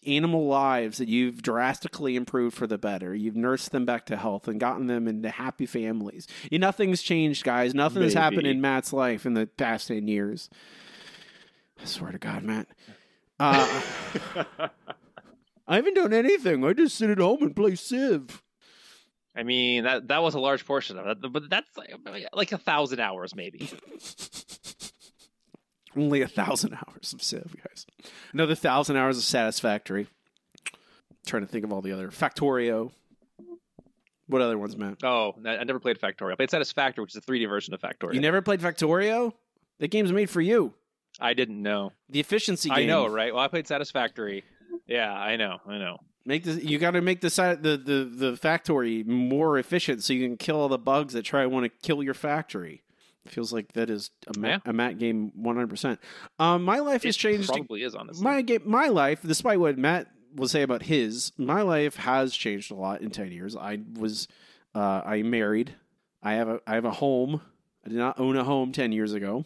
animal 0.07 0.47
lives 0.47 0.99
that 0.99 1.09
you've 1.09 1.43
drastically 1.43 2.17
improved 2.17 2.57
for 2.57 2.67
the 2.67 2.79
better. 2.79 3.15
You've 3.15 3.37
nursed 3.37 3.73
them 3.73 3.85
back 3.85 4.07
to 4.07 4.17
health 4.17 4.49
and 4.49 4.59
gotten 4.61 4.87
them 4.87 5.09
into 5.09 5.31
happy 5.31 5.67
families. 5.67 6.27
Yeah, 6.51 6.59
Nothing's 6.59 7.03
changed, 7.03 7.45
guys. 7.45 7.75
Nothing 7.75 8.03
has 8.03 8.15
happened 8.15 8.47
in 8.47 8.61
Matt's 8.61 8.93
life 8.93 9.27
in 9.27 9.35
the 9.35 9.47
past 9.47 9.89
10 9.89 10.09
years. 10.09 10.51
I 11.81 11.85
swear 11.85 12.13
to 12.13 12.19
God, 12.19 12.45
Matt. 12.45 12.69
Uh, 13.41 13.83
I 15.67 15.77
haven't 15.77 15.95
done 15.95 16.13
anything. 16.13 16.65
I 16.65 16.73
just 16.73 16.97
sit 16.97 17.11
at 17.11 17.19
home 17.19 17.43
and 17.43 17.57
play 17.57 17.75
Civ. 17.75 18.43
I 19.35 19.43
mean 19.45 19.85
that 19.85 20.09
that 20.09 20.23
was 20.23 20.35
a 20.35 20.41
large 20.41 20.67
portion 20.67 20.99
of 20.99 21.07
it, 21.07 21.33
but 21.33 21.49
that's 21.49 21.77
like, 21.77 21.95
like 22.35 22.53
a 22.53 22.59
thousand 22.59 23.01
hours 23.01 23.35
maybe. 23.35 23.71
Only 25.97 26.23
a 26.23 26.29
thousand 26.29 26.75
hours 26.75 27.13
of 27.13 27.23
Civ, 27.23 27.55
guys. 27.57 27.87
Another 28.33 28.55
thousand 28.55 28.97
hours 28.97 29.19
of 29.19 29.25
Satisfactory. 29.25 30.07
trying 31.27 31.43
to 31.43 31.49
think 31.49 31.65
of 31.65 31.73
all 31.73 31.83
the 31.83 31.93
other 31.93 32.09
Factorio. 32.09 32.93
What 34.27 34.41
other 34.41 34.57
ones, 34.57 34.77
Matt? 34.77 35.05
Oh, 35.05 35.35
I 35.45 35.59
I 35.59 35.65
never 35.65 35.81
played 35.81 35.99
Factorio. 36.01 36.33
I 36.33 36.37
played 36.37 36.51
Satisfactory, 36.51 37.03
which 37.03 37.15
is 37.15 37.23
a 37.23 37.27
3D 37.27 37.47
version 37.49 37.75
of 37.75 37.81
Factorio. 37.81 38.15
You 38.15 38.21
never 38.21 38.41
played 38.41 38.61
Factorio? 38.61 39.33
That 39.81 39.89
game's 39.89 40.13
made 40.13 40.31
for 40.31 40.41
you. 40.41 40.73
I 41.21 41.35
didn't 41.35 41.61
know. 41.61 41.93
The 42.09 42.21
efficiency 42.21 42.71
game. 42.71 42.79
I 42.79 42.85
know, 42.87 43.07
right? 43.07 43.35
Well, 43.35 43.43
I 43.45 43.49
played 43.49 43.67
Satisfactory. 43.67 44.45
Yeah, 44.87 45.13
I 45.13 45.37
know. 45.37 45.59
I 45.67 45.77
know. 45.79 45.99
Make 46.25 46.45
this. 46.45 46.63
You 46.63 46.79
got 46.79 46.93
to 46.93 47.01
make 47.01 47.21
the, 47.21 47.31
si- 47.31 47.55
the 47.55 47.77
the 47.77 48.11
the 48.29 48.37
factory 48.37 49.03
more 49.03 49.59
efficient 49.59 50.05
so 50.05 50.13
you 50.13 50.27
can 50.27 50.37
kill 50.37 50.57
all 50.57 50.69
the 50.69 50.79
bugs 50.79 51.15
that 51.15 51.23
try 51.23 51.43
to 51.43 51.49
want 51.49 51.65
to 51.65 51.87
kill 51.87 52.03
your 52.03 52.15
factory. 52.15 52.83
Feels 53.27 53.53
like 53.53 53.73
that 53.75 53.89
is 53.91 54.11
a 54.27 54.39
Matt, 54.39 54.63
a 54.65 54.73
Matt 54.73 54.99
game 54.99 55.33
one 55.35 55.57
hundred 55.57 55.71
percent. 55.71 56.01
Um, 56.39 56.65
my 56.65 56.79
life 56.79 57.03
has 57.05 57.17
changed. 57.17 57.49
Probably 57.49 57.83
is 57.83 57.95
honestly. 57.95 58.23
my 58.25 58.43
game, 58.43 58.63
my 58.65 58.89
life, 58.89 59.21
despite 59.25 59.61
what 59.61 59.79
Matt 59.79 60.09
will 60.35 60.49
say 60.49 60.63
about 60.63 60.83
his, 60.83 61.33
my 61.37 61.63
life 61.63 61.97
has 61.97 62.35
changed 62.35 62.71
a 62.71 62.75
lot 62.75 63.01
in 63.01 63.11
ten 63.11 63.31
years. 63.31 63.57
I 63.57 63.81
was, 63.95 64.27
uh, 64.75 65.03
I 65.05 65.23
married. 65.23 65.75
I 66.23 66.35
have 66.35 66.49
a, 66.49 66.61
I 66.67 66.75
have 66.75 66.85
a 66.85 66.91
home. 66.91 67.41
I 67.85 67.91
did 67.91 67.99
not 67.99 68.19
own 68.19 68.37
a 68.37 68.45
home 68.45 68.73
ten 68.73 68.93
years 68.93 69.13
ago. 69.13 69.45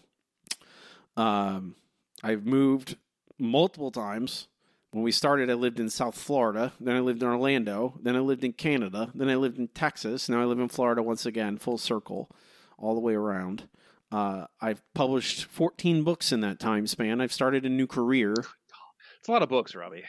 Um, 1.17 1.75
I've 2.23 2.47
moved 2.47 2.97
multiple 3.39 3.91
times. 3.91 4.49
When 4.97 5.05
we 5.05 5.13
started, 5.13 5.51
I 5.51 5.55
lived 5.55 5.79
in 5.79 5.91
South 5.91 6.17
Florida. 6.17 6.73
Then 6.81 6.97
I 6.97 7.01
lived 7.01 7.23
in 7.23 7.29
Orlando. 7.29 7.99
Then 8.01 8.17
I 8.17 8.21
lived 8.21 8.45
in 8.45 8.55
Canada. 8.55 9.11
Then 9.15 9.29
I 9.29 9.35
lived 9.35 9.59
in 9.59 9.69
Texas. 9.69 10.27
Now 10.27 10.41
I 10.41 10.47
live 10.47 10.59
in 10.59 10.69
Florida 10.69 11.03
once 11.03 11.27
again, 11.27 11.59
full 11.59 11.77
circle, 11.77 12.31
all 12.79 12.95
the 12.95 13.03
way 13.03 13.13
around. 13.13 13.69
Uh, 14.11 14.47
I've 14.59 14.83
published 14.95 15.45
14 15.45 16.03
books 16.03 16.33
in 16.33 16.41
that 16.41 16.59
time 16.59 16.87
span. 16.87 17.21
I've 17.21 17.31
started 17.31 17.67
a 17.67 17.69
new 17.69 17.87
career. 17.87 18.33
it's 18.39 19.29
a 19.29 19.33
lot 19.33 19.43
of 19.43 19.51
books, 19.51 19.75
Robbie. 19.75 20.05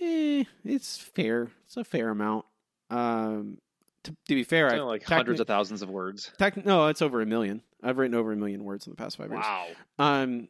Eh, 0.00 0.42
it's 0.64 0.98
fair. 0.98 1.52
It's 1.64 1.76
a 1.76 1.84
fair 1.84 2.08
amount. 2.08 2.46
Um, 2.90 3.58
to, 4.02 4.10
to 4.10 4.34
be 4.34 4.42
fair, 4.42 4.66
I 4.66 4.78
only 4.78 4.94
like 4.94 5.04
hundreds 5.04 5.38
of 5.38 5.46
thousands 5.46 5.82
of 5.82 5.88
words. 5.88 6.32
no, 6.64 6.88
it's 6.88 7.00
over 7.00 7.22
a 7.22 7.26
million. 7.26 7.62
I've 7.80 7.96
written 7.96 8.16
over 8.16 8.32
a 8.32 8.36
million 8.36 8.64
words 8.64 8.88
in 8.88 8.90
the 8.90 8.96
past 8.96 9.18
five 9.18 9.30
years. 9.30 9.44
Wow. 9.44 9.66
Um, 10.00 10.48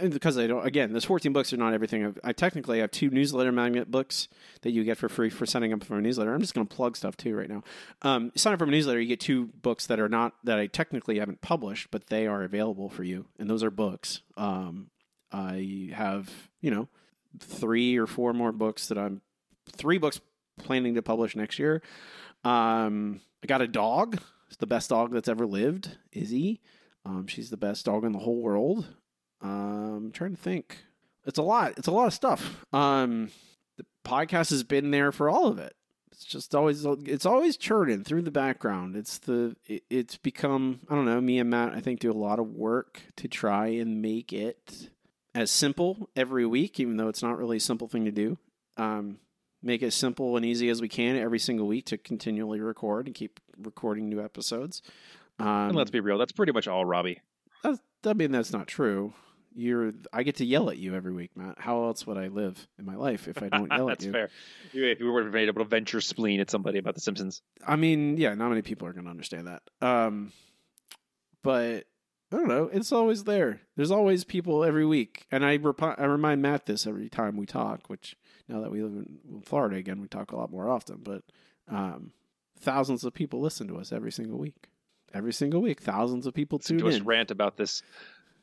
because 0.00 0.38
I 0.38 0.46
don't, 0.46 0.66
again, 0.66 0.92
those 0.92 1.04
14 1.04 1.32
books 1.32 1.52
are 1.52 1.56
not 1.56 1.74
everything. 1.74 2.04
I've, 2.04 2.18
I 2.24 2.32
technically 2.32 2.80
have 2.80 2.90
two 2.90 3.10
newsletter 3.10 3.52
magnet 3.52 3.90
books 3.90 4.28
that 4.62 4.70
you 4.70 4.84
get 4.84 4.98
for 4.98 5.08
free 5.08 5.30
for 5.30 5.46
signing 5.46 5.72
up 5.72 5.84
for 5.84 5.98
a 5.98 6.02
newsletter. 6.02 6.34
I'm 6.34 6.40
just 6.40 6.54
going 6.54 6.66
to 6.66 6.74
plug 6.74 6.96
stuff 6.96 7.16
too 7.16 7.34
right 7.34 7.48
now. 7.48 7.62
Um, 8.02 8.32
sign 8.34 8.52
up 8.52 8.58
for 8.58 8.64
a 8.64 8.68
newsletter, 8.68 9.00
you 9.00 9.08
get 9.08 9.20
two 9.20 9.46
books 9.62 9.86
that 9.86 10.00
are 10.00 10.08
not, 10.08 10.34
that 10.44 10.58
I 10.58 10.66
technically 10.66 11.18
haven't 11.18 11.40
published, 11.40 11.90
but 11.90 12.08
they 12.08 12.26
are 12.26 12.42
available 12.42 12.88
for 12.88 13.04
you. 13.04 13.26
And 13.38 13.48
those 13.48 13.62
are 13.62 13.70
books. 13.70 14.22
Um, 14.36 14.90
I 15.30 15.90
have, 15.94 16.30
you 16.60 16.70
know, 16.70 16.88
three 17.38 17.96
or 17.96 18.06
four 18.06 18.32
more 18.32 18.52
books 18.52 18.88
that 18.88 18.98
I'm, 18.98 19.22
three 19.70 19.98
books 19.98 20.20
planning 20.58 20.94
to 20.94 21.02
publish 21.02 21.36
next 21.36 21.58
year. 21.58 21.82
Um, 22.44 23.20
I 23.42 23.46
got 23.46 23.62
a 23.62 23.68
dog. 23.68 24.20
It's 24.48 24.56
the 24.58 24.66
best 24.66 24.90
dog 24.90 25.12
that's 25.12 25.28
ever 25.28 25.46
lived, 25.46 25.96
Izzy. 26.12 26.60
Um, 27.04 27.26
she's 27.26 27.50
the 27.50 27.56
best 27.56 27.86
dog 27.86 28.04
in 28.04 28.12
the 28.12 28.18
whole 28.18 28.40
world. 28.40 28.86
Um, 29.42 29.94
I'm 30.06 30.12
trying 30.12 30.34
to 30.34 30.40
think. 30.40 30.84
It's 31.24 31.38
a 31.38 31.42
lot. 31.42 31.74
It's 31.76 31.88
a 31.88 31.92
lot 31.92 32.06
of 32.06 32.14
stuff. 32.14 32.64
Um, 32.72 33.30
the 33.76 33.84
podcast 34.04 34.50
has 34.50 34.64
been 34.64 34.90
there 34.90 35.12
for 35.12 35.28
all 35.28 35.46
of 35.46 35.58
it. 35.58 35.74
It's 36.10 36.24
just 36.24 36.54
always 36.54 36.84
it's 36.84 37.26
always 37.26 37.56
churning 37.56 38.04
through 38.04 38.22
the 38.22 38.30
background. 38.30 38.96
It's 38.96 39.18
the 39.18 39.56
it, 39.66 39.82
it's 39.88 40.16
become 40.16 40.80
I 40.88 40.94
don't 40.94 41.06
know. 41.06 41.20
Me 41.20 41.38
and 41.38 41.50
Matt 41.50 41.72
I 41.72 41.80
think 41.80 42.00
do 42.00 42.10
a 42.10 42.12
lot 42.12 42.38
of 42.38 42.48
work 42.48 43.00
to 43.16 43.28
try 43.28 43.68
and 43.68 44.02
make 44.02 44.32
it 44.32 44.90
as 45.34 45.50
simple 45.50 46.10
every 46.14 46.44
week, 46.46 46.78
even 46.78 46.96
though 46.96 47.08
it's 47.08 47.22
not 47.22 47.38
really 47.38 47.56
a 47.56 47.60
simple 47.60 47.88
thing 47.88 48.04
to 48.04 48.10
do. 48.10 48.38
Um, 48.76 49.18
make 49.62 49.82
it 49.82 49.86
as 49.86 49.94
simple 49.94 50.36
and 50.36 50.44
easy 50.44 50.68
as 50.68 50.80
we 50.80 50.88
can 50.88 51.16
every 51.16 51.38
single 51.38 51.66
week 51.66 51.86
to 51.86 51.98
continually 51.98 52.60
record 52.60 53.06
and 53.06 53.14
keep 53.14 53.40
recording 53.58 54.08
new 54.08 54.22
episodes. 54.22 54.82
Um, 55.38 55.46
and 55.48 55.74
let's 55.76 55.90
be 55.90 56.00
real, 56.00 56.18
that's 56.18 56.32
pretty 56.32 56.52
much 56.52 56.68
all 56.68 56.84
Robbie. 56.84 57.20
I 57.64 58.12
mean, 58.12 58.32
that's 58.32 58.52
not 58.52 58.66
true. 58.66 59.14
You're. 59.54 59.92
I 60.12 60.22
get 60.22 60.36
to 60.36 60.44
yell 60.44 60.70
at 60.70 60.78
you 60.78 60.94
every 60.94 61.12
week, 61.12 61.30
Matt. 61.36 61.58
How 61.58 61.84
else 61.84 62.06
would 62.06 62.16
I 62.16 62.28
live 62.28 62.66
in 62.78 62.84
my 62.86 62.96
life 62.96 63.28
if 63.28 63.42
I 63.42 63.48
don't 63.48 63.70
yell 63.70 63.90
at 63.90 64.02
you? 64.02 64.12
that's 64.12 64.30
fair. 64.32 64.80
You- 64.80 64.86
If 64.90 65.00
you 65.00 65.10
were 65.12 65.36
able 65.36 65.62
to 65.62 65.68
venture 65.68 66.00
spleen 66.00 66.40
at 66.40 66.50
somebody 66.50 66.78
about 66.78 66.94
The 66.94 67.00
Simpsons. 67.00 67.42
I 67.66 67.76
mean, 67.76 68.16
yeah, 68.16 68.34
not 68.34 68.48
many 68.48 68.62
people 68.62 68.88
are 68.88 68.92
going 68.92 69.04
to 69.04 69.10
understand 69.10 69.46
that. 69.48 69.62
Um, 69.86 70.32
but 71.42 71.84
I 72.32 72.36
don't 72.36 72.48
know. 72.48 72.70
It's 72.72 72.92
always 72.92 73.24
there. 73.24 73.60
There's 73.76 73.90
always 73.90 74.24
people 74.24 74.64
every 74.64 74.86
week, 74.86 75.26
and 75.30 75.44
I 75.44 75.56
rep- 75.56 75.82
I 75.98 76.04
remind 76.04 76.40
Matt 76.42 76.66
this 76.66 76.86
every 76.86 77.08
time 77.08 77.36
we 77.36 77.46
talk. 77.46 77.88
Which 77.88 78.16
now 78.48 78.60
that 78.62 78.70
we 78.70 78.82
live 78.82 78.92
in 78.92 79.42
Florida 79.44 79.76
again, 79.76 80.00
we 80.00 80.08
talk 80.08 80.32
a 80.32 80.36
lot 80.36 80.50
more 80.50 80.68
often. 80.68 81.00
But 81.02 81.22
um, 81.68 82.12
thousands 82.60 83.04
of 83.04 83.12
people 83.12 83.40
listen 83.40 83.68
to 83.68 83.76
us 83.78 83.92
every 83.92 84.12
single 84.12 84.38
week. 84.38 84.68
Every 85.14 85.34
single 85.34 85.60
week, 85.60 85.82
thousands 85.82 86.26
of 86.26 86.32
people 86.32 86.56
Listen 86.56 86.78
tune 86.78 86.86
to 86.86 86.94
us 86.94 87.00
in. 87.00 87.04
rant 87.04 87.30
about 87.30 87.58
this 87.58 87.82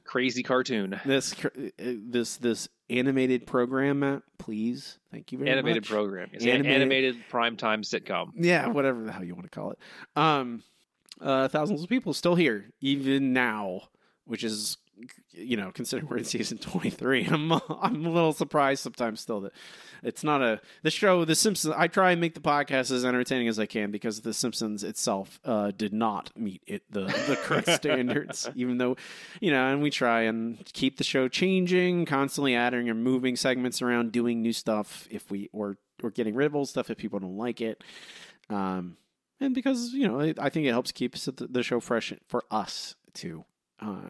crazy 0.09 0.41
cartoon. 0.41 0.99
this 1.05 1.33
uh, 1.45 1.49
this 1.77 2.37
this 2.37 2.67
animated 2.89 3.45
program, 3.45 3.99
Matt. 3.99 4.23
Please, 4.39 4.97
thank 5.11 5.31
you 5.31 5.37
very 5.37 5.49
much. 5.51 5.57
Animated 5.57 5.83
much. 5.83 5.89
program. 5.89 6.29
It's 6.33 6.43
Animated- 6.43 6.65
an 6.65 6.81
animated 6.81 7.15
primetime 7.31 7.81
sitcom. 7.85 8.31
Yeah, 8.35 8.67
whatever 8.67 9.03
the 9.03 9.11
hell 9.11 9.23
you 9.23 9.35
want 9.35 9.51
to 9.51 9.55
call 9.59 9.71
it. 9.71 9.79
Um, 10.15 10.63
uh, 11.21 11.47
thousands 11.49 11.83
of 11.83 11.89
people 11.89 12.13
still 12.13 12.35
here, 12.35 12.71
even 12.81 13.33
now, 13.33 13.81
which 14.25 14.43
is, 14.43 14.77
you 15.31 15.57
know, 15.57 15.71
considering 15.71 16.07
we're 16.09 16.17
in 16.17 16.25
season 16.25 16.57
twenty 16.57 16.89
three. 16.89 17.25
I'm 17.31 17.51
I'm 17.51 18.05
a 18.05 18.09
little 18.09 18.33
surprised 18.33 18.83
sometimes 18.83 19.21
still 19.21 19.41
that 19.41 19.53
it's 20.03 20.23
not 20.23 20.41
a 20.41 20.61
the 20.83 20.91
show. 20.91 21.25
The 21.25 21.35
Simpsons. 21.35 21.73
I 21.77 21.87
try 21.87 22.11
and 22.11 22.21
make 22.21 22.33
the 22.33 22.39
podcast 22.39 22.91
as 22.91 23.05
entertaining 23.05 23.47
as 23.47 23.59
I 23.59 23.65
can 23.65 23.91
because 23.91 24.21
The 24.21 24.33
Simpsons 24.33 24.83
itself 24.83 25.39
uh, 25.45 25.71
did 25.71 25.93
not 25.93 26.31
meet 26.37 26.61
it 26.67 26.83
the 26.89 27.01
the 27.01 27.37
correct 27.43 27.69
standards. 27.73 28.49
Even 28.55 28.77
though, 28.77 28.97
you 29.39 29.51
know, 29.51 29.71
and 29.71 29.81
we 29.81 29.89
try 29.89 30.21
and 30.21 30.63
keep 30.73 30.97
the 30.97 31.03
show 31.03 31.27
changing, 31.27 32.05
constantly 32.05 32.55
adding 32.55 32.89
and 32.89 33.03
moving 33.03 33.35
segments 33.35 33.81
around, 33.81 34.11
doing 34.11 34.41
new 34.41 34.53
stuff 34.53 35.07
if 35.09 35.29
we 35.31 35.49
or 35.51 35.77
or 36.03 36.11
getting 36.11 36.35
rid 36.35 36.47
of 36.47 36.55
old 36.55 36.69
stuff 36.69 36.89
if 36.89 36.97
people 36.97 37.19
don't 37.19 37.37
like 37.37 37.61
it. 37.61 37.83
Um, 38.49 38.97
and 39.39 39.53
because 39.53 39.93
you 39.93 40.07
know, 40.07 40.33
I 40.37 40.49
think 40.49 40.65
it 40.65 40.71
helps 40.71 40.91
keep 40.91 41.15
the 41.15 41.47
the 41.49 41.63
show 41.63 41.79
fresh 41.79 42.13
for 42.27 42.43
us 42.51 42.95
too. 43.13 43.45
Uh, 43.81 44.09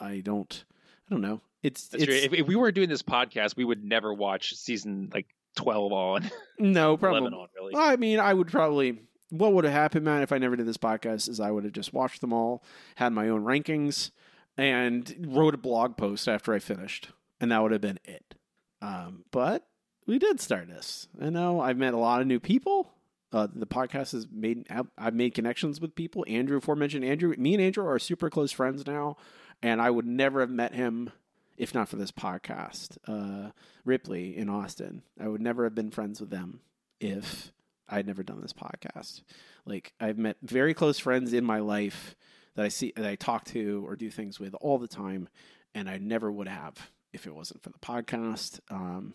I 0.00 0.20
don't, 0.20 0.64
I 1.08 1.14
don't 1.14 1.20
know. 1.22 1.40
It's, 1.62 1.88
it's 1.92 2.04
true. 2.04 2.14
If, 2.14 2.32
if 2.34 2.46
we 2.46 2.56
weren't 2.56 2.74
doing 2.74 2.88
this 2.88 3.02
podcast, 3.02 3.56
we 3.56 3.64
would 3.64 3.82
never 3.84 4.12
watch 4.12 4.54
season 4.54 5.10
like 5.14 5.26
twelve 5.56 5.92
on, 5.92 6.30
No, 6.58 6.96
probably. 6.96 7.30
on, 7.32 7.48
really. 7.56 7.72
I 7.76 7.96
mean, 7.96 8.18
I 8.20 8.34
would 8.34 8.48
probably. 8.48 9.00
What 9.30 9.54
would 9.54 9.64
have 9.64 9.72
happened, 9.72 10.04
man, 10.04 10.22
if 10.22 10.30
I 10.32 10.38
never 10.38 10.54
did 10.56 10.66
this 10.66 10.76
podcast? 10.76 11.28
Is 11.28 11.40
I 11.40 11.50
would 11.50 11.64
have 11.64 11.72
just 11.72 11.92
watched 11.94 12.20
them 12.20 12.32
all, 12.32 12.62
had 12.96 13.12
my 13.12 13.28
own 13.28 13.44
rankings, 13.44 14.10
and 14.56 15.12
wrote 15.26 15.54
a 15.54 15.58
blog 15.58 15.96
post 15.96 16.28
after 16.28 16.52
I 16.52 16.58
finished, 16.58 17.08
and 17.40 17.50
that 17.50 17.62
would 17.62 17.72
have 17.72 17.80
been 17.80 17.98
it. 18.04 18.34
Um, 18.82 19.24
but 19.32 19.66
we 20.06 20.18
did 20.18 20.40
start 20.40 20.68
this. 20.68 21.08
I 21.20 21.30
know 21.30 21.60
I've 21.60 21.78
met 21.78 21.94
a 21.94 21.98
lot 21.98 22.20
of 22.20 22.26
new 22.26 22.38
people. 22.38 22.90
Uh, 23.32 23.48
the 23.52 23.66
podcast 23.66 24.12
has 24.12 24.28
made 24.30 24.66
I've 24.96 25.14
made 25.14 25.34
connections 25.34 25.80
with 25.80 25.94
people. 25.96 26.24
Andrew, 26.28 26.58
aforementioned 26.58 27.04
Andrew, 27.04 27.34
me 27.38 27.54
and 27.54 27.62
Andrew 27.62 27.86
are 27.86 27.98
super 27.98 28.30
close 28.30 28.52
friends 28.52 28.86
now, 28.86 29.16
and 29.64 29.80
I 29.80 29.90
would 29.90 30.06
never 30.06 30.40
have 30.40 30.50
met 30.50 30.74
him 30.74 31.10
if 31.56 31.74
not 31.74 31.88
for 31.88 31.96
this 31.96 32.12
podcast. 32.12 32.98
Uh, 33.08 33.50
Ripley 33.84 34.36
in 34.36 34.50
Austin, 34.50 35.02
I 35.18 35.26
would 35.26 35.40
never 35.40 35.64
have 35.64 35.74
been 35.74 35.90
friends 35.90 36.20
with 36.20 36.28
them 36.28 36.60
if 37.00 37.50
I'd 37.88 38.06
never 38.06 38.22
done 38.22 38.42
this 38.42 38.52
podcast. 38.52 39.22
Like 39.64 39.94
I've 39.98 40.18
met 40.18 40.36
very 40.42 40.74
close 40.74 40.98
friends 40.98 41.32
in 41.32 41.44
my 41.44 41.60
life 41.60 42.14
that 42.56 42.64
I 42.66 42.68
see 42.68 42.92
that 42.94 43.06
I 43.06 43.14
talk 43.14 43.46
to 43.46 43.82
or 43.86 43.96
do 43.96 44.10
things 44.10 44.38
with 44.38 44.54
all 44.60 44.78
the 44.78 44.86
time, 44.86 45.28
and 45.74 45.88
I 45.88 45.96
never 45.96 46.30
would 46.30 46.48
have 46.48 46.90
if 47.14 47.26
it 47.26 47.34
wasn't 47.34 47.62
for 47.62 47.70
the 47.70 47.78
podcast. 47.78 48.60
Um, 48.70 49.14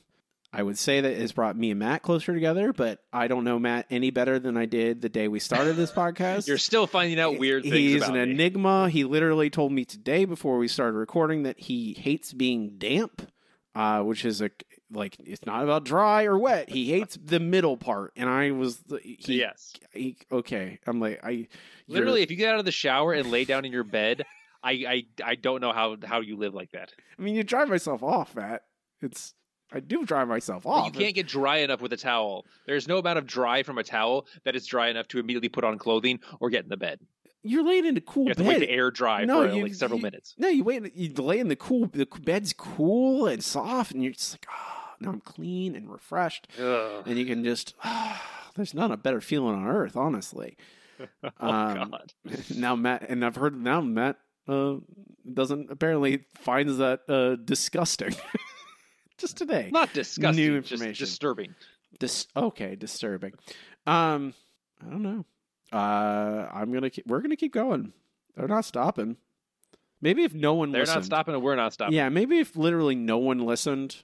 I 0.51 0.63
would 0.63 0.79
say 0.79 0.99
that 0.99 1.11
it's 1.11 1.31
brought 1.31 1.55
me 1.55 1.69
and 1.71 1.79
Matt 1.79 2.01
closer 2.01 2.33
together, 2.33 2.73
but 2.73 3.03
I 3.13 3.27
don't 3.27 3.43
know 3.43 3.59
Matt 3.59 3.85
any 3.91 4.09
better 4.09 4.39
than 4.39 4.57
I 4.57 4.65
did 4.65 5.01
the 5.01 5.09
day 5.09 5.27
we 5.27 5.39
started 5.39 5.75
this 5.75 5.91
podcast. 5.93 6.47
You're 6.47 6.57
still 6.57 6.87
finding 6.87 7.19
out 7.19 7.37
weird 7.37 7.63
things. 7.63 7.75
He's 7.75 8.07
an 8.07 8.15
me. 8.15 8.21
enigma. 8.21 8.89
He 8.89 9.03
literally 9.03 9.51
told 9.51 9.71
me 9.71 9.85
today 9.85 10.25
before 10.25 10.57
we 10.57 10.67
started 10.67 10.97
recording 10.97 11.43
that 11.43 11.59
he 11.59 11.93
hates 11.93 12.33
being 12.33 12.77
damp, 12.79 13.31
uh, 13.75 14.01
which 14.01 14.25
is 14.25 14.41
a 14.41 14.49
like 14.91 15.17
it's 15.23 15.45
not 15.45 15.63
about 15.63 15.85
dry 15.85 16.25
or 16.25 16.37
wet. 16.37 16.69
He 16.69 16.89
hates 16.89 17.15
the 17.23 17.39
middle 17.39 17.77
part, 17.77 18.13
and 18.15 18.27
I 18.27 18.49
was 18.49 18.83
he, 19.03 19.39
yes, 19.39 19.73
he, 19.93 20.17
okay. 20.31 20.79
I'm 20.87 20.99
like 20.99 21.19
I 21.23 21.47
literally, 21.87 22.23
if 22.23 22.31
you 22.31 22.37
get 22.37 22.53
out 22.53 22.59
of 22.59 22.65
the 22.65 22.71
shower 22.71 23.13
and 23.13 23.29
lay 23.29 23.45
down 23.45 23.65
in 23.65 23.71
your 23.71 23.83
bed, 23.83 24.25
I 24.63 24.71
I, 24.71 25.05
I 25.23 25.35
don't 25.35 25.61
know 25.61 25.73
how 25.73 25.97
how 26.03 26.21
you 26.21 26.37
live 26.37 26.55
like 26.55 26.71
that. 26.71 26.91
I 27.19 27.21
mean, 27.21 27.35
you 27.35 27.43
drive 27.43 27.69
myself 27.69 28.01
off, 28.01 28.35
Matt. 28.35 28.63
It's 28.99 29.35
I 29.71 29.79
do 29.79 30.05
dry 30.05 30.23
myself 30.25 30.65
off. 30.65 30.85
you 30.85 30.91
can't 30.91 31.13
get 31.15 31.27
dry 31.27 31.57
enough 31.57 31.81
with 31.81 31.93
a 31.93 31.97
towel. 31.97 32.45
There's 32.65 32.87
no 32.87 32.97
amount 32.97 33.19
of 33.19 33.27
dry 33.27 33.63
from 33.63 33.77
a 33.77 33.83
towel 33.83 34.25
that 34.43 34.55
is 34.55 34.65
dry 34.65 34.89
enough 34.89 35.07
to 35.09 35.19
immediately 35.19 35.49
put 35.49 35.63
on 35.63 35.77
clothing 35.77 36.19
or 36.39 36.49
get 36.49 36.63
in 36.63 36.69
the 36.69 36.77
bed. 36.77 36.99
You're 37.43 37.63
laying 37.63 37.85
in 37.85 37.95
a 37.95 38.01
cool 38.01 38.23
You 38.23 38.29
have 38.29 38.37
to 38.37 38.43
bed. 38.43 38.49
wait 38.49 38.59
to 38.65 38.69
air 38.69 38.91
dry 38.91 39.23
No, 39.25 39.47
for 39.47 39.53
you- 39.55 39.63
like 39.63 39.73
several 39.75 39.99
you- 39.99 40.03
minutes. 40.03 40.35
No, 40.37 40.47
you 40.49 40.63
wait. 40.63 40.93
You 40.95 41.13
lay 41.13 41.39
in 41.39 41.47
the 41.47 41.55
cool. 41.55 41.85
The 41.87 42.05
bed's 42.23 42.51
cool 42.53 43.27
and 43.27 43.43
soft, 43.43 43.91
and 43.93 44.03
you're 44.03 44.13
just 44.13 44.33
like, 44.33 44.45
ah, 44.49 44.95
now 44.99 45.09
I'm 45.11 45.21
clean 45.21 45.75
and 45.75 45.89
refreshed. 45.89 46.47
Ugh. 46.59 47.03
and 47.05 47.17
you 47.17 47.25
can 47.25 47.43
just 47.43 47.75
there's 48.55 48.73
not 48.73 48.91
a 48.91 48.97
better 48.97 49.21
feeling 49.21 49.55
on 49.55 49.67
earth 49.67 49.95
honestly 49.95 50.57
Oh 51.23 51.29
Um, 51.39 51.91
God. 51.91 52.13
now 52.57 52.75
matt 52.75 53.07
and 53.07 53.23
i've 53.23 53.37
heard 53.37 53.55
now 53.61 53.79
matt 53.79 54.17
uh, 54.49 54.75
doesn't 55.31 55.71
apparently 55.71 56.25
finds 56.35 56.77
that 56.77 57.01
uh, 57.07 57.35
disgusting 57.35 58.13
just 59.19 59.37
today. 59.37 59.69
Not 59.71 59.93
disgusting. 59.93 60.35
New 60.45 60.61
just 60.61 60.71
information. 60.73 61.05
disturbing. 61.05 61.55
Dis- 61.99 62.27
okay 62.35 62.75
disturbing. 62.75 63.33
Um 63.87 64.33
i 64.85 64.89
don't 64.89 65.01
know. 65.03 65.25
Uh 65.71 66.47
i'm 66.51 66.71
gonna 66.73 66.89
keep 66.89 67.05
we're 67.07 67.21
gonna 67.21 67.35
keep 67.35 67.53
going. 67.53 67.93
They're 68.35 68.47
not 68.47 68.65
stopping. 68.65 69.17
Maybe 70.01 70.23
if 70.23 70.33
no 70.33 70.53
one 70.53 70.71
They're 70.71 70.83
listened. 70.83 70.95
not 70.97 71.05
stopping, 71.05 71.33
and 71.33 71.43
we're 71.43 71.55
not 71.55 71.73
stopping. 71.73 71.95
yeah 71.95 72.09
maybe 72.09 72.39
if 72.39 72.55
literally 72.55 72.95
no 72.95 73.17
one 73.17 73.39
listened 73.45 73.97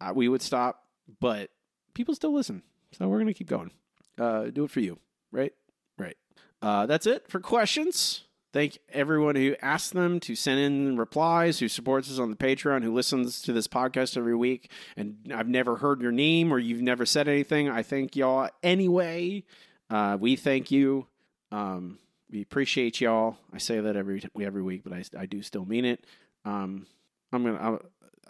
uh, 0.00 0.12
we 0.14 0.28
would 0.28 0.42
stop 0.42 0.84
but 1.20 1.50
people 1.94 2.14
still 2.14 2.32
listen. 2.34 2.62
So 2.92 3.08
we're 3.08 3.18
gonna 3.18 3.34
keep 3.34 3.48
going. 3.48 3.70
Uh 4.18 4.44
do 4.44 4.64
it 4.64 4.70
for 4.70 4.80
you. 4.80 4.98
Right? 5.30 5.52
Right. 5.98 6.16
Uh 6.60 6.86
that's 6.86 7.06
it 7.06 7.28
for 7.28 7.40
questions 7.40 8.24
thank 8.52 8.78
everyone 8.90 9.36
who 9.36 9.54
asked 9.62 9.92
them 9.92 10.20
to 10.20 10.34
send 10.34 10.60
in 10.60 10.96
replies 10.96 11.58
who 11.58 11.68
supports 11.68 12.10
us 12.10 12.18
on 12.18 12.30
the 12.30 12.36
patreon 12.36 12.82
who 12.82 12.92
listens 12.92 13.42
to 13.42 13.52
this 13.52 13.66
podcast 13.68 14.16
every 14.16 14.36
week. 14.36 14.70
And 14.96 15.32
i've 15.34 15.48
never 15.48 15.76
heard 15.76 16.00
your 16.00 16.12
name 16.12 16.52
or 16.52 16.58
you've 16.58 16.82
never 16.82 17.06
said 17.06 17.28
anything. 17.28 17.68
I 17.68 17.82
thank 17.82 18.16
y'all 18.16 18.48
anyway. 18.62 19.44
Uh 19.90 20.16
we 20.20 20.36
thank 20.36 20.70
you. 20.70 21.06
Um 21.50 21.98
we 22.30 22.42
appreciate 22.42 23.00
y'all. 23.00 23.36
I 23.52 23.58
say 23.58 23.80
that 23.80 23.96
every 23.96 24.22
every 24.40 24.62
week 24.62 24.82
but 24.84 24.92
i, 24.92 25.02
I 25.18 25.26
do 25.26 25.42
still 25.42 25.64
mean 25.64 25.84
it. 25.84 26.04
Um 26.44 26.86
i'm 27.32 27.44
gonna 27.44 27.78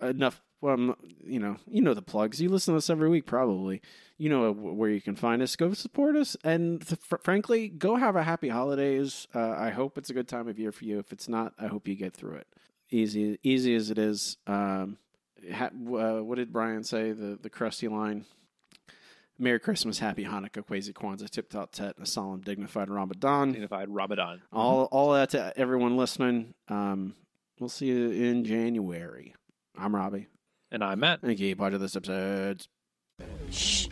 i 0.01 0.09
enough 0.09 0.41
well 0.63 0.75
I'm, 0.75 0.95
you 1.27 1.39
know 1.39 1.57
you 1.67 1.83
know 1.83 1.93
the 1.93 2.01
plugs 2.01 2.41
you 2.41 2.49
listen 2.49 2.73
to 2.73 2.79
us 2.79 2.89
every 2.89 3.11
week 3.11 3.27
probably 3.27 3.83
you 4.17 4.31
know 4.31 4.53
where 4.53 4.89
you 4.89 5.03
can 5.03 5.17
find 5.17 5.43
us 5.43 5.55
go 5.57 5.75
support 5.75 6.17
us 6.17 6.35
and 6.43 6.87
fr- 6.87 7.17
frankly 7.23 7.69
go 7.69 7.97
have 7.97 8.17
a 8.17 8.23
happy 8.23 8.49
holidays 8.49 9.29
uh, 9.35 9.51
i 9.51 9.69
hope 9.69 9.99
it's 9.99 10.09
a 10.09 10.15
good 10.15 10.29
time 10.29 10.49
of 10.49 10.59
year 10.59 10.73
for 10.73 10.85
you 10.87 10.99
if 10.99 11.13
it's 11.13 11.29
not 11.29 11.53
i 11.59 11.67
hope 11.67 11.87
you 11.87 11.95
get 11.95 12.15
through 12.15 12.37
it 12.37 12.47
easy 12.91 13.39
easy 13.43 13.75
as 13.75 13.91
it 13.91 13.99
is 13.99 14.39
um 14.47 14.97
ha- 15.53 15.67
uh, 15.67 16.23
what 16.23 16.37
did 16.37 16.53
brian 16.53 16.83
say 16.83 17.13
the 17.13 17.39
the 17.43 17.51
Krusty 17.51 17.91
line 17.91 18.25
Merry 19.39 19.59
Christmas, 19.59 19.99
Happy 19.99 20.25
Hanukkah, 20.25 20.65
Kwezi 20.65 20.93
Kwanzaa, 20.93 21.29
Tip 21.29 21.51
Top 21.51 21.73
Tet, 21.73 21.97
a 22.01 22.07
solemn, 22.07 22.43
dignified 22.43 22.89
Ramadan. 22.89 23.51
Dignified 23.51 23.89
Ramadan. 23.89 24.43
All, 24.53 24.85
all 24.93 25.15
that 25.15 25.31
to 25.31 25.53
everyone 25.57 25.97
listening. 25.97 26.55
Um, 26.69 27.17
we'll 27.59 27.71
see 27.71 27.87
you 27.87 28.11
in 28.11 28.45
January. 28.45 29.35
I'm 29.77 29.97
Robbie. 29.97 30.29
And 30.73 30.83
I'm 30.83 31.01
Matt. 31.01 31.21
Thank 31.21 31.39
you. 31.39 31.55
Part 31.55 31.75
of 31.75 31.81
this 31.81 31.97
episode. 31.97 32.67
Shh. 33.51 33.89